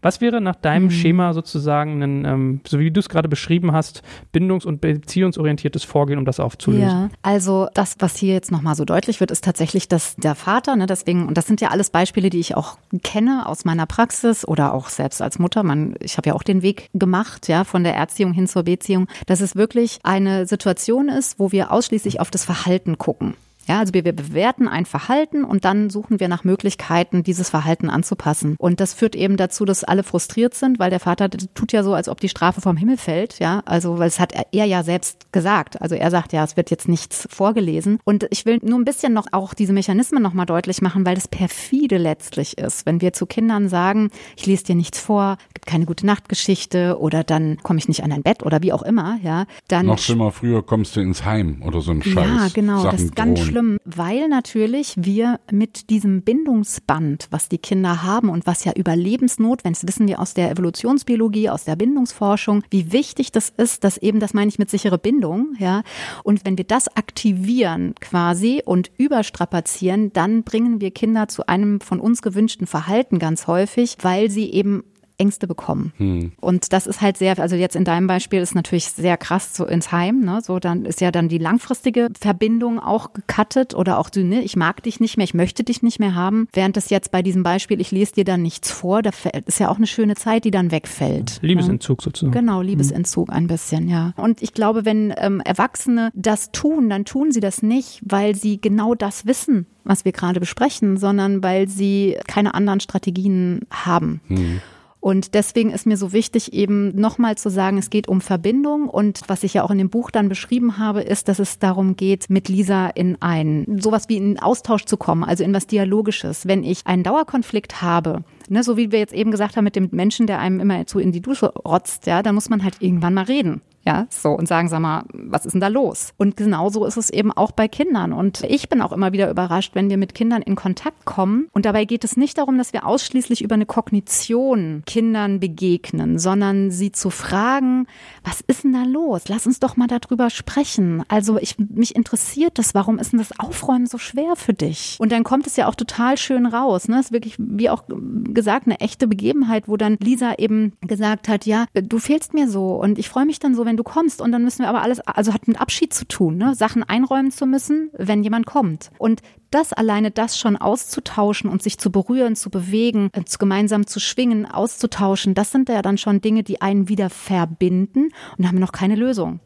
[0.00, 0.90] Was wäre nach deinem mhm.
[0.90, 6.18] Schema sozusagen ein, ähm, so wie du es gerade beschrieben hast, bindungs- und beziehungsorientiertes Vorgehen,
[6.18, 6.86] um das aufzulösen?
[6.86, 10.76] Ja, also das, was hier jetzt nochmal so deutlich wird, ist tatsächlich, dass der Vater,
[10.76, 14.46] ne, deswegen, und das sind ja alles Beispiele, die ich auch kenne aus meiner Praxis
[14.46, 15.62] oder auch selbst als Mutter.
[15.62, 19.08] Man, ich habe ja auch den Weg gemacht, ja, von der Erziehung hin zur Beziehung,
[19.26, 23.34] dass es wirklich eine Situation ist, wo wir ausschließlich auf das Verhalten gucken.
[23.68, 27.90] Ja, also wir, wir bewerten ein Verhalten und dann suchen wir nach Möglichkeiten, dieses Verhalten
[27.90, 28.56] anzupassen.
[28.58, 31.92] Und das führt eben dazu, dass alle frustriert sind, weil der Vater tut ja so,
[31.92, 33.38] als ob die Strafe vom Himmel fällt.
[33.38, 35.82] Ja, also weil es hat er ja selbst gesagt.
[35.82, 37.98] Also er sagt ja, es wird jetzt nichts vorgelesen.
[38.04, 41.28] Und ich will nur ein bisschen noch auch diese Mechanismen nochmal deutlich machen, weil das
[41.28, 42.86] perfide letztlich ist.
[42.86, 47.22] Wenn wir zu Kindern sagen, ich lese dir nichts vor, gibt keine gute Nachtgeschichte oder
[47.22, 49.86] dann komme ich nicht an dein Bett oder wie auch immer, ja, dann.
[49.86, 52.14] Noch schlimmer, früher kommst du ins Heim oder so ein Scheiß.
[52.14, 57.48] Ja, genau, Sachen das ist ganz schlimm schlimm, weil natürlich wir mit diesem Bindungsband, was
[57.48, 61.74] die Kinder haben und was ja überlebensnotwendig ist, wissen wir aus der Evolutionsbiologie, aus der
[61.74, 65.82] Bindungsforschung, wie wichtig das ist, dass eben, das meine ich mit sichere Bindung, ja.
[66.22, 71.98] Und wenn wir das aktivieren quasi und überstrapazieren, dann bringen wir Kinder zu einem von
[71.98, 74.84] uns gewünschten Verhalten ganz häufig, weil sie eben
[75.18, 75.92] Ängste bekommen.
[75.96, 76.32] Hm.
[76.40, 79.66] Und das ist halt sehr, also jetzt in deinem Beispiel ist natürlich sehr krass so
[79.66, 80.40] ins Heim, ne?
[80.42, 84.56] So dann ist ja dann die langfristige Verbindung auch gecuttet oder auch du, ne, ich
[84.56, 86.48] mag dich nicht mehr, ich möchte dich nicht mehr haben.
[86.52, 89.10] Während das jetzt bei diesem Beispiel, ich lese dir dann nichts vor, da
[89.46, 91.38] ist ja auch eine schöne Zeit, die dann wegfällt.
[91.42, 92.04] Liebesentzug ne?
[92.04, 92.32] sozusagen.
[92.32, 93.34] Genau, Liebesentzug hm.
[93.34, 94.12] ein bisschen, ja.
[94.16, 98.60] Und ich glaube, wenn ähm, Erwachsene das tun, dann tun sie das nicht, weil sie
[98.60, 104.20] genau das wissen, was wir gerade besprechen, sondern weil sie keine anderen Strategien haben.
[104.28, 104.60] Hm.
[105.00, 108.88] Und deswegen ist mir so wichtig, eben nochmal zu sagen, es geht um Verbindung.
[108.88, 111.96] Und was ich ja auch in dem Buch dann beschrieben habe, ist, dass es darum
[111.96, 116.46] geht, mit Lisa in ein, sowas wie in Austausch zu kommen, also in was Dialogisches.
[116.46, 119.88] Wenn ich einen Dauerkonflikt habe, ne, so wie wir jetzt eben gesagt haben mit dem
[119.92, 123.14] Menschen, der einem immer zu in die Dusche rotzt, ja, dann muss man halt irgendwann
[123.14, 123.62] mal reden.
[123.88, 126.12] Ja, so und sagen, sag mal, was ist denn da los?
[126.18, 128.12] Und genauso ist es eben auch bei Kindern.
[128.12, 131.48] Und ich bin auch immer wieder überrascht, wenn wir mit Kindern in Kontakt kommen.
[131.52, 136.70] Und dabei geht es nicht darum, dass wir ausschließlich über eine Kognition Kindern begegnen, sondern
[136.70, 137.86] sie zu fragen,
[138.22, 139.22] was ist denn da los?
[139.28, 141.02] Lass uns doch mal darüber sprechen.
[141.08, 144.98] Also ich, mich interessiert das, warum ist denn das Aufräumen so schwer für dich?
[145.00, 146.88] Und dann kommt es ja auch total schön raus.
[146.88, 146.96] Ne?
[146.98, 151.46] Es ist wirklich, wie auch gesagt, eine echte Begebenheit, wo dann Lisa eben gesagt hat,
[151.46, 154.32] ja, du fehlst mir so und ich freue mich dann so, wenn du kommst und
[154.32, 156.54] dann müssen wir aber alles, also hat mit Abschied zu tun, ne?
[156.54, 158.90] Sachen einräumen zu müssen, wenn jemand kommt.
[158.98, 164.00] Und das alleine, das schon auszutauschen und sich zu berühren, zu bewegen, äh, gemeinsam zu
[164.00, 168.72] schwingen, auszutauschen, das sind ja dann schon Dinge, die einen wieder verbinden und haben noch
[168.72, 169.40] keine Lösung.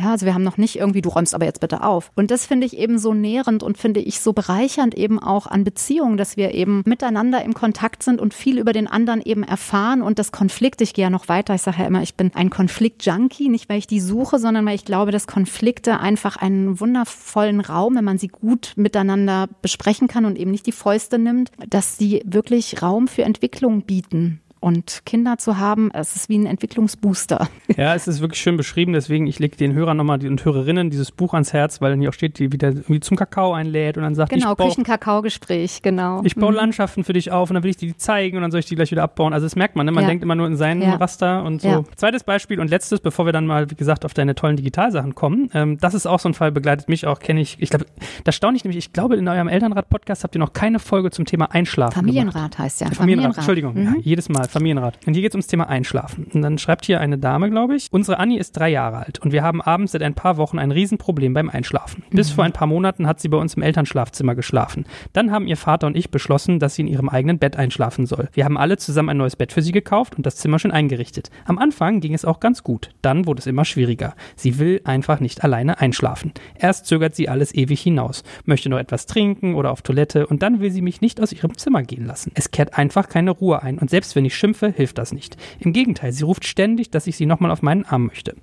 [0.00, 2.10] Ja, also wir haben noch nicht irgendwie, du räumst aber jetzt bitte auf.
[2.16, 5.62] Und das finde ich eben so nährend und finde ich so bereichernd eben auch an
[5.62, 10.00] Beziehungen, dass wir eben miteinander im Kontakt sind und viel über den anderen eben erfahren
[10.00, 12.48] und das Konflikt, ich gehe ja noch weiter, ich sage ja immer, ich bin ein
[12.48, 17.60] Konflikt-Junkie, nicht weil ich die suche, sondern weil ich glaube, dass Konflikte einfach einen wundervollen
[17.60, 21.98] Raum, wenn man sie gut miteinander besprechen kann und eben nicht die Fäuste nimmt, dass
[21.98, 24.40] sie wirklich Raum für Entwicklung bieten.
[24.60, 27.48] Und Kinder zu haben, es ist wie ein Entwicklungsbooster.
[27.76, 28.92] Ja, es ist wirklich schön beschrieben.
[28.92, 32.10] Deswegen, ich lege den Hörern nochmal und Hörerinnen dieses Buch ans Herz, weil dann hier
[32.10, 35.80] auch steht, die wieder irgendwie zum Kakao einlädt und dann sagt, genau, ich baue Küchenkakao-Gespräch,
[35.80, 36.20] genau.
[36.24, 36.56] Ich baue mhm.
[36.56, 38.74] Landschaften für dich auf und dann will ich die zeigen und dann soll ich die
[38.74, 39.32] gleich wieder abbauen.
[39.32, 39.92] Also das merkt man, ne?
[39.92, 40.08] man ja.
[40.08, 40.96] denkt immer nur in seinen ja.
[40.96, 41.68] Raster und so.
[41.68, 41.84] Ja.
[41.96, 45.48] Zweites Beispiel und letztes, bevor wir dann mal, wie gesagt, auf deine tollen Digitalsachen kommen.
[45.54, 47.56] Ähm, das ist auch so ein Fall, begleitet mich auch, kenne ich.
[47.60, 47.86] Ich glaube,
[48.24, 48.78] das staune ich nämlich.
[48.78, 52.58] Ich glaube, in eurem Elternrat-Podcast habt ihr noch keine Folge zum Thema Einschlafen Familienrat gemacht.
[52.58, 52.90] heißt ja.
[52.90, 53.36] Familienrat, Familienrat.
[53.38, 54.00] Entschuldigung, mhm.
[54.02, 54.49] jedes Mal.
[54.50, 54.98] Familienrat.
[55.06, 56.26] Und hier geht es ums Thema Einschlafen.
[56.32, 59.32] Und dann schreibt hier eine Dame, glaube ich, unsere Annie ist drei Jahre alt und
[59.32, 62.04] wir haben abends seit ein paar Wochen ein Riesenproblem beim Einschlafen.
[62.10, 62.34] Bis mhm.
[62.34, 64.84] vor ein paar Monaten hat sie bei uns im Elternschlafzimmer geschlafen.
[65.12, 68.28] Dann haben ihr Vater und ich beschlossen, dass sie in ihrem eigenen Bett einschlafen soll.
[68.32, 71.30] Wir haben alle zusammen ein neues Bett für sie gekauft und das Zimmer schön eingerichtet.
[71.44, 72.90] Am Anfang ging es auch ganz gut.
[73.02, 74.14] Dann wurde es immer schwieriger.
[74.36, 76.32] Sie will einfach nicht alleine einschlafen.
[76.58, 80.60] Erst zögert sie alles ewig hinaus, möchte noch etwas trinken oder auf Toilette und dann
[80.60, 82.32] will sie mich nicht aus ihrem Zimmer gehen lassen.
[82.34, 85.36] Es kehrt einfach keine Ruhe ein und selbst wenn ich schimpfe, hilft das nicht.
[85.60, 88.34] Im Gegenteil, sie ruft ständig, dass ich sie nochmal auf meinen Arm möchte.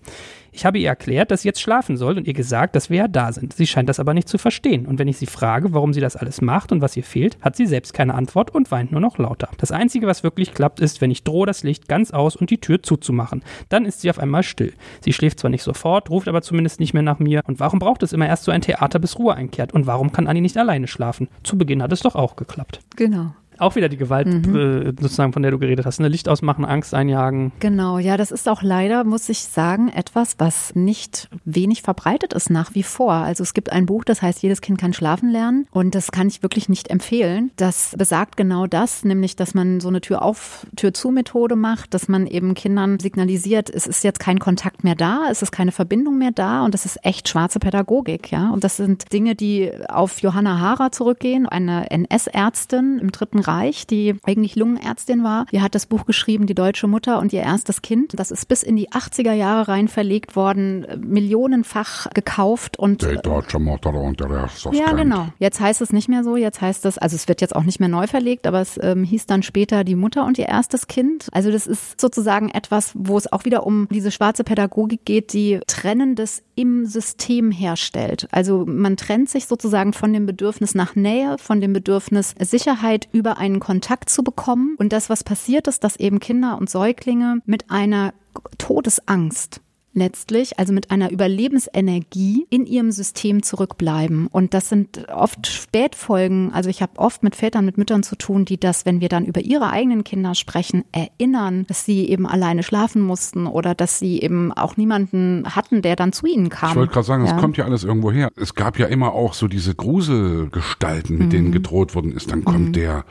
[0.58, 3.08] Ich habe ihr erklärt, dass sie jetzt schlafen soll und ihr gesagt, dass wir ja
[3.08, 3.54] da sind.
[3.54, 4.88] Sie scheint das aber nicht zu verstehen.
[4.88, 7.56] Und wenn ich sie frage, warum sie das alles macht und was ihr fehlt, hat
[7.56, 9.50] sie selbst keine Antwort und weint nur noch lauter.
[9.60, 12.58] Das Einzige, was wirklich klappt, ist, wenn ich drohe, das Licht ganz aus und die
[12.58, 13.44] Tür zuzumachen.
[13.70, 14.74] Dann ist sie auf einmal still.
[15.02, 17.42] Sie schläft zwar nicht sofort, ruft aber zumindest nicht mehr nach mir.
[17.46, 19.74] Und warum braucht es immer erst so ein Theater, bis Ruhe einkehrt?
[19.74, 21.28] Und warum kann Annie nicht alleine schlafen?
[21.44, 22.80] Zu Beginn hat es doch auch geklappt.
[22.96, 23.36] Genau.
[23.60, 24.56] Auch wieder die Gewalt, mhm.
[24.56, 26.00] äh, sozusagen, von der du geredet hast.
[26.00, 26.08] Ne?
[26.08, 27.52] Licht ausmachen, Angst einjagen.
[27.60, 32.50] Genau, ja, das ist auch leider, muss ich sagen, etwas, was nicht wenig verbreitet ist
[32.50, 33.14] nach wie vor.
[33.14, 35.68] Also es gibt ein Buch, das heißt, jedes Kind kann schlafen lernen.
[35.72, 37.52] Und das kann ich wirklich nicht empfehlen.
[37.56, 41.94] Das besagt genau das, nämlich, dass man so eine Tür auf, Tür zu Methode macht,
[41.94, 45.72] dass man eben Kindern signalisiert, es ist jetzt kein Kontakt mehr da, es ist keine
[45.72, 48.50] Verbindung mehr da und das ist echt schwarze Pädagogik, ja.
[48.52, 54.16] Und das sind Dinge, die auf Johanna Hara zurückgehen, eine NS-Ärztin im dritten Reich, die
[54.24, 55.46] eigentlich Lungenärztin war.
[55.52, 58.20] Die hat das Buch geschrieben, Die deutsche Mutter und ihr erstes Kind.
[58.20, 63.02] Das ist bis in die 80er Jahre rein verlegt worden, millionenfach gekauft und.
[63.02, 64.98] Die deutsche Mutter und der erstes Ja, kind.
[64.98, 65.28] genau.
[65.40, 66.36] Jetzt heißt es nicht mehr so.
[66.36, 69.04] Jetzt heißt es, also es wird jetzt auch nicht mehr neu verlegt, aber es ähm,
[69.04, 71.28] hieß dann später Die Mutter und ihr erstes Kind.
[71.32, 75.60] Also das ist sozusagen etwas, wo es auch wieder um diese schwarze Pädagogik geht, die
[75.68, 78.28] Trennendes im System herstellt.
[78.32, 83.37] Also man trennt sich sozusagen von dem Bedürfnis nach Nähe, von dem Bedürfnis Sicherheit über
[83.38, 84.76] einen Kontakt zu bekommen.
[84.78, 88.14] Und das, was passiert ist, dass eben Kinder und Säuglinge mit einer
[88.58, 89.62] Todesangst
[89.98, 94.28] letztlich, also mit einer Überlebensenergie in ihrem System zurückbleiben.
[94.28, 96.54] Und das sind oft Spätfolgen.
[96.54, 99.26] Also ich habe oft mit Vätern, mit Müttern zu tun, die das, wenn wir dann
[99.26, 104.22] über ihre eigenen Kinder sprechen, erinnern, dass sie eben alleine schlafen mussten oder dass sie
[104.22, 106.70] eben auch niemanden hatten, der dann zu ihnen kam.
[106.70, 107.38] Ich wollte gerade sagen, es ja.
[107.38, 108.30] kommt ja alles irgendwo her.
[108.36, 111.32] Es gab ja immer auch so diese Gruselgestalten, mit mhm.
[111.32, 112.32] denen gedroht worden ist.
[112.32, 112.74] Dann kommt mhm.
[112.74, 113.06] der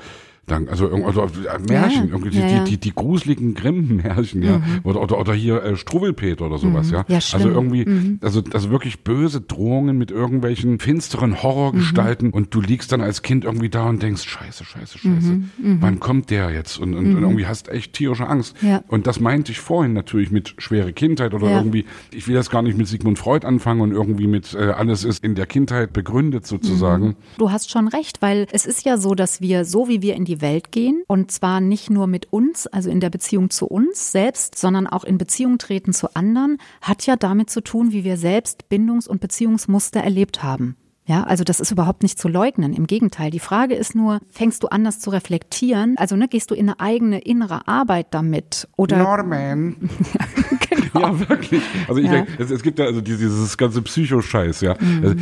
[0.46, 2.64] dann, also, also äh, Märchen, ja, irgendwie die, ja, ja.
[2.64, 4.58] Die, die, die gruseligen Grimm-Märchen, ja.
[4.58, 4.80] Mhm.
[4.84, 6.94] Oder, oder, oder hier äh, Struwwelpeter oder sowas, mhm.
[6.94, 7.04] ja.
[7.08, 8.20] ja also irgendwie, mhm.
[8.22, 12.34] also, also wirklich böse Drohungen mit irgendwelchen finsteren Horrorgestalten mhm.
[12.34, 15.50] und du liegst dann als Kind irgendwie da und denkst, scheiße, scheiße, scheiße, mhm.
[15.58, 15.78] Mhm.
[15.80, 16.78] wann kommt der jetzt?
[16.78, 18.54] Und, und, und, irgendwie hast echt tierische Angst.
[18.62, 18.84] Ja.
[18.86, 22.62] Und das meinte ich vorhin natürlich mit schwere Kindheit oder irgendwie, ich will das gar
[22.62, 26.46] nicht mit Sigmund Freud anfangen und irgendwie mit äh, alles ist in der Kindheit begründet
[26.46, 27.16] sozusagen.
[27.38, 30.24] Du hast schon recht, weil es ist ja so, dass wir, so wie wir in
[30.24, 33.66] die die Welt gehen und zwar nicht nur mit uns, also in der Beziehung zu
[33.66, 38.04] uns selbst, sondern auch in Beziehung treten zu anderen, hat ja damit zu tun, wie
[38.04, 40.76] wir selbst Bindungs- und Beziehungsmuster erlebt haben.
[41.08, 42.72] Ja, also das ist überhaupt nicht zu leugnen.
[42.72, 43.30] Im Gegenteil.
[43.30, 45.96] Die Frage ist nur, fängst du an, das zu reflektieren?
[45.98, 48.66] Also, ne, gehst du in eine eigene innere Arbeit damit?
[48.76, 48.98] Oder?
[48.98, 49.76] Norman.
[50.12, 50.26] ja,
[50.68, 51.00] genau.
[51.00, 51.62] ja, wirklich.
[51.86, 52.12] Also ich ja.
[52.12, 54.74] denke, es, es, gibt ja also dieses ganze Psychoscheiß, ja.
[54.80, 55.02] Mhm.
[55.04, 55.16] Also,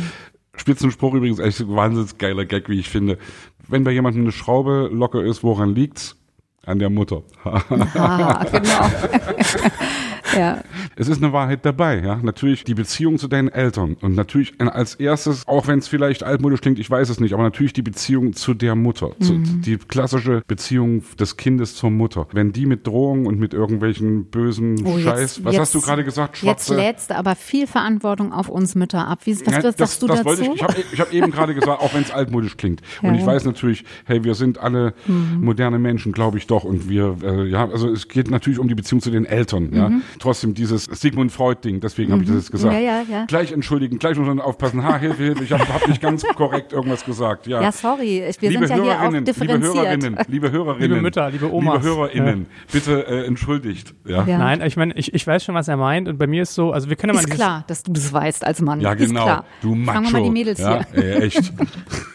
[0.57, 3.17] Spitzenspruch übrigens, echt ein wahnsinnig geiler Gag, wie ich finde.
[3.67, 6.15] Wenn bei jemandem eine Schraube locker ist, woran liegt's?
[6.65, 7.21] An der Mutter.
[7.43, 8.89] ah, genau.
[10.35, 10.63] Ja.
[10.97, 12.15] Es ist eine Wahrheit dabei, ja.
[12.15, 16.61] Natürlich die Beziehung zu deinen Eltern und natürlich als erstes, auch wenn es vielleicht altmodisch
[16.61, 19.23] klingt, ich weiß es nicht, aber natürlich die Beziehung zu der Mutter, mhm.
[19.23, 22.27] zu, die klassische Beziehung des Kindes zur Mutter.
[22.31, 25.81] Wenn die mit Drohungen und mit irgendwelchen bösen oh, Scheiß, jetzt, was jetzt, hast du
[25.81, 26.73] gerade gesagt, Schwarze?
[26.73, 29.19] Jetzt lädst du aber viel Verantwortung auf uns Mütter ab.
[29.25, 30.41] Wie, was, ja, was sagst du das dazu?
[30.41, 32.81] Ich, ich habe hab eben gerade gesagt, auch wenn es altmodisch klingt.
[33.01, 33.09] Ja.
[33.09, 35.39] Und ich weiß natürlich, hey, wir sind alle mhm.
[35.41, 36.63] moderne Menschen, glaube ich doch.
[36.63, 40.01] Und wir, äh, ja, also es geht natürlich um die Beziehung zu den Eltern, mhm.
[40.19, 42.13] Trotzdem dieses Sigmund Freud-Ding, deswegen mhm.
[42.13, 42.73] habe ich das jetzt gesagt.
[42.73, 43.25] Ja, ja, ja.
[43.25, 44.83] Gleich entschuldigen, gleich muss man aufpassen.
[44.83, 47.47] Ha, Hilfe, Hilfe, ich habe hab nicht ganz korrekt irgendwas gesagt.
[47.47, 49.63] Ja, ja sorry, wir liebe sind ja hier auch differenziert.
[49.63, 51.83] Liebe Hörerinnen, liebe Hörerinnen, liebe Mütter, liebe Omas.
[51.83, 52.65] Liebe Hörerinnen, ja.
[52.71, 53.93] bitte äh, entschuldigt.
[54.05, 54.25] Ja.
[54.25, 54.37] ja.
[54.37, 56.71] Nein, ich meine, ich, ich weiß schon, was er meint und bei mir ist so,
[56.71, 57.27] also wir können ja mal...
[57.27, 58.81] Ist klar, dass du das weißt als Mann.
[58.81, 59.19] Ja, genau.
[59.19, 59.45] Ist klar.
[59.61, 59.93] Du Macho.
[59.93, 61.03] Fangen wir mal die Mädels ja, hier.
[61.03, 61.53] Äh, echt.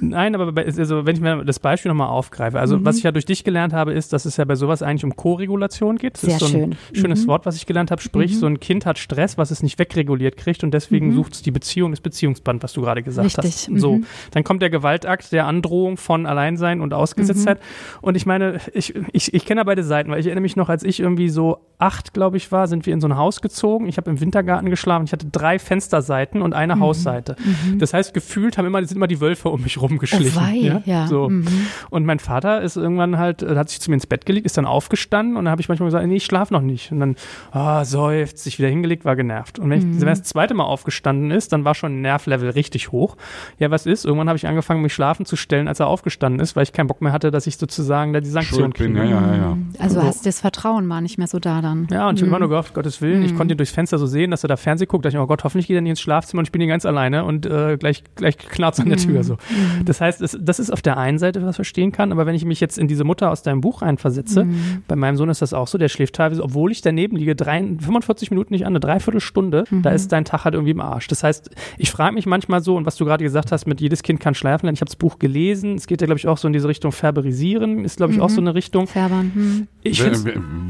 [0.00, 2.84] Nein, aber bei, also wenn ich mir das Beispiel nochmal aufgreife, also mhm.
[2.84, 5.14] was ich ja durch dich gelernt habe, ist, dass es ja bei sowas eigentlich um
[5.16, 6.14] Koregulation geht.
[6.14, 6.76] Das Sehr ist so ein schön.
[6.92, 7.28] schönes mhm.
[7.28, 8.00] Wort, was ich gelernt habe.
[8.00, 8.38] Sprich, mhm.
[8.38, 11.14] so ein Kind hat Stress, was es nicht wegreguliert kriegt und deswegen mhm.
[11.16, 13.68] sucht es die Beziehung, das Beziehungsband, was du gerade gesagt Richtig.
[13.68, 13.80] hast.
[13.80, 14.06] So, mhm.
[14.32, 17.58] dann kommt der Gewaltakt der Androhung von Alleinsein und Ausgesetztheit.
[17.58, 17.98] Mhm.
[18.02, 20.68] Und ich meine, ich, ich, ich kenne ja beide Seiten, weil ich erinnere mich noch,
[20.68, 23.88] als ich irgendwie so acht, glaube ich, war, sind wir in so ein Haus gezogen.
[23.88, 25.04] Ich habe im Wintergarten geschlafen.
[25.04, 27.36] Ich hatte drei Fensterseiten und eine Hausseite.
[27.78, 30.32] Das heißt, gefühlt haben immer, sind immer die Wölfe Wölfe um mich rumgeschlichen.
[30.36, 30.82] Oh wei, ja?
[30.84, 31.06] ja.
[31.06, 31.28] So.
[31.28, 31.46] Mhm.
[31.90, 34.58] Und mein Vater ist irgendwann halt, äh, hat sich zu mir ins Bett gelegt, ist
[34.58, 36.90] dann aufgestanden und dann habe ich manchmal gesagt, nee, ich schlaf noch nicht.
[36.92, 37.16] Und dann,
[37.52, 39.58] ah, seufzt, sich wieder hingelegt, war genervt.
[39.58, 40.00] Und wenn, ich, Mhm.
[40.00, 43.16] wenn er das zweite Mal aufgestanden ist, dann war schon Nervlevel richtig hoch.
[43.58, 44.04] Ja, was ist?
[44.04, 46.86] Irgendwann habe ich angefangen, mich schlafen zu stellen, als er aufgestanden ist, weil ich keinen
[46.88, 48.98] Bock mehr hatte, dass ich sozusagen da die Sanktion kriege.
[48.98, 49.58] ja, ja, ja.
[49.78, 51.86] Also hast das Vertrauen war nicht mehr so da dann.
[51.90, 52.34] Ja, und ich habe Mhm.
[52.34, 54.56] immer nur gehofft, Gottes Willen, ich konnte ihn durchs Fenster so sehen, dass er da
[54.56, 55.04] Fernsehen guckt.
[55.04, 56.68] Da dachte ich, oh Gott, hoffentlich geht er nicht ins Schlafzimmer und ich bin hier
[56.68, 59.02] ganz alleine und äh, gleich, gleich knarzt an der Mhm.
[59.22, 59.84] Tür so.
[59.84, 62.34] Das heißt, es, das ist auf der einen Seite, was ich verstehen kann, aber wenn
[62.34, 64.82] ich mich jetzt in diese Mutter aus deinem Buch reinversetze, Mhm.
[64.88, 67.60] bei meinem Sohn ist das auch so, der schläft teilweise, obwohl ich daneben liege, drei,
[67.60, 69.82] 45 Minuten nicht an, eine Dreiviertelstunde, Mhm.
[69.82, 71.06] da ist dein Tag halt irgendwie im Arsch.
[71.08, 74.02] Das heißt, ich frage mich manchmal so, und was du gerade gesagt hast, mit jedes
[74.02, 76.38] Kind kann schlafen lernen, ich habe das Buch gelesen, es geht ja, glaube ich, auch
[76.38, 78.34] so in diese Richtung Färberisieren, ist, glaube ich, auch Mhm.
[78.34, 78.86] so eine Richtung.
[78.86, 79.30] Färbern.
[79.34, 79.68] Hm.
[79.82, 80.02] Ich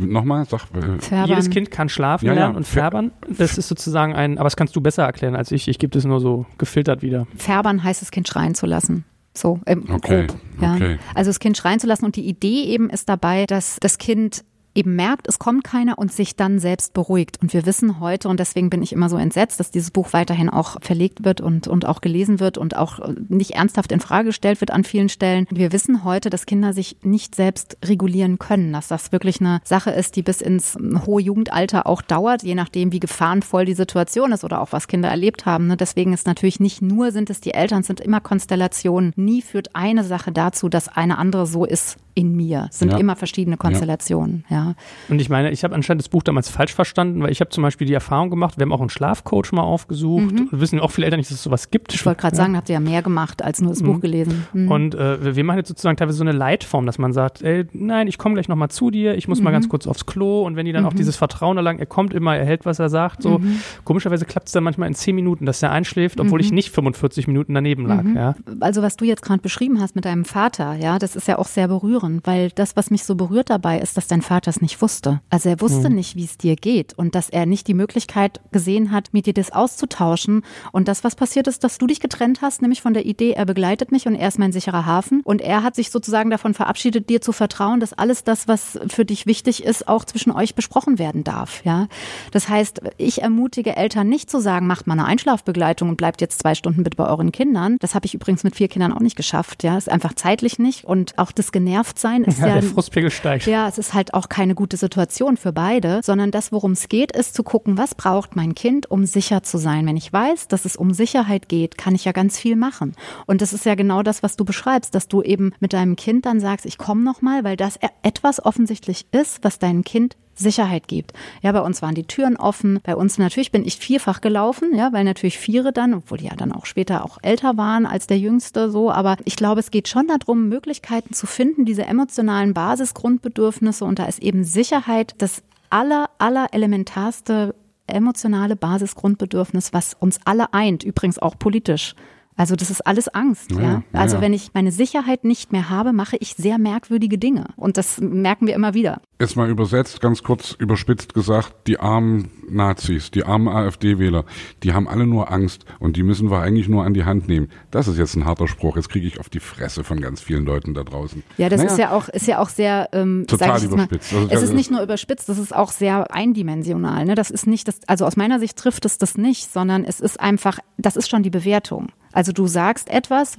[0.01, 0.63] Nochmal, sag.
[0.75, 1.29] äh, Färbern.
[1.29, 2.39] jedes Kind kann schlafen Ja, ja.
[2.41, 3.11] lernen und färbern.
[3.29, 5.69] Das ist sozusagen ein, aber das kannst du besser erklären als ich.
[5.69, 7.27] Ich gebe das nur so gefiltert wieder.
[7.37, 9.05] Färbern heißt das Kind schreien zu lassen.
[9.37, 10.39] So, im Okay, grob.
[10.61, 10.75] Ja.
[10.75, 10.99] okay.
[11.15, 14.45] Also das Kind schreien zu lassen und die Idee eben ist dabei, dass das Kind
[14.75, 17.39] eben merkt, es kommt keiner und sich dann selbst beruhigt.
[17.43, 20.49] Und wir wissen heute, und deswegen bin ich immer so entsetzt, dass dieses Buch weiterhin
[20.49, 24.61] auch verlegt wird und, und auch gelesen wird und auch nicht ernsthaft in Frage gestellt
[24.61, 25.47] wird an vielen Stellen.
[25.51, 29.91] Wir wissen heute, dass Kinder sich nicht selbst regulieren können, dass das wirklich eine Sache
[29.91, 34.45] ist, die bis ins hohe Jugendalter auch dauert, je nachdem, wie gefahrenvoll die Situation ist
[34.45, 35.67] oder auch was Kinder erlebt haben.
[35.67, 35.77] ne.
[35.77, 39.13] Deswegen ist natürlich nicht nur sind es die Eltern, es sind immer Konstellationen.
[39.17, 42.67] Nie führt eine Sache dazu, dass eine andere so ist in mir.
[42.71, 42.99] Es sind Ja.
[42.99, 44.75] immer verschiedene Konstellationen, ja.
[45.09, 47.63] Und ich meine, ich habe anscheinend das Buch damals falsch verstanden, weil ich habe zum
[47.63, 50.33] Beispiel die Erfahrung gemacht, wir haben auch einen Schlafcoach mal aufgesucht.
[50.33, 51.93] Und wissen auch viele Eltern nicht, dass es sowas gibt.
[51.93, 51.95] Mhm.
[51.95, 54.47] Ich wollte gerade sagen, habt ihr ja mehr gemacht als nur das Buch gelesen.
[54.53, 54.71] Mhm.
[54.71, 58.07] Und äh, wir- machen jetzt sozusagen teilweise so eine Leitform, dass man sagt, ey, nein,
[58.09, 59.45] ich komme gleich nochmal zu dir, ich muss Mhm.
[59.45, 62.13] mal ganz kurz aufs Klo und wenn die dann auch dieses Vertrauen erlangen, er kommt
[62.13, 63.39] immer, er hält, was er sagt, so.
[63.39, 63.57] Mhm.
[63.85, 67.27] Komischerweise klappt es dann manchmal in 10 Minuten, dass er einschläft, obwohl ich nicht 45
[67.27, 68.17] Minuten daneben lag, Mhm.
[68.17, 68.35] ja.
[68.61, 71.47] also was du jetzt gerade beschrieben hast mit deinem Vater, ja, das ist ja auch
[71.47, 74.81] sehr berührend, weil das, was mich so berührt dabei, ist, dass dein Vater es nicht
[74.83, 75.21] wusste.
[75.31, 78.91] Also er wusste nicht, wie es dir geht und dass er nicht die Möglichkeit gesehen
[78.91, 80.43] hat, mit dir das auszutauschen.
[80.73, 83.47] Und das, was passiert ist, dass du dich getrennt hast, nämlich von der Idee, er
[83.47, 85.21] begleitet mich und er ist mein sicherer Hafen.
[85.25, 89.05] Und er hat sich sozusagen davon verabschiedet, dir zu vertrauen, dass alles das, was für
[89.05, 91.65] dich wichtig ist, auch zwischen euch besprochen werden darf.
[91.65, 91.89] Ja,
[92.31, 96.41] das heißt, ich ermutige Eltern nicht zu sagen, macht mal eine Einschlafbegleitung und bleibt jetzt
[96.41, 97.77] zwei Stunden bitte bei euren Kindern.
[97.81, 99.63] Das habe ich übrigens mit vier Kindern auch nicht geschafft.
[99.63, 101.53] Ja, ist einfach zeitlich nicht und auch das
[101.91, 103.47] Genervtsein ist Ja, ja, der Frustpegel steigt.
[103.47, 107.13] ja, es ist halt auch keine gute Situation für beide, sondern das, worum es geht,
[107.17, 109.87] ist zu gucken, was braucht mein Kind, um sicher zu sein.
[109.87, 112.95] Wenn ich weiß, dass es um Sicherheit geht, kann ich ja ganz viel machen.
[113.27, 116.27] Und das ist ja genau das, was du beschreibst, dass du eben mit deinem Kind
[116.27, 120.17] dann sagst, ich komme noch mal, weil das e- etwas offensichtlich ist, was deinem Kind
[120.41, 121.13] Sicherheit gibt.
[121.43, 122.81] Ja, bei uns waren die Türen offen.
[122.83, 126.37] Bei uns natürlich bin ich vierfach gelaufen, ja, weil natürlich Viere dann, obwohl die ja
[126.37, 128.91] dann auch später auch älter waren als der Jüngste, so.
[128.91, 133.85] Aber ich glaube, es geht schon darum, Möglichkeiten zu finden, diese emotionalen Basisgrundbedürfnisse.
[133.85, 137.55] Und da ist eben Sicherheit das aller, aller elementarste
[137.87, 141.95] emotionale Basisgrundbedürfnis, was uns alle eint, übrigens auch politisch.
[142.37, 143.61] Also das ist alles Angst, ja.
[143.61, 144.23] Ja, Also ja.
[144.23, 147.49] wenn ich meine Sicherheit nicht mehr habe, mache ich sehr merkwürdige Dinge.
[147.57, 149.03] Und das merken wir immer wieder.
[149.21, 154.25] Jetzt mal übersetzt, ganz kurz überspitzt gesagt, die armen Nazis, die armen AfD-Wähler,
[154.63, 157.49] die haben alle nur Angst und die müssen wir eigentlich nur an die Hand nehmen.
[157.71, 158.77] Das ist jetzt ein harter Spruch.
[158.77, 161.23] Jetzt kriege ich auf die Fresse von ganz vielen Leuten da draußen.
[161.37, 164.15] Ja, das Naja, ist ja auch, ist ja auch sehr, ähm, Total jetzt mal, überspitzt.
[164.15, 167.05] Also, es ist- nicht nur überspitzt, das ist auch sehr eindimensional.
[167.05, 167.15] Ne?
[167.15, 170.19] Das ist nicht, das, also aus meiner Sicht trifft es das nicht, sondern es ist
[170.19, 171.89] einfach, das ist schon die Bewertung.
[172.13, 173.37] Also du sagst etwas,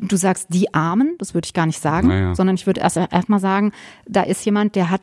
[0.00, 2.34] du sagst die Armen, das würde ich gar nicht sagen, Naja.
[2.34, 3.72] sondern ich würde erst erstmal sagen,
[4.08, 5.02] da ist jemand, der hat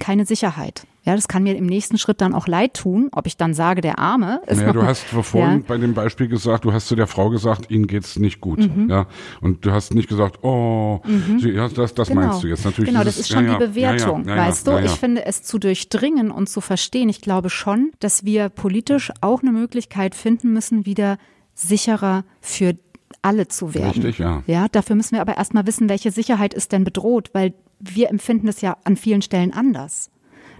[0.00, 0.86] keine Sicherheit.
[1.04, 3.80] Ja, das kann mir im nächsten Schritt dann auch leid tun, ob ich dann sage,
[3.80, 5.64] der Arme ist Naja, du hast vorhin Ja.
[5.66, 8.60] bei dem Beispiel gesagt, du hast zu der Frau gesagt, ihnen geht's nicht gut.
[8.60, 8.88] Mhm.
[8.88, 9.06] Ja,
[9.40, 11.00] und du hast nicht gesagt, oh,
[11.40, 12.90] sie, ja, das, das meinst du jetzt natürlich.
[12.90, 14.78] Genau, dieses- das ist schon ja, die Bewertung, weißt du?
[14.78, 17.08] Ich finde es zu durchdringen und zu verstehen.
[17.08, 21.18] Ich glaube schon, dass wir politisch auch eine Möglichkeit finden müssen, wieder
[21.54, 22.74] sicherer für
[23.22, 24.02] alle zu werden.
[24.02, 24.42] Richtig, ja.
[24.46, 28.48] Ja, dafür müssen wir aber erstmal wissen, welche Sicherheit ist denn bedroht, weil wir empfinden
[28.48, 30.10] es ja an vielen Stellen anders.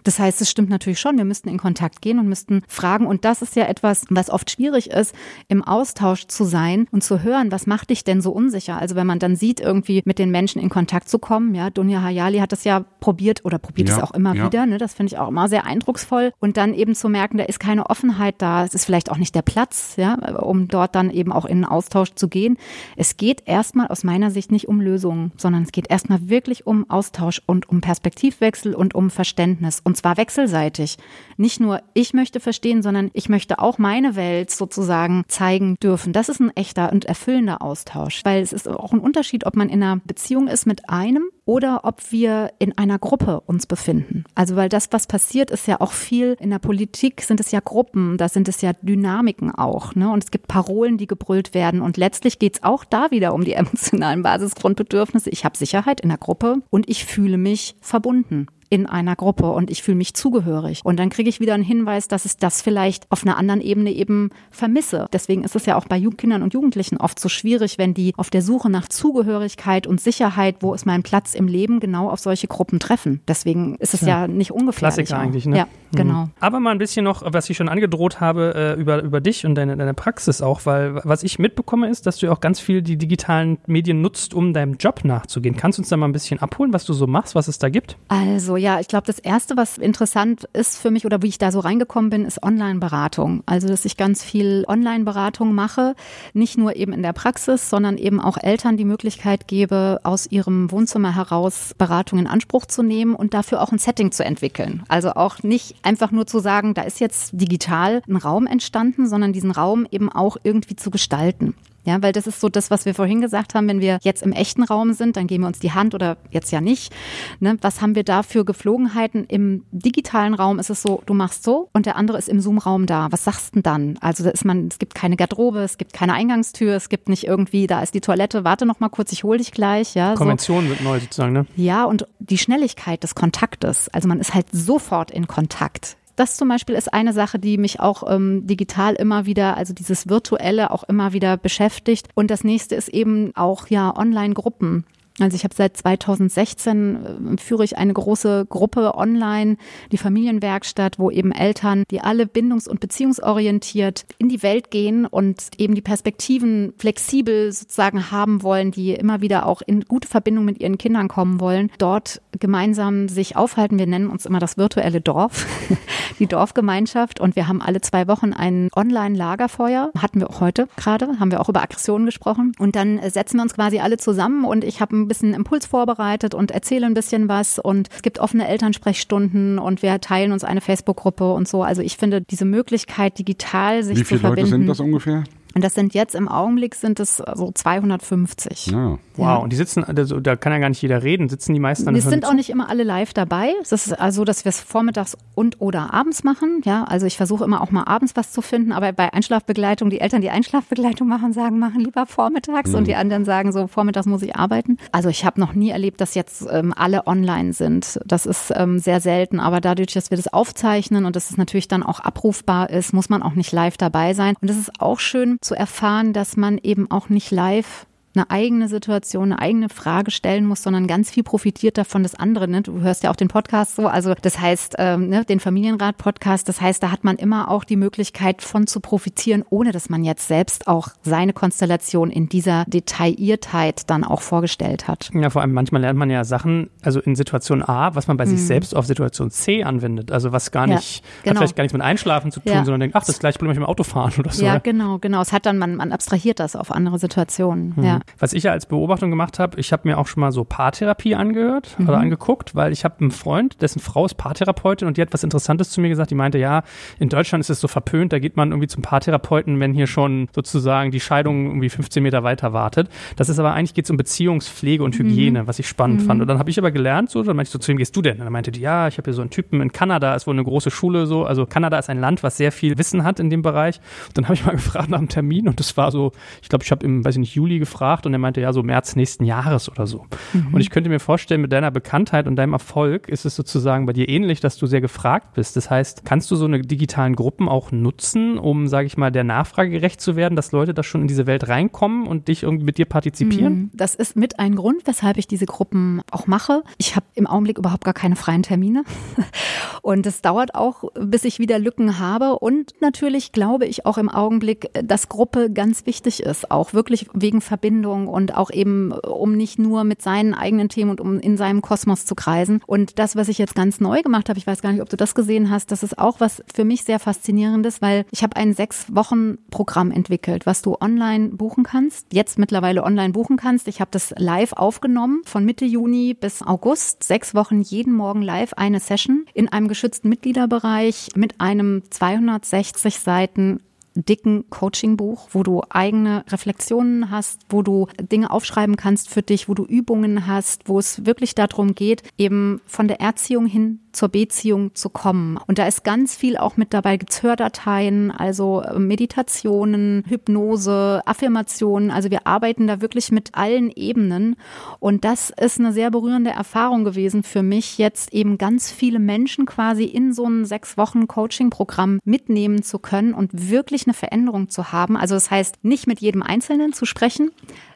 [0.05, 3.07] Das heißt, es stimmt natürlich schon, wir müssten in Kontakt gehen und müssten fragen.
[3.07, 5.15] Und das ist ja etwas, was oft schwierig ist,
[5.49, 8.79] im Austausch zu sein und zu hören, was macht dich denn so unsicher?
[8.79, 12.03] Also wenn man dann sieht, irgendwie mit den Menschen in Kontakt zu kommen, ja, Dunja
[12.03, 14.47] Hayali hat das ja probiert oder probiert es Ja, auch immer ja.
[14.47, 14.79] wieder, ne?
[14.79, 16.33] Das finde ich auch immer sehr eindrucksvoll.
[16.41, 19.35] Und dann eben zu merken, da ist keine Offenheit da, es ist vielleicht auch nicht
[19.35, 22.57] der Platz, ja, um dort dann eben auch in einen Austausch zu gehen.
[22.97, 26.89] Es geht erstmal aus meiner Sicht nicht um Lösungen, sondern es geht erstmal wirklich um
[26.91, 29.81] Austausch und um Perspektivwechsel und um Verständnis.
[29.83, 30.97] Und Und zwar wechselseitig.
[31.37, 36.15] Nicht nur ich möchte verstehen, sondern ich möchte auch meine Welt sozusagen zeigen dürfen.
[36.15, 39.69] Das ist ein echter und erfüllender Austausch, weil es ist auch ein Unterschied, ob man
[39.69, 44.25] in einer Beziehung ist mit einem oder ob wir in einer Gruppe uns befinden.
[44.35, 47.61] Also weil das, was passiert, ist ja auch viel in der Politik sind es ja
[47.61, 49.95] Gruppen, da sind es ja Dynamiken auch.
[49.95, 50.11] Ne?
[50.11, 51.83] Und es gibt Parolen, die gebrüllt werden.
[51.83, 55.29] Und letztlich geht es auch da wieder um die emotionalen Basisgrundbedürfnisse.
[55.29, 59.71] Ich habe Sicherheit in der Gruppe und ich fühle mich verbunden in einer Gruppe und
[59.71, 60.81] ich fühle mich zugehörig.
[60.83, 63.93] Und dann kriege ich wieder einen Hinweis, dass ich das vielleicht auf einer anderen Ebene
[63.93, 65.09] eben vermisse.
[65.13, 68.31] Deswegen ist es ja auch bei Kindern und Jugendlichen oft so schwierig, wenn die auf
[68.31, 72.47] der Suche nach Zugehörigkeit und Sicherheit, wo ist mein Platz im Leben, genau auf solche
[72.47, 73.21] Gruppen treffen.
[73.29, 75.07] Deswegen ist es ja, ja nicht ungefährlich.
[75.07, 75.59] Klassiker eigentlich, ne?
[75.59, 75.67] Ja,
[75.97, 76.25] genau.
[76.25, 76.31] Mhm.
[76.41, 79.55] Aber mal ein bisschen noch, was ich schon angedroht habe, äh, über, über dich und
[79.55, 82.97] deine, deine Praxis auch, weil was ich mitbekomme ist, dass du auch ganz viel die
[82.97, 85.57] digitalen Medien nutzt, um deinem Job nachzugehen.
[85.57, 87.69] Kannst du uns da mal ein bisschen abholen, was du so machst, was es da
[87.69, 87.97] gibt?
[88.09, 91.53] Also ja, ich glaube, das Erste, was interessant ist für mich oder wie ich da
[91.53, 93.43] so reingekommen bin, ist Online-Beratung.
[93.47, 95.95] Also, dass ich ganz viel Online-Beratung mache,
[96.33, 100.71] nicht nur eben in der Praxis, sondern eben auch Eltern die Möglichkeit gebe, aus ihrem
[100.71, 104.83] Wohnzimmer heraus Beratung in Anspruch zu nehmen und dafür auch ein Setting zu entwickeln.
[104.89, 109.33] Also auch nicht einfach nur zu sagen, da ist jetzt digital ein Raum entstanden, sondern
[109.33, 111.55] diesen Raum eben auch irgendwie zu gestalten.
[111.85, 114.33] Ja, weil das ist so das, was wir vorhin gesagt haben, wenn wir jetzt im
[114.33, 116.93] echten Raum sind, dann geben wir uns die Hand oder jetzt ja nicht.
[117.41, 117.57] Ne?
[117.61, 119.25] Was haben wir da für Geflogenheiten?
[119.25, 122.87] Im digitalen Raum ist es so, du machst so und der andere ist im Zoom-Raum
[122.87, 123.09] da.
[123.11, 123.99] Was sagst du denn dann?
[124.01, 127.27] Also da ist man, es gibt keine Garderobe, es gibt keine Eingangstür, es gibt nicht
[127.27, 129.95] irgendwie, da ist die Toilette, warte noch mal kurz, ich hol dich gleich.
[129.95, 130.71] Ja, Konvention so.
[130.71, 131.47] wird neu sozusagen, ne?
[131.57, 133.89] Ja, und die Schnelligkeit des Kontaktes.
[133.89, 137.81] Also man ist halt sofort in Kontakt das zum Beispiel ist eine Sache, die mich
[137.81, 142.09] auch ähm, digital immer wieder, also dieses Virtuelle auch immer wieder beschäftigt.
[142.15, 144.85] Und das nächste ist eben auch ja Online-Gruppen.
[145.21, 149.57] Also ich habe seit 2016 äh, führe ich eine große Gruppe online,
[149.91, 155.43] die Familienwerkstatt, wo eben Eltern, die alle bindungs- und beziehungsorientiert in die Welt gehen und
[155.59, 160.61] eben die Perspektiven flexibel sozusagen haben wollen, die immer wieder auch in gute Verbindung mit
[160.61, 163.79] ihren Kindern kommen wollen, dort gemeinsam sich aufhalten.
[163.79, 165.47] Wir nennen uns immer das virtuelle Dorf,
[166.19, 169.91] die Dorfgemeinschaft und wir haben alle zwei Wochen ein Online-Lagerfeuer.
[169.99, 173.43] Hatten wir auch heute gerade, haben wir auch über Aggressionen gesprochen und dann setzen wir
[173.43, 177.29] uns quasi alle zusammen und ich habe ein bisschen Impuls vorbereitet und erzähle ein bisschen
[177.29, 181.63] was und es gibt offene Elternsprechstunden und wir teilen uns eine Facebook-Gruppe und so.
[181.63, 184.51] Also ich finde diese Möglichkeit, digital sich Wie viele zu verbinden.
[184.51, 185.25] Leute sind das ungefähr?
[185.55, 188.67] Und das sind jetzt im Augenblick sind es so 250.
[188.69, 188.99] Ja.
[189.17, 189.37] Wow, Ja.
[189.37, 191.95] und die sitzen, also, da kann ja gar nicht jeder reden, sitzen die meisten dann
[191.95, 193.53] Wir hören sind auch nicht immer alle live dabei.
[193.61, 196.61] Es ist also, dass wir es vormittags und oder abends machen.
[196.65, 200.01] Ja, also ich versuche immer auch mal abends was zu finden, aber bei Einschlafbegleitung, die
[200.01, 204.23] Eltern, die Einschlafbegleitung machen, sagen, machen lieber vormittags und die anderen sagen so, vormittags muss
[204.23, 204.79] ich arbeiten.
[204.93, 208.01] Also ich habe noch nie erlebt, dass jetzt ähm, alle online sind.
[208.07, 211.69] Das ist ähm, sehr selten, aber dadurch, dass wir das aufzeichnen und dass es natürlich
[211.69, 214.35] dann auch abrufbar ist, muss man auch nicht live dabei sein.
[214.41, 218.69] Und es ist auch schön zu erfahren, dass man eben auch nicht live eine eigene
[218.69, 222.47] Situation, eine eigene Frage stellen muss, sondern ganz viel profitiert davon das andere.
[222.49, 222.63] Ne?
[222.63, 226.61] Du hörst ja auch den Podcast so, also das heißt, ähm, ne, den Familienrat-Podcast, das
[226.61, 230.29] heißt, da hat man immer auch die Möglichkeit von zu profitieren, ohne dass man jetzt
[230.29, 235.11] selbst auch seine Konstellation in dieser Detailliertheit dann auch vorgestellt hat.
[235.15, 238.27] Ja, vor allem manchmal lernt man ja Sachen, also in Situation A, was man bei
[238.27, 238.47] sich Mhm.
[238.47, 240.13] selbst auf Situation C anwendet.
[240.13, 241.39] Also was gar Ja, nicht, hat genau.
[241.41, 242.65] vielleicht gar nichts mit Einschlafen zu tun, Ja.
[242.65, 244.45] sondern denkt, ach, das gleiche Problem mit dem Autofahren oder so.
[244.45, 245.21] ja, genau, genau.
[245.23, 247.75] Es hat dann, man, man abstrahiert das auf andere Situationen.
[247.83, 248.01] Ja.
[248.19, 251.15] Was ich ja als Beobachtung gemacht habe, ich habe mir auch schon mal so Paartherapie
[251.15, 251.89] angehört Mhm.
[251.89, 255.25] oder angeguckt, weil ich habe einen Freund, dessen Frau ist Paartherapeutin und die hat was
[255.25, 256.11] Interessantes zu mir gesagt.
[256.11, 256.63] Die meinte, ja,
[256.99, 260.29] in Deutschland ist es so verpönt, da geht man irgendwie zum Paartherapeuten, wenn hier schon
[260.35, 262.89] sozusagen die Scheidung irgendwie 15 Meter weiter wartet.
[263.17, 266.21] Das ist aber eigentlich geht es um Beziehungspflege und Hygiene, was ich spannend fand.
[266.21, 268.03] Und dann habe ich aber gelernt, so, dann meinte ich so, zu wem gehst du
[268.03, 268.19] denn?
[268.19, 270.35] Und dann meinte die, ja, ich habe hier so einen Typen in Kanada, ist wohl
[270.35, 271.25] eine große Schule so.
[271.25, 273.81] Also Kanada ist ein Land, was sehr viel Wissen hat in dem Bereich.
[274.09, 276.65] Und dann habe ich mal gefragt nach einem Termin und das war so, ich glaube,
[276.65, 279.25] ich habe im, weiß ich nicht, Juli gefragt und er meinte, ja, so März nächsten
[279.25, 280.07] Jahres oder so.
[280.53, 283.93] Und ich könnte mir vorstellen, mit deiner Bekanntheit und deinem Erfolg ist es sozusagen bei
[283.93, 285.57] dir ähnlich, dass du sehr gefragt bist.
[285.57, 289.25] Das heißt, kannst du so eine digitalen Gruppen auch nutzen, um, sage ich mal, der
[289.25, 292.65] Nachfrage gerecht zu werden, dass Leute da schon in diese Welt reinkommen und dich irgendwie
[292.65, 293.71] mit dir partizipieren?
[293.75, 296.63] Das ist mit ein Grund, weshalb ich diese Gruppen auch mache.
[296.79, 298.85] Ich habe im Augenblick überhaupt gar keine freien Termine.
[299.83, 302.39] Und es dauert auch, bis ich wieder Lücken habe.
[302.39, 307.41] Und natürlich glaube ich auch im Augenblick, dass Gruppe ganz wichtig ist, auch wirklich wegen
[307.41, 311.63] Verbindung und auch eben, um nicht nur mit seinen eigenen Themen und um in seinem
[311.63, 312.61] Kosmos zu kreisen.
[312.67, 314.97] Und das, was ich jetzt ganz neu gemacht habe, ich weiß gar nicht, ob du
[314.97, 318.53] das gesehen hast, das ist auch was für mich sehr faszinierendes, weil ich habe ein
[318.55, 323.69] sechs Wochen Programm entwickelt, was du online buchen kannst, jetzt mittlerweile online buchen kannst.
[323.69, 328.53] Ich habe das live aufgenommen von Mitte Juni bis August, sechs Wochen jeden Morgen live
[328.55, 333.61] eine Session in einem geschützten Mitgliederbereich mit einem 260 Seiten
[333.95, 339.55] dicken Coaching-Buch, wo du eigene Reflexionen hast, wo du Dinge aufschreiben kannst für dich, wo
[339.55, 344.75] du Übungen hast, wo es wirklich darum geht, eben von der Erziehung hin zur Beziehung
[344.75, 345.39] zu kommen.
[345.47, 351.91] Und da ist ganz viel auch mit dabei, gibt's Hördateien, also äh, Meditationen, Hypnose, Affirmationen.
[351.91, 354.37] Also wir arbeiten da wirklich mit allen Ebenen.
[354.81, 359.47] Und das ist eine sehr berührende Erfahrung gewesen für mich, jetzt eben ganz viele Menschen
[359.47, 364.73] quasi in so ein sechs Wochen Coaching-Programm mitnehmen zu können und wirklich eine Veränderung zu
[364.73, 364.97] haben.
[364.97, 367.31] Also das heißt, nicht mit jedem Einzelnen zu sprechen,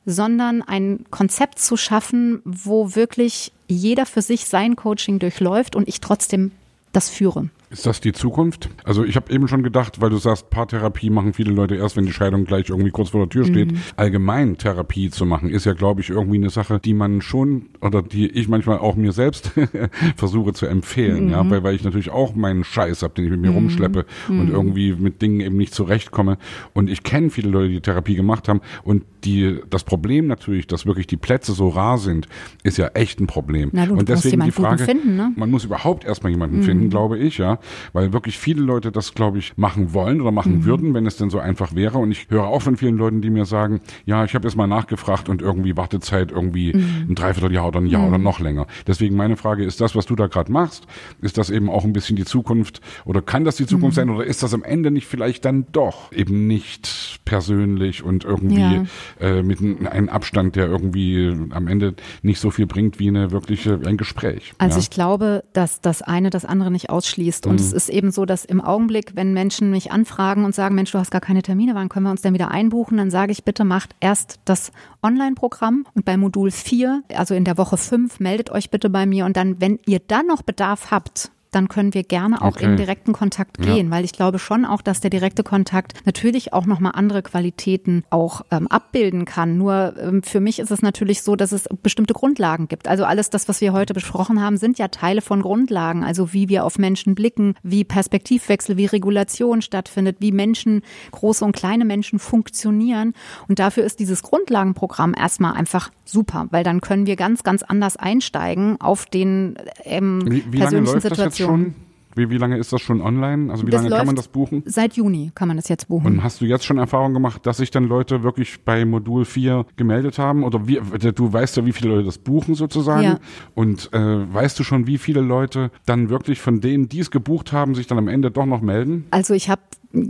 [0.06, 6.00] sondern ein Konzept zu schaffen, wo wirklich jeder für sich sein Coaching durchläuft und ich
[6.00, 6.52] trotzdem
[6.92, 7.50] das führe.
[7.68, 8.68] Ist das die Zukunft?
[8.84, 12.06] Also ich habe eben schon gedacht, weil du sagst, Paartherapie machen viele Leute erst, wenn
[12.06, 13.72] die Scheidung gleich irgendwie kurz vor der Tür steht.
[13.72, 13.78] Mhm.
[13.96, 18.02] Allgemein Therapie zu machen, ist ja, glaube ich, irgendwie eine Sache, die man schon oder
[18.02, 19.50] die ich manchmal auch mir selbst
[20.16, 21.30] versuche zu empfehlen, mhm.
[21.30, 23.56] ja, weil, weil ich natürlich auch meinen Scheiß habe, den ich mit mir mhm.
[23.56, 24.52] rumschleppe und mhm.
[24.52, 26.38] irgendwie mit Dingen eben nicht zurechtkomme.
[26.72, 30.86] Und ich kenne viele Leute, die Therapie gemacht haben und die das Problem natürlich, dass
[30.86, 32.28] wirklich die Plätze so rar sind,
[32.62, 33.70] ist ja echt ein Problem.
[33.72, 35.32] Na, du, und deswegen die Frage, finden, ne?
[35.34, 36.90] man muss überhaupt erstmal jemanden finden, mhm.
[36.90, 37.55] glaube ich, ja
[37.92, 40.64] weil wirklich viele Leute das, glaube ich, machen wollen oder machen mhm.
[40.64, 41.98] würden, wenn es denn so einfach wäre.
[41.98, 44.66] Und ich höre auch von vielen Leuten, die mir sagen, ja, ich habe jetzt mal
[44.66, 47.06] nachgefragt und irgendwie Wartezeit irgendwie mhm.
[47.10, 48.08] ein Dreivierteljahr oder ein Jahr mhm.
[48.08, 48.66] oder noch länger.
[48.86, 50.86] Deswegen meine Frage, ist das, was du da gerade machst,
[51.20, 54.00] ist das eben auch ein bisschen die Zukunft oder kann das die Zukunft mhm.
[54.00, 58.60] sein oder ist das am Ende nicht vielleicht dann doch eben nicht persönlich und irgendwie
[58.60, 58.84] ja.
[59.20, 63.80] äh, mit einem Abstand, der irgendwie am Ende nicht so viel bringt wie eine wirkliche
[63.84, 64.54] ein Gespräch.
[64.58, 64.80] Also ja?
[64.80, 68.24] ich glaube, dass das eine das andere nicht ausschließt und es ist ist eben so,
[68.24, 71.74] dass im Augenblick, wenn Menschen mich anfragen und sagen, Mensch, du hast gar keine Termine,
[71.74, 75.86] wann können wir uns denn wieder einbuchen, dann sage ich, bitte macht erst das Online-Programm
[75.94, 79.24] und bei Modul 4, also in der Woche 5, meldet euch bitte bei mir.
[79.24, 82.66] Und dann, wenn ihr dann noch Bedarf habt, dann können wir gerne auch okay.
[82.66, 83.90] in direkten Kontakt gehen, ja.
[83.90, 88.42] weil ich glaube schon auch, dass der direkte Kontakt natürlich auch nochmal andere Qualitäten auch
[88.50, 89.56] ähm, abbilden kann.
[89.56, 92.88] Nur ähm, für mich ist es natürlich so, dass es bestimmte Grundlagen gibt.
[92.88, 96.04] Also alles das, was wir heute besprochen haben, sind ja Teile von Grundlagen.
[96.04, 101.56] Also wie wir auf Menschen blicken, wie Perspektivwechsel, wie Regulation stattfindet, wie Menschen, große und
[101.56, 103.14] kleine Menschen funktionieren.
[103.48, 107.96] Und dafür ist dieses Grundlagenprogramm erstmal einfach super, weil dann können wir ganz, ganz anders
[107.96, 111.74] einsteigen auf den ähm, wie, wie persönlichen Situationen schon?
[112.16, 113.52] Wie, wie lange ist das schon online?
[113.52, 114.62] Also wie das lange kann man das buchen?
[114.64, 116.06] Seit Juni kann man das jetzt buchen.
[116.06, 119.66] Und hast du jetzt schon Erfahrung gemacht, dass sich dann Leute wirklich bei Modul 4
[119.76, 120.42] gemeldet haben?
[120.42, 120.80] Oder wie,
[121.14, 123.02] du weißt ja, wie viele Leute das buchen sozusagen.
[123.02, 123.18] Ja.
[123.54, 127.52] Und äh, weißt du schon, wie viele Leute dann wirklich von denen, die es gebucht
[127.52, 129.04] haben, sich dann am Ende doch noch melden?
[129.10, 129.60] Also ich habe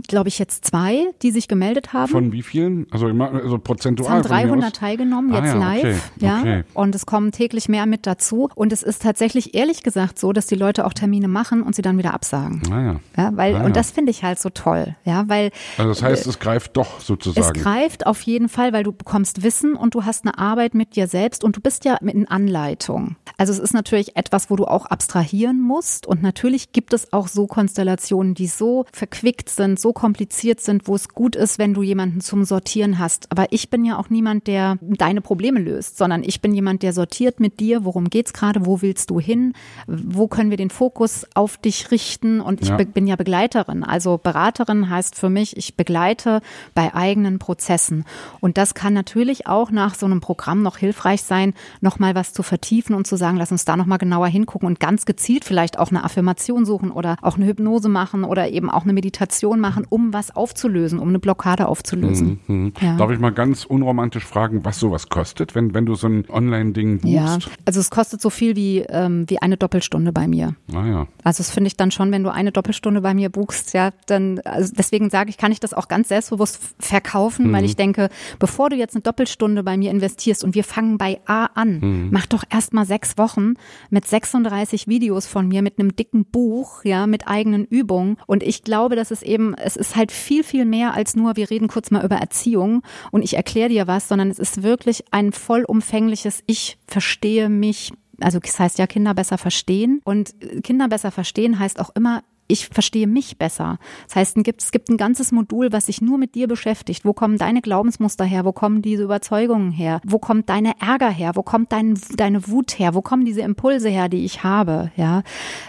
[0.07, 2.11] glaube ich, jetzt zwei, die sich gemeldet haben.
[2.11, 2.87] Von wie vielen?
[2.91, 4.21] Also, also prozentual?
[4.21, 6.11] Es haben 300 teilgenommen, jetzt ah, ja, live.
[6.15, 6.39] Okay, ja.
[6.39, 6.63] Okay.
[6.73, 8.49] Und es kommen täglich mehr mit dazu.
[8.55, 11.81] Und es ist tatsächlich ehrlich gesagt so, dass die Leute auch Termine machen und sie
[11.81, 12.61] dann wieder absagen.
[12.71, 12.99] Ah, ja.
[13.15, 14.95] ja weil, ah, und das finde ich halt so toll.
[15.05, 15.51] Ja, weil.
[15.77, 17.57] Also das heißt, äh, es greift doch sozusagen.
[17.57, 20.95] Es greift auf jeden Fall, weil du bekommst Wissen und du hast eine Arbeit mit
[20.95, 23.15] dir selbst und du bist ja mit in Anleitung.
[23.37, 26.07] Also es ist natürlich etwas, wo du auch abstrahieren musst.
[26.07, 30.95] Und natürlich gibt es auch so Konstellationen, die so verquickt sind, so kompliziert sind, wo
[30.95, 33.31] es gut ist, wenn du jemanden zum Sortieren hast.
[33.31, 36.93] Aber ich bin ja auch niemand, der deine Probleme löst, sondern ich bin jemand, der
[36.93, 39.53] sortiert mit dir, worum geht's gerade, wo willst du hin,
[39.87, 42.77] wo können wir den Fokus auf dich richten und ich ja.
[42.77, 43.83] bin ja Begleiterin.
[43.83, 46.41] Also Beraterin heißt für mich, ich begleite
[46.73, 48.05] bei eigenen Prozessen.
[48.39, 52.43] Und das kann natürlich auch nach so einem Programm noch hilfreich sein, nochmal was zu
[52.43, 55.89] vertiefen und zu sagen, lass uns da nochmal genauer hingucken und ganz gezielt vielleicht auch
[55.89, 60.13] eine Affirmation suchen oder auch eine Hypnose machen oder eben auch eine Meditation machen, um
[60.13, 62.39] was aufzulösen, um eine Blockade aufzulösen.
[62.47, 62.55] Mhm.
[62.55, 62.73] mhm.
[62.81, 62.97] Ja.
[62.97, 66.99] Darf ich mal ganz unromantisch fragen, was sowas kostet, wenn, wenn du so ein Online-Ding
[66.99, 67.13] buchst?
[67.13, 70.55] Ja, also es kostet so viel wie, ähm, wie eine Doppelstunde bei mir.
[70.73, 71.07] Ah, ja.
[71.23, 74.39] Also das finde ich dann schon, wenn du eine Doppelstunde bei mir buchst, ja, dann,
[74.45, 77.53] also deswegen sage ich, kann ich das auch ganz selbstbewusst verkaufen, mhm.
[77.53, 78.09] weil ich denke,
[78.39, 82.09] bevor du jetzt eine Doppelstunde bei mir investierst und wir fangen bei A an, mhm.
[82.11, 83.53] mach doch erst mal sechs Wochen
[83.89, 88.17] mit 36 Videos von mir, mit einem dicken Buch, ja, mit eigenen Übungen.
[88.25, 91.49] Und ich glaube, dass es eben, es ist halt viel, viel mehr als nur, wir
[91.49, 95.31] reden kurz mal über Erziehung und ich erkläre dir was, sondern es ist wirklich ein
[95.31, 100.33] vollumfängliches, ich verstehe mich, also das heißt ja Kinder besser verstehen und
[100.63, 103.77] Kinder besser verstehen heißt auch immer, ich verstehe mich besser.
[104.07, 107.03] Das heißt, es gibt ein ganzes Modul, was sich nur mit dir beschäftigt.
[107.03, 108.45] Wo kommen deine Glaubensmuster her?
[108.45, 109.99] Wo kommen diese Überzeugungen her?
[110.05, 111.31] Wo kommt deine Ärger her?
[111.35, 112.93] Wo kommt dein, deine Wut her?
[112.93, 114.91] Wo kommen diese Impulse her, die ich habe?
[114.95, 115.23] Ja,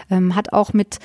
[0.09, 0.99] ähm, hat auch mit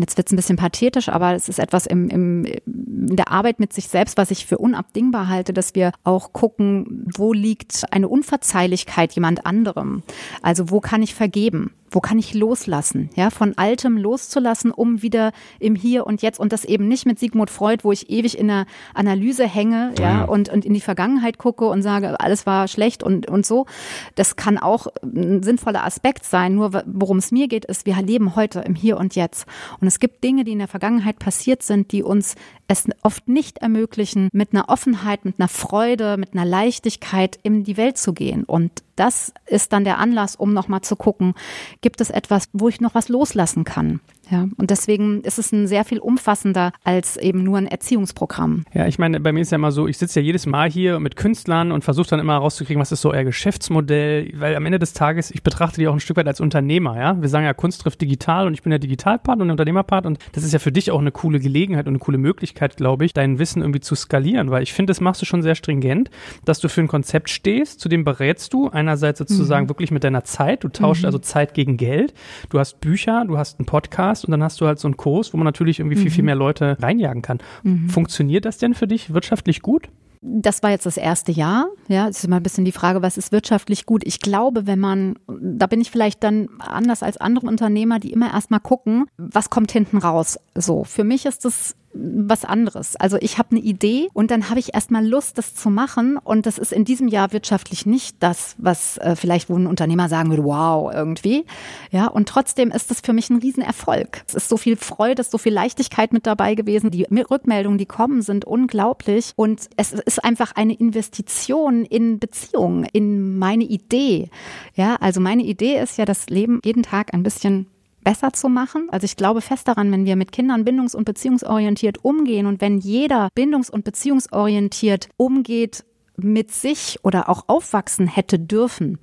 [0.00, 3.60] jetzt wird es ein bisschen pathetisch, aber es ist etwas im, im, in der Arbeit
[3.60, 8.08] mit sich selbst, was ich für unabdingbar halte, dass wir auch gucken, wo liegt eine
[8.08, 10.02] Unverzeihlichkeit jemand anderem?
[10.42, 11.72] Also wo kann ich vergeben?
[11.92, 16.52] Wo kann ich loslassen, ja, von Altem loszulassen, um wieder im Hier und Jetzt und
[16.52, 20.24] das eben nicht mit Sigmund Freud, wo ich ewig in der Analyse hänge, ja, ja,
[20.24, 23.66] Und, und in die Vergangenheit gucke und sage, alles war schlecht und, und so.
[24.14, 26.54] Das kann auch ein sinnvoller Aspekt sein.
[26.54, 29.46] Nur worum es mir geht, ist, wir leben heute im Hier und Jetzt.
[29.80, 32.34] Und es gibt Dinge, die in der Vergangenheit passiert sind, die uns
[32.68, 37.76] es oft nicht ermöglichen, mit einer Offenheit, mit einer Freude, mit einer Leichtigkeit in die
[37.76, 38.44] Welt zu gehen.
[38.44, 41.34] Und das ist dann der Anlass, um nochmal zu gucken,
[41.82, 44.00] gibt es etwas, wo ich noch was loslassen kann?
[44.32, 48.64] Ja, und deswegen ist es ein sehr viel umfassender als eben nur ein Erziehungsprogramm.
[48.72, 51.00] Ja, ich meine, bei mir ist ja immer so, ich sitze ja jedes Mal hier
[51.00, 54.78] mit Künstlern und versuche dann immer rauszukriegen, was ist so euer Geschäftsmodell, weil am Ende
[54.78, 57.20] des Tages, ich betrachte die auch ein Stück weit als Unternehmer, ja.
[57.20, 60.18] Wir sagen ja, Kunst trifft digital und ich bin der Digitalpart und der Unternehmerpart und
[60.32, 63.12] das ist ja für dich auch eine coole Gelegenheit und eine coole Möglichkeit, glaube ich,
[63.12, 66.08] dein Wissen irgendwie zu skalieren, weil ich finde, das machst du schon sehr stringent,
[66.46, 69.68] dass du für ein Konzept stehst, zu dem berätst du einerseits sozusagen mhm.
[69.68, 71.06] wirklich mit deiner Zeit, du tauschst mhm.
[71.06, 72.14] also Zeit gegen Geld,
[72.48, 74.96] du hast Bücher, du hast einen Podcast, hast und dann hast du halt so einen
[74.96, 76.26] Kurs, wo man natürlich irgendwie viel, viel mhm.
[76.26, 77.38] mehr Leute reinjagen kann.
[77.62, 77.88] Mhm.
[77.88, 79.88] Funktioniert das denn für dich wirtschaftlich gut?
[80.24, 81.66] Das war jetzt das erste Jahr.
[81.88, 84.02] Ja, es ist immer ein bisschen die Frage, was ist wirtschaftlich gut?
[84.06, 88.32] Ich glaube, wenn man, da bin ich vielleicht dann anders als andere Unternehmer, die immer
[88.32, 90.38] erstmal gucken, was kommt hinten raus.
[90.54, 92.96] So, für mich ist es was anderes.
[92.96, 96.18] Also ich habe eine Idee und dann habe ich erstmal Lust, das zu machen.
[96.22, 100.08] Und das ist in diesem Jahr wirtschaftlich nicht das, was äh, vielleicht wo ein Unternehmer
[100.08, 101.44] sagen würde, wow, irgendwie.
[101.90, 104.22] Ja, und trotzdem ist das für mich ein Riesenerfolg.
[104.26, 106.90] Es ist so viel Freude, so viel Leichtigkeit mit dabei gewesen.
[106.90, 109.32] Die Rückmeldungen, die kommen, sind unglaublich.
[109.36, 114.30] Und es ist einfach eine Investition in Beziehungen, in meine Idee.
[114.74, 117.66] Ja, also meine Idee ist ja, das Leben jeden Tag ein bisschen
[118.02, 118.88] besser zu machen.
[118.90, 122.78] Also ich glaube fest daran, wenn wir mit Kindern bindungs- und beziehungsorientiert umgehen und wenn
[122.78, 125.84] jeder bindungs- und beziehungsorientiert umgeht
[126.16, 128.98] mit sich oder auch aufwachsen hätte dürfen,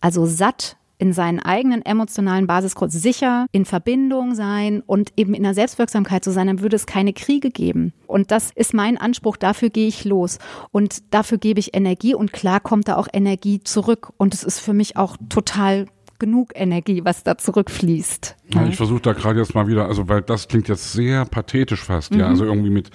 [0.00, 5.54] also satt in seinen eigenen emotionalen Basisgrund sicher in Verbindung sein und eben in der
[5.54, 7.92] Selbstwirksamkeit zu sein, dann würde es keine Kriege geben.
[8.06, 10.38] Und das ist mein Anspruch, dafür gehe ich los
[10.72, 14.58] und dafür gebe ich Energie und klar kommt da auch Energie zurück und es ist
[14.58, 15.86] für mich auch total
[16.18, 18.36] genug Energie, was da zurückfließt.
[18.54, 21.82] Ja, ich versuche da gerade jetzt mal wieder, also weil das klingt jetzt sehr pathetisch
[21.82, 22.20] fast, mhm.
[22.20, 22.90] ja, also irgendwie mit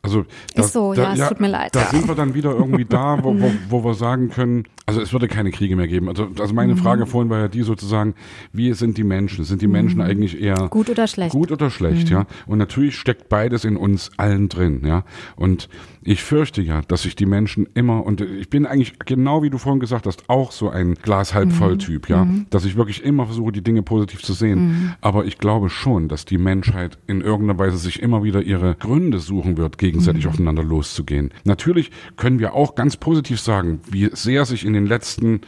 [0.00, 0.24] also
[0.54, 1.74] das, ist so, da, ja, es tut mir leid.
[1.74, 5.12] Da sind wir dann wieder irgendwie da, wo, wo, wo wir sagen können, also es
[5.12, 6.08] würde keine Kriege mehr geben.
[6.08, 6.78] Also, also meine mhm.
[6.78, 8.14] Frage vorhin war ja die sozusagen,
[8.52, 9.44] wie sind die Menschen?
[9.44, 10.02] Sind die Menschen mhm.
[10.02, 11.32] eigentlich eher gut oder schlecht?
[11.32, 12.12] Gut oder schlecht, mhm.
[12.12, 12.26] ja.
[12.46, 15.04] Und natürlich steckt beides in uns allen drin, ja.
[15.34, 15.68] Und
[16.08, 19.58] ich fürchte ja, dass sich die Menschen immer, und ich bin eigentlich genau wie du
[19.58, 21.78] vorhin gesagt hast, auch so ein Glas halb voll mhm.
[21.80, 22.46] Typ, ja, mhm.
[22.48, 24.58] dass ich wirklich immer versuche, die Dinge positiv zu sehen.
[24.58, 24.94] Mhm.
[25.02, 29.18] Aber ich glaube schon, dass die Menschheit in irgendeiner Weise sich immer wieder ihre Gründe
[29.18, 30.30] suchen wird, gegenseitig mhm.
[30.30, 31.30] aufeinander loszugehen.
[31.44, 35.42] Natürlich können wir auch ganz positiv sagen, wie sehr sich in den letzten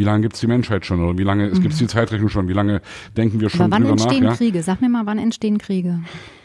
[0.00, 1.60] wie lange gibt es die Menschheit schon oder wie lange mhm.
[1.60, 2.48] gibt es die Zeitrechnung schon?
[2.48, 2.80] Wie lange
[3.18, 4.38] denken wir schon Aber wann drüber entstehen nach?
[4.38, 4.62] Kriege?
[4.62, 6.00] Sag mir mal, wann entstehen Kriege?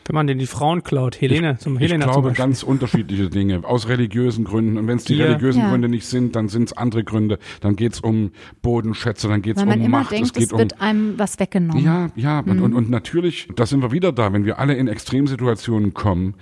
[0.06, 3.64] Wenn man denn die Frauen klaut, Helene ich, zum Helene Ich glaube ganz unterschiedliche Dinge,
[3.64, 4.78] aus religiösen Gründen.
[4.78, 5.30] Und wenn es die Hier.
[5.30, 5.70] religiösen ja.
[5.70, 7.40] Gründe nicht sind, dann sind es andere Gründe.
[7.62, 10.12] Dann geht es um Bodenschätze, dann geht es um man immer Macht.
[10.12, 11.82] Denkt, es, geht es wird um, einem was weggenommen.
[11.82, 12.42] Ja, ja.
[12.42, 12.52] Mhm.
[12.52, 16.36] Und, und, und natürlich, da sind wir wieder da, wenn wir alle in Extremsituationen kommen,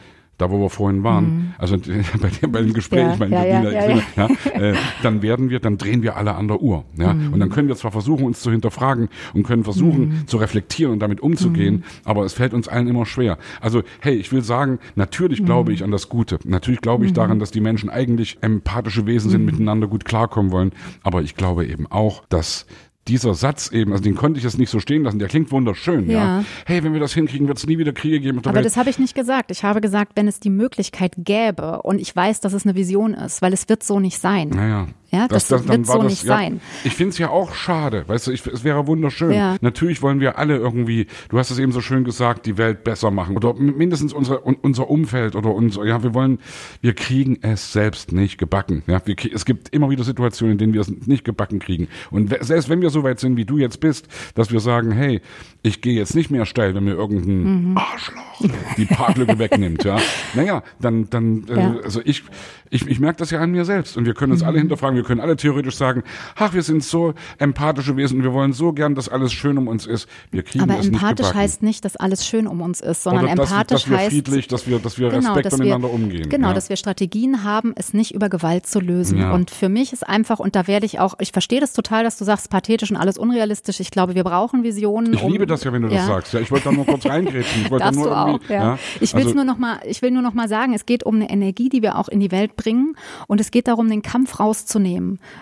[0.43, 1.53] da wo wir vorhin waren, mhm.
[1.57, 1.77] also
[2.21, 5.59] bei, dem, bei dem Gespräch, ja, ich meine, ja, ja, ja, äh, dann werden wir,
[5.59, 6.83] dann drehen wir alle an der Uhr.
[6.97, 7.13] Ja?
[7.13, 7.33] Mhm.
[7.33, 10.27] Und dann können wir zwar versuchen, uns zu hinterfragen und können versuchen, mhm.
[10.27, 11.83] zu reflektieren und damit umzugehen, mhm.
[12.03, 13.37] aber es fällt uns allen immer schwer.
[13.61, 15.75] Also, hey, ich will sagen, natürlich glaube mhm.
[15.75, 16.39] ich an das Gute.
[16.43, 17.15] Natürlich glaube ich mhm.
[17.15, 20.71] daran, dass die Menschen eigentlich empathische Wesen sind, miteinander gut klarkommen wollen.
[21.03, 22.65] Aber ich glaube eben auch, dass
[23.07, 26.09] dieser Satz eben, also den konnte ich jetzt nicht so stehen lassen, der klingt wunderschön,
[26.09, 26.39] ja.
[26.39, 26.45] ja.
[26.65, 28.39] Hey, wenn wir das hinkriegen, wird es nie wieder Kriege geben.
[28.39, 28.65] Aber Welt.
[28.65, 29.51] das habe ich nicht gesagt.
[29.51, 33.13] Ich habe gesagt, wenn es die Möglichkeit gäbe und ich weiß, dass es eine Vision
[33.13, 34.49] ist, weil es wird so nicht sein.
[34.49, 34.87] Naja.
[35.13, 36.59] Ja, das, das, das wird so das, nicht ja, sein.
[36.83, 39.31] Ich finde es ja auch schade, weißt du, ich, es wäre wunderschön.
[39.31, 39.57] Ja.
[39.61, 43.11] Natürlich wollen wir alle irgendwie, du hast es eben so schön gesagt, die Welt besser
[43.11, 46.39] machen oder mindestens unsere, unser Umfeld oder unser, ja, wir wollen,
[46.81, 48.81] wir kriegen es selbst nicht gebacken.
[48.87, 51.89] Ja, wir, es gibt immer wieder Situationen, in denen wir es nicht gebacken kriegen.
[52.09, 55.21] Und selbst wenn wir so weit sind, wie du jetzt bist, dass wir sagen, hey,
[55.61, 57.77] ich gehe jetzt nicht mehr steil, wenn mir irgendein mhm.
[57.77, 58.41] Arschloch
[58.77, 59.97] die Parklücke wegnimmt, ja.
[60.33, 61.75] Naja, dann, dann, äh, ja.
[61.83, 62.23] Also ich,
[62.71, 64.47] ich, ich merke das ja an mir selbst und wir können uns mhm.
[64.47, 66.03] alle hinterfragen, wir können alle theoretisch sagen,
[66.37, 69.67] ach, wir sind so empathische Wesen und wir wollen so gern, dass alles schön um
[69.67, 70.07] uns ist.
[70.31, 71.39] Wir kriegen Aber nicht empathisch gebacken.
[71.39, 74.09] heißt nicht, dass alles schön um uns ist, sondern Oder dass, empathisch dass wir heißt
[74.11, 76.29] friedlich, dass wir, dass wir Genau, Respekt dass wir- miteinander umgehen.
[76.29, 76.53] Genau, ja.
[76.53, 79.19] dass wir Strategien haben, es nicht über Gewalt zu lösen.
[79.19, 79.33] Ja.
[79.33, 82.17] Und für mich ist einfach, und da werde ich auch, ich verstehe das total, dass
[82.17, 83.79] du sagst, pathetisch und alles unrealistisch.
[83.81, 85.13] Ich glaube, wir brauchen Visionen.
[85.13, 86.33] Ich um, liebe das ja, wenn du das sagst.
[86.33, 87.63] Ja, ich wollte da nur kurz reingrätschen.
[87.63, 88.79] Ich wollte Darfst nur du auch, irgendwie, ja.
[89.01, 91.15] Ich will also, nur noch mal, ich will nur noch mal sagen, es geht um
[91.15, 92.95] eine Energie, die wir auch in die Welt bringen
[93.27, 94.92] und es geht darum, den Kampf rauszunehmen,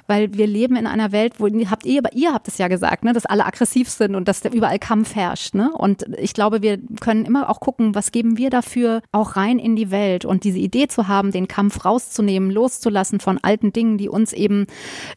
[0.07, 3.13] weil wir leben in einer Welt, wo habt ihr, ihr habt es ja gesagt, ne,
[3.13, 5.71] dass alle aggressiv sind und dass da überall Kampf herrscht, ne?
[5.73, 9.75] Und ich glaube, wir können immer auch gucken, was geben wir dafür auch rein in
[9.75, 14.09] die Welt und diese Idee zu haben, den Kampf rauszunehmen, loszulassen von alten Dingen, die
[14.09, 14.67] uns eben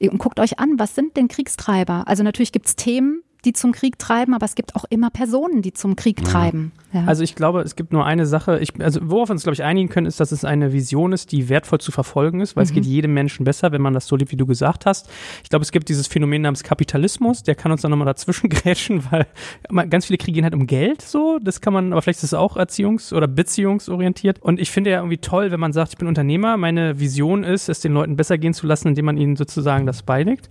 [0.01, 2.05] und guckt euch an, was sind denn Kriegstreiber?
[2.07, 5.73] Also natürlich gibt's Themen, die zum Krieg treiben, aber es gibt auch immer Personen, die
[5.73, 6.73] zum Krieg treiben.
[6.93, 7.05] Ja.
[7.07, 9.65] Also ich glaube, es gibt nur eine Sache, ich, also worauf wir uns, glaube ich,
[9.65, 12.73] einigen können, ist, dass es eine Vision ist, die wertvoll zu verfolgen ist, weil es
[12.73, 15.11] geht jedem Menschen besser, wenn man das so liebt, wie du gesagt hast.
[15.43, 19.03] Ich glaube, es gibt dieses Phänomen namens Kapitalismus, der kann uns dann nochmal dazwischen grätschen,
[19.11, 19.27] weil
[19.89, 22.35] ganz viele Kriege gehen halt um Geld so, das kann man, aber vielleicht ist es
[22.35, 24.41] auch erziehungs- oder beziehungsorientiert.
[24.41, 27.69] Und ich finde ja irgendwie toll, wenn man sagt, ich bin Unternehmer, meine Vision ist,
[27.69, 30.49] es den Leuten besser gehen zu lassen, indem man ihnen sozusagen das beilegt.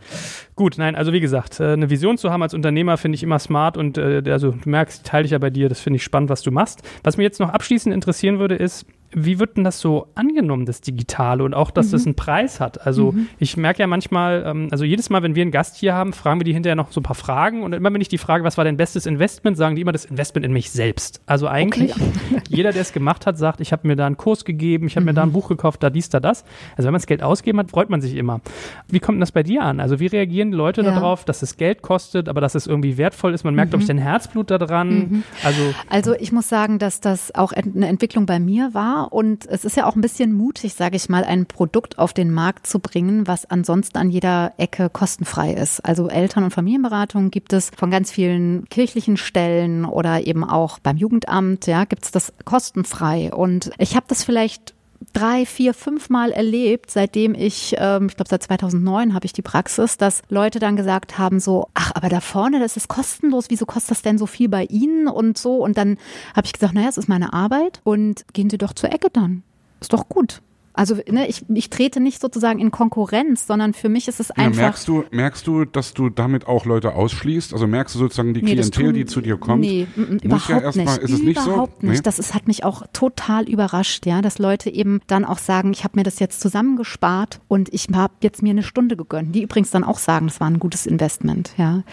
[0.55, 3.39] Gut, nein, also wie gesagt, äh, eine Vision zu haben als Unternehmer finde ich immer
[3.39, 6.29] smart und äh, also du merkst, teile ich ja bei dir, das finde ich spannend,
[6.29, 6.81] was du machst.
[7.03, 10.81] Was mich jetzt noch abschließend interessieren würde, ist, wie wird denn das so angenommen, das
[10.81, 12.85] Digitale und auch, dass das einen Preis hat?
[12.85, 16.13] Also ich merke ja manchmal, ähm, also jedes Mal, wenn wir einen Gast hier haben,
[16.13, 18.43] fragen wir die hinterher noch so ein paar Fragen und immer wenn ich die frage,
[18.43, 21.21] was war dein bestes Investment, sagen die immer das Investment in mich selbst.
[21.25, 21.93] Also eigentlich,
[22.49, 25.05] jeder, der es gemacht hat, sagt, ich habe mir da einen Kurs gegeben, ich habe
[25.05, 26.43] mir da ein Buch gekauft, da dies, da das.
[26.75, 28.41] Also wenn man das Geld ausgeben hat, freut man sich immer.
[28.89, 29.79] Wie kommt denn das bei dir an?
[29.79, 30.91] Also wie reagieren die Leute Ja.
[30.91, 33.43] darauf, dass es Geld kostet, aber dass es irgendwie wertvoll ist?
[33.43, 35.23] Man merkt, glaube ich, dein Herzblut da dran.
[35.43, 39.65] Also Also ich muss sagen, dass das auch eine Entwicklung bei mir war und es
[39.65, 42.79] ist ja auch ein bisschen mutig, sage ich mal, ein Produkt auf den Markt zu
[42.79, 45.83] bringen, was ansonsten an jeder Ecke kostenfrei ist.
[45.85, 50.97] Also Eltern- und Familienberatung gibt es von ganz vielen kirchlichen Stellen oder eben auch beim
[50.97, 54.73] Jugendamt, ja, gibt es das kostenfrei und ich habe das vielleicht
[55.13, 59.41] drei, vier, fünf Mal erlebt, seitdem ich, ähm, ich glaube seit 2009 habe ich die
[59.41, 63.65] Praxis, dass Leute dann gesagt haben so, ach, aber da vorne, das ist kostenlos, wieso
[63.65, 65.57] kostet das denn so viel bei Ihnen und so?
[65.57, 65.97] Und dann
[66.35, 69.43] habe ich gesagt, naja, es ist meine Arbeit und gehen Sie doch zur Ecke dann.
[69.81, 70.41] Ist doch gut.
[70.73, 74.35] Also ne, ich, ich trete nicht sozusagen in Konkurrenz, sondern für mich ist es Ja,
[74.45, 74.61] einfach.
[74.61, 77.53] merkst, du, merkst du, dass du damit auch Leute ausschließt?
[77.53, 79.61] Also merkst du sozusagen die Nee, Klientel, tun- die zu dir kommt?
[79.61, 80.97] Nee, mm, mm, muss überhaupt ja erstmal, nicht.
[81.03, 81.51] ist es nicht so?
[81.51, 81.93] überhaupt nicht.
[81.97, 82.01] Nee?
[82.03, 85.83] Das ist, hat mich auch total überrascht, ja, dass Leute eben dann auch sagen, ich
[85.83, 89.35] habe mir das jetzt zusammengespart und ich habe jetzt mir eine Stunde gegönnt.
[89.35, 91.83] Die übrigens dann auch sagen, das war ein gutes Investment, ja.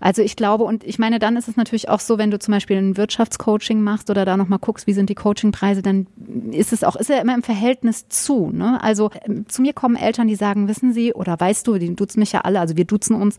[0.00, 2.52] Also ich glaube, und ich meine, dann ist es natürlich auch so, wenn du zum
[2.52, 6.06] Beispiel ein Wirtschaftscoaching machst oder da nochmal guckst, wie sind die Coachingpreise, dann
[6.52, 8.82] ist es auch, ist ja immer im Verhältnis zu, ne?
[8.82, 12.20] Also ähm, zu mir kommen Eltern, die sagen, wissen Sie, oder weißt du, die duzen
[12.20, 13.36] mich ja alle, also wir duzen uns,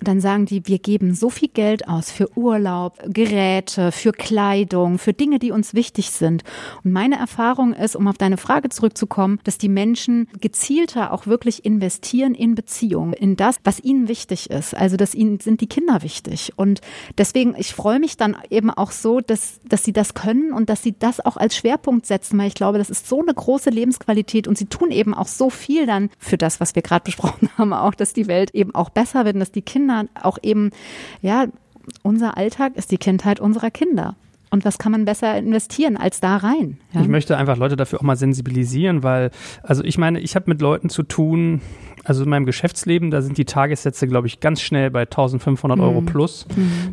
[0.00, 5.12] dann sagen die, wir geben so viel Geld aus für Urlaub, Geräte, für Kleidung, für
[5.12, 6.44] Dinge, die uns wichtig sind.
[6.84, 11.64] Und meine Erfahrung ist, um auf deine Frage zurückzukommen, dass die Menschen gezielter auch wirklich
[11.64, 14.76] investieren in Beziehungen, in das, was ihnen wichtig ist.
[14.76, 16.52] Also, dass ihnen sind die Kinder wichtig.
[16.56, 16.80] Und
[17.18, 20.82] deswegen, ich freue mich dann eben auch so, dass, dass sie das können und dass
[20.82, 24.29] sie das auch als Schwerpunkt setzen, weil ich glaube, das ist so eine große Lebensqualität
[24.48, 27.72] und sie tun eben auch so viel dann für das, was wir gerade besprochen haben,
[27.72, 30.70] auch, dass die Welt eben auch besser wird und dass die Kinder auch eben,
[31.22, 31.46] ja,
[32.02, 34.14] unser Alltag ist die Kindheit unserer Kinder.
[34.50, 36.78] Und was kann man besser investieren als da rein?
[36.92, 37.02] Ja?
[37.02, 39.30] Ich möchte einfach Leute dafür auch mal sensibilisieren, weil,
[39.62, 41.60] also ich meine, ich habe mit Leuten zu tun,
[42.04, 46.00] also in meinem Geschäftsleben, da sind die Tagessätze, glaube ich, ganz schnell bei 1500 Euro
[46.00, 46.46] plus.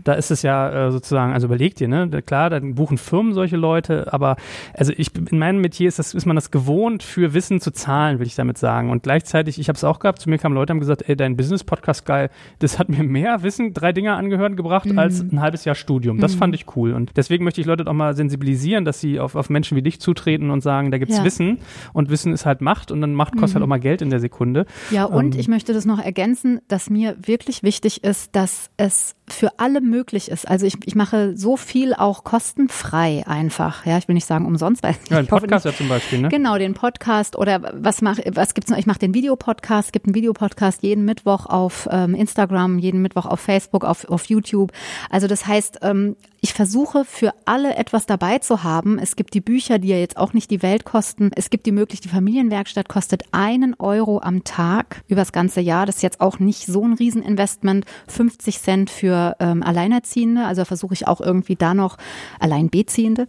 [0.04, 2.10] Da ist es ja äh, sozusagen, also überlegt ihr, ne?
[2.26, 4.36] Klar, dann buchen Firmen solche Leute, aber
[4.74, 8.20] also ich in meinem Metier ist, das, ist man das gewohnt, für Wissen zu zahlen,
[8.20, 8.90] will ich damit sagen.
[8.90, 11.38] Und gleichzeitig, ich habe es auch gehabt, zu mir kamen Leute, haben gesagt, ey, dein
[11.38, 12.30] Business-Podcast geil,
[12.60, 16.20] das hat mir mehr Wissen, drei Dinge angehören gebracht, als ein halbes Jahr Studium.
[16.20, 16.94] Das fand ich cool.
[16.94, 20.00] Und deswegen möchte ich Leute auch mal sensibilisieren, dass sie auf, auf Menschen wie dich
[20.00, 21.24] zutreten und sagen, da gibt's Ja.
[21.24, 21.60] Wissen
[21.94, 24.20] und Wissen ist halt Macht und dann Macht kostet halt auch mal Geld in der
[24.20, 24.66] Sekunde.
[24.92, 29.16] Ja, und Ähm, ich möchte das noch ergänzen, dass mir wirklich wichtig ist, dass es
[29.30, 30.48] für alle möglich ist.
[30.48, 33.86] Also ich, ich mache so viel auch kostenfrei einfach.
[33.86, 36.30] Ja, ich will nicht sagen umsonst, weil Ja, ein Podcast ja zum Beispiel, ne?
[36.30, 38.78] Genau, den Podcast oder was mache was gibt's noch?
[38.78, 43.26] Ich mache den Videopodcast, es gibt einen Videopodcast jeden Mittwoch auf ähm, Instagram, jeden Mittwoch
[43.26, 44.72] auf Facebook, auf, auf YouTube.
[45.10, 49.00] Also das heißt, ähm, ich versuche für alle etwas dabei zu haben.
[49.00, 51.32] Es gibt die Bücher, die ja jetzt auch nicht die Welt kosten.
[51.36, 55.86] Es gibt die Möglichkeit, die Familienwerkstatt kostet einen Euro am Tag übers ganze Jahr.
[55.86, 57.86] Das ist jetzt auch nicht so ein Rieseninvestment.
[58.08, 60.46] 50 Cent für für ähm, Alleinerziehende.
[60.46, 61.98] Also versuche ich auch irgendwie da noch
[62.40, 63.28] Alleinbeziehende,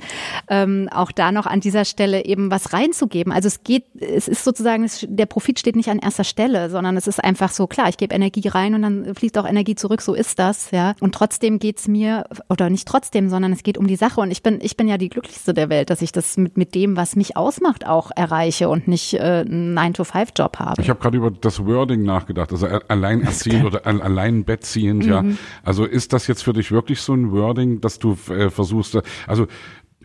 [0.48, 3.32] ähm, auch da noch an dieser Stelle eben was reinzugeben.
[3.32, 6.96] Also es geht, es ist sozusagen, es, der Profit steht nicht an erster Stelle, sondern
[6.96, 7.88] es ist einfach so klar.
[7.88, 10.02] Ich gebe Energie rein und dann fließt auch Energie zurück.
[10.02, 10.94] So ist das, ja.
[11.00, 14.20] Und trotzdem geht's mir oder nicht trotzdem, sondern es geht um die Sache.
[14.20, 16.74] Und ich bin, ich bin ja die glücklichste der Welt, dass ich das mit mit
[16.74, 20.82] dem, was mich ausmacht, auch erreiche und nicht äh, einen 9-to-5-Job habe.
[20.82, 25.10] Ich habe gerade über das Wording nachgedacht, also alleinerziehend oder allein bettziehend, mhm.
[25.10, 25.24] ja.
[25.62, 29.46] Also ist das jetzt für dich wirklich so ein Wording, dass du äh, versuchst, also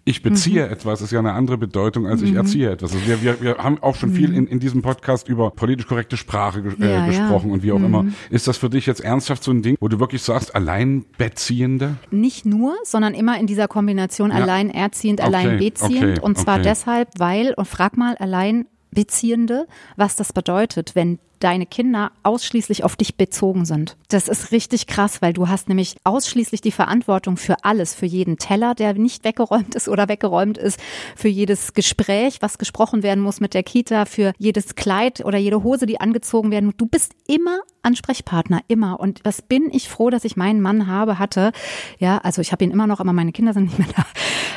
[0.06, 0.74] ich beziehe mhm.
[0.74, 2.38] etwas, ist ja eine andere Bedeutung, als ich mhm.
[2.38, 2.94] erziehe etwas.
[2.94, 4.36] Also wir, wir, wir haben auch schon viel mhm.
[4.36, 7.54] in, in diesem Podcast über politisch korrekte Sprache äh, ja, gesprochen ja.
[7.54, 8.04] und wie auch immer.
[8.04, 8.14] Mhm.
[8.30, 11.96] Ist das für dich jetzt ernsthaft so ein Ding, wo du wirklich sagst, Alleinbeziehende?
[12.12, 14.38] Nicht nur, sondern immer in dieser Kombination ja.
[14.38, 15.28] alleinerziehend, okay.
[15.28, 16.18] alleinbeziehend.
[16.18, 16.20] Okay.
[16.20, 16.64] Und zwar okay.
[16.64, 23.16] deshalb, weil, und frag mal Alleinbeziehende, was das bedeutet, wenn deine Kinder ausschließlich auf dich
[23.16, 23.98] bezogen sind.
[24.10, 28.38] Das ist richtig krass, weil du hast nämlich ausschließlich die Verantwortung für alles, für jeden
[28.38, 30.80] Teller, der nicht weggeräumt ist oder weggeräumt ist,
[31.16, 35.64] für jedes Gespräch, was gesprochen werden muss mit der Kita, für jedes Kleid oder jede
[35.64, 36.74] Hose, die angezogen werden.
[36.78, 39.00] Du bist immer Ansprechpartner, immer.
[39.00, 41.52] Und was bin ich froh, dass ich meinen Mann habe, hatte.
[42.00, 44.06] Ja, also ich habe ihn immer noch, aber meine Kinder sind nicht mehr da.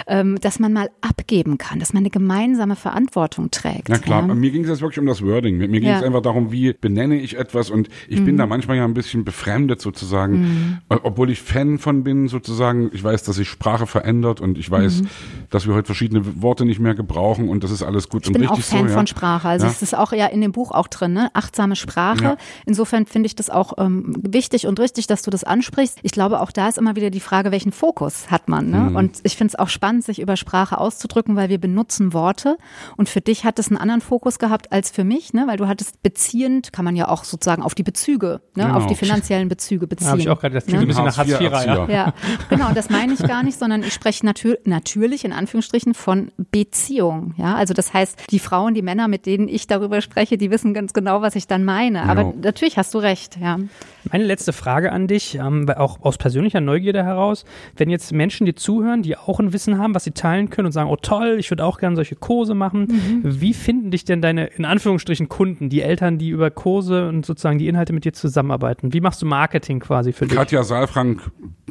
[0.09, 3.89] Ähm, dass man mal abgeben kann, dass man eine gemeinsame Verantwortung trägt.
[3.89, 4.35] Na klar, ja.
[4.35, 5.57] mir ging es jetzt wirklich um das Wording.
[5.57, 6.07] Mir, mir ging es ja.
[6.07, 8.25] einfach darum, wie benenne ich etwas und ich mhm.
[8.27, 10.79] bin da manchmal ja ein bisschen befremdet sozusagen, mhm.
[11.03, 12.91] obwohl ich Fan von bin sozusagen.
[12.93, 15.09] Ich weiß, dass sich Sprache verändert und ich weiß, mhm.
[15.51, 18.35] dass wir heute verschiedene Worte nicht mehr gebrauchen und das ist alles gut ich und
[18.35, 19.49] bin richtig auch Fan so, von Sprache.
[19.49, 19.73] Also ja.
[19.73, 21.31] es ist auch ja in dem Buch auch drin, ne?
[21.35, 22.23] achtsame Sprache.
[22.23, 22.37] Ja.
[22.65, 26.01] Insofern finde ich das auch ähm, wichtig und richtig, dass du das ansprichst.
[26.03, 28.69] Ich glaube, auch da ist immer wieder die Frage, welchen Fokus hat man.
[28.69, 28.91] Ne?
[28.91, 28.97] Mhm.
[28.97, 32.59] Und ich finde es auch spannend, sich über Sprache auszudrücken, weil wir benutzen Worte
[32.99, 35.47] und für dich hat es einen anderen Fokus gehabt als für mich, ne?
[35.47, 38.77] weil du hattest beziehend kann man ja auch sozusagen auf die Bezüge, ne, genau.
[38.77, 40.09] auf die finanziellen Bezüge beziehen.
[40.09, 40.85] Habe ich auch gerade, das klingt ne?
[40.85, 41.89] ein bisschen nach Hartz IV, ja.
[41.89, 42.15] ja.
[42.51, 47.33] genau, das meine ich gar nicht, sondern ich spreche natür natürlich in Anführungsstrichen von Beziehung.
[47.39, 50.75] Ja, also das heißt, die Frauen, die Männer, mit denen ich darüber spreche, die wissen
[50.75, 52.03] ganz genau, was ich dann meine.
[52.03, 52.37] Aber genau.
[52.43, 53.59] natürlich hast du recht, ja.
[54.13, 57.45] Meine letzte Frage an dich, ähm, auch aus persönlicher Neugierde heraus,
[57.77, 60.73] wenn jetzt Menschen dir zuhören, die auch ein Wissen haben, was sie teilen können und
[60.73, 63.41] sagen, oh toll, ich würde auch gerne solche Kurse machen, mhm.
[63.41, 67.59] wie finden dich denn deine, in Anführungsstrichen, Kunden, die Eltern, die über Kurse und sozusagen
[67.59, 68.93] die Inhalte mit dir zusammenarbeiten?
[68.93, 70.37] Wie machst du Marketing quasi für dich?
[70.37, 71.23] Katja Saalfrank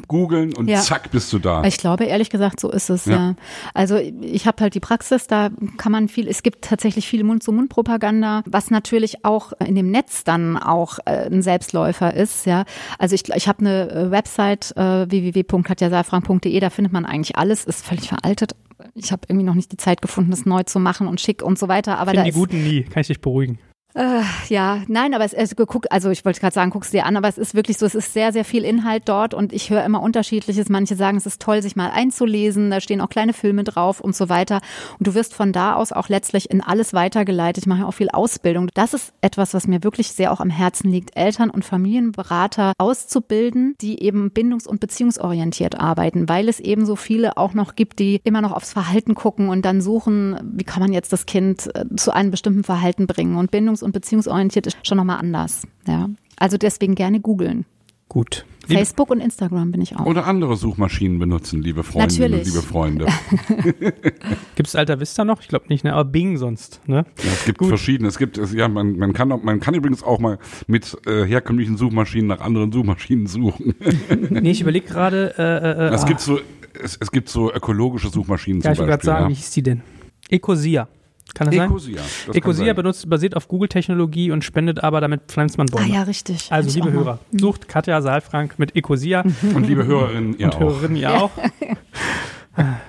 [0.08, 0.80] googeln und ja.
[0.80, 1.64] zack, bist du da.
[1.64, 3.14] Ich glaube, ehrlich gesagt, so ist es, ja.
[3.14, 3.34] ja.
[3.74, 8.42] Also ich habe halt die Praxis, da kann man viel, es gibt tatsächlich viele Mund-zu-Mund-Propaganda,
[8.46, 12.64] was natürlich auch in dem Netz dann auch äh, ein Selbstläufer ist, ja.
[12.98, 17.84] Also ich, ich habe eine äh, Website äh, www.katjasaalfrank.de, da findet man eigentlich alles, ist
[17.84, 18.56] völlig veraltet.
[18.94, 21.58] Ich habe irgendwie noch nicht die Zeit gefunden, das neu zu machen und schick und
[21.58, 21.98] so weiter.
[21.98, 23.58] Aber Find da die Guten nie, kann ich dich beruhigen.
[23.96, 24.20] Äh,
[24.50, 27.28] ja, nein, aber es ist geguckt, also ich wollte gerade sagen, guck's dir an, aber
[27.28, 30.02] es ist wirklich so, es ist sehr, sehr viel Inhalt dort und ich höre immer
[30.02, 30.68] unterschiedliches.
[30.68, 34.14] Manche sagen, es ist toll, sich mal einzulesen, da stehen auch kleine Filme drauf und
[34.14, 34.60] so weiter.
[34.98, 37.64] Und du wirst von da aus auch letztlich in alles weitergeleitet.
[37.64, 38.68] Ich mache ja auch viel Ausbildung.
[38.74, 43.76] Das ist etwas, was mir wirklich sehr auch am Herzen liegt, Eltern und Familienberater auszubilden,
[43.80, 48.20] die eben bindungs- und beziehungsorientiert arbeiten, weil es eben so viele auch noch gibt, die
[48.24, 51.86] immer noch aufs Verhalten gucken und dann suchen, wie kann man jetzt das Kind äh,
[51.96, 55.62] zu einem bestimmten Verhalten bringen und bindungs- und beziehungsorientiert ist schon nochmal anders.
[55.86, 56.10] Ja.
[56.36, 57.64] Also deswegen gerne googeln.
[58.08, 58.44] Gut.
[58.66, 60.06] Facebook und Instagram bin ich auch.
[60.06, 63.06] Oder andere Suchmaschinen benutzen, liebe Freundinnen und liebe Freunde.
[64.56, 65.40] gibt es Alta Vista noch?
[65.40, 65.92] Ich glaube nicht, ne?
[65.92, 66.80] aber Bing sonst.
[66.86, 67.06] Ne?
[67.18, 67.68] Ja, es gibt Gut.
[67.68, 68.08] verschiedene.
[68.08, 72.26] Es gibt, ja, man, man, kann, man kann übrigens auch mal mit äh, herkömmlichen Suchmaschinen
[72.26, 73.76] nach anderen Suchmaschinen suchen.
[74.30, 75.34] nee, ich überlege gerade.
[75.38, 76.40] Äh, äh, es, gibt so,
[76.82, 78.84] es, es gibt so ökologische Suchmaschinen ja, zum ich Beispiel.
[78.84, 79.30] Ich wollte gerade sagen, ja.
[79.30, 79.82] wie hieß die denn?
[80.28, 80.88] Ecosia.
[81.34, 82.06] Kann das Ecosia, sein?
[82.28, 85.86] Das Ecosia benutzt, basiert auf Google-Technologie und spendet aber damit pflanzt man Bäume.
[85.86, 86.50] Ah ja, richtig.
[86.50, 87.38] Also liebe Hörer, mhm.
[87.38, 89.24] sucht Katja Saalfrank mit Ecosia.
[89.54, 90.60] Und liebe Hörerinnen, ihr und auch.
[90.60, 91.30] Hörerinnen, ihr auch.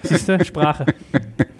[0.04, 0.86] Siehst du, Sprache.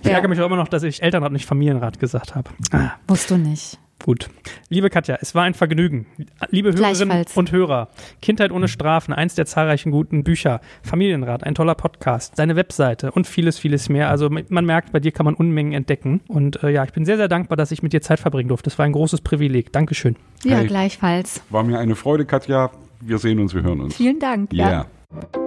[0.04, 2.50] Ich ärgere mich auch immer noch, dass ich Elternrat nicht Familienrat gesagt habe.
[2.72, 2.92] Ah.
[3.08, 3.78] Musst du nicht.
[4.04, 4.30] Gut.
[4.70, 6.06] Liebe Katja, es war ein Vergnügen.
[6.50, 7.90] Liebe Hörerinnen und Hörer,
[8.22, 13.28] Kindheit ohne Strafen, eins der zahlreichen guten Bücher, Familienrat, ein toller Podcast, seine Webseite und
[13.28, 14.10] vieles, vieles mehr.
[14.10, 16.22] Also man merkt, bei dir kann man Unmengen entdecken.
[16.28, 18.70] Und äh, ja, ich bin sehr, sehr dankbar, dass ich mit dir Zeit verbringen durfte.
[18.70, 19.74] Das war ein großes Privileg.
[19.74, 20.16] Dankeschön.
[20.44, 21.42] Ja, hey, gleichfalls.
[21.50, 22.72] War mir eine Freude, Katja.
[23.02, 23.96] Wir sehen uns, wir hören uns.
[23.96, 24.54] Vielen Dank.
[24.54, 24.72] Yeah.
[24.72, 25.47] Ja.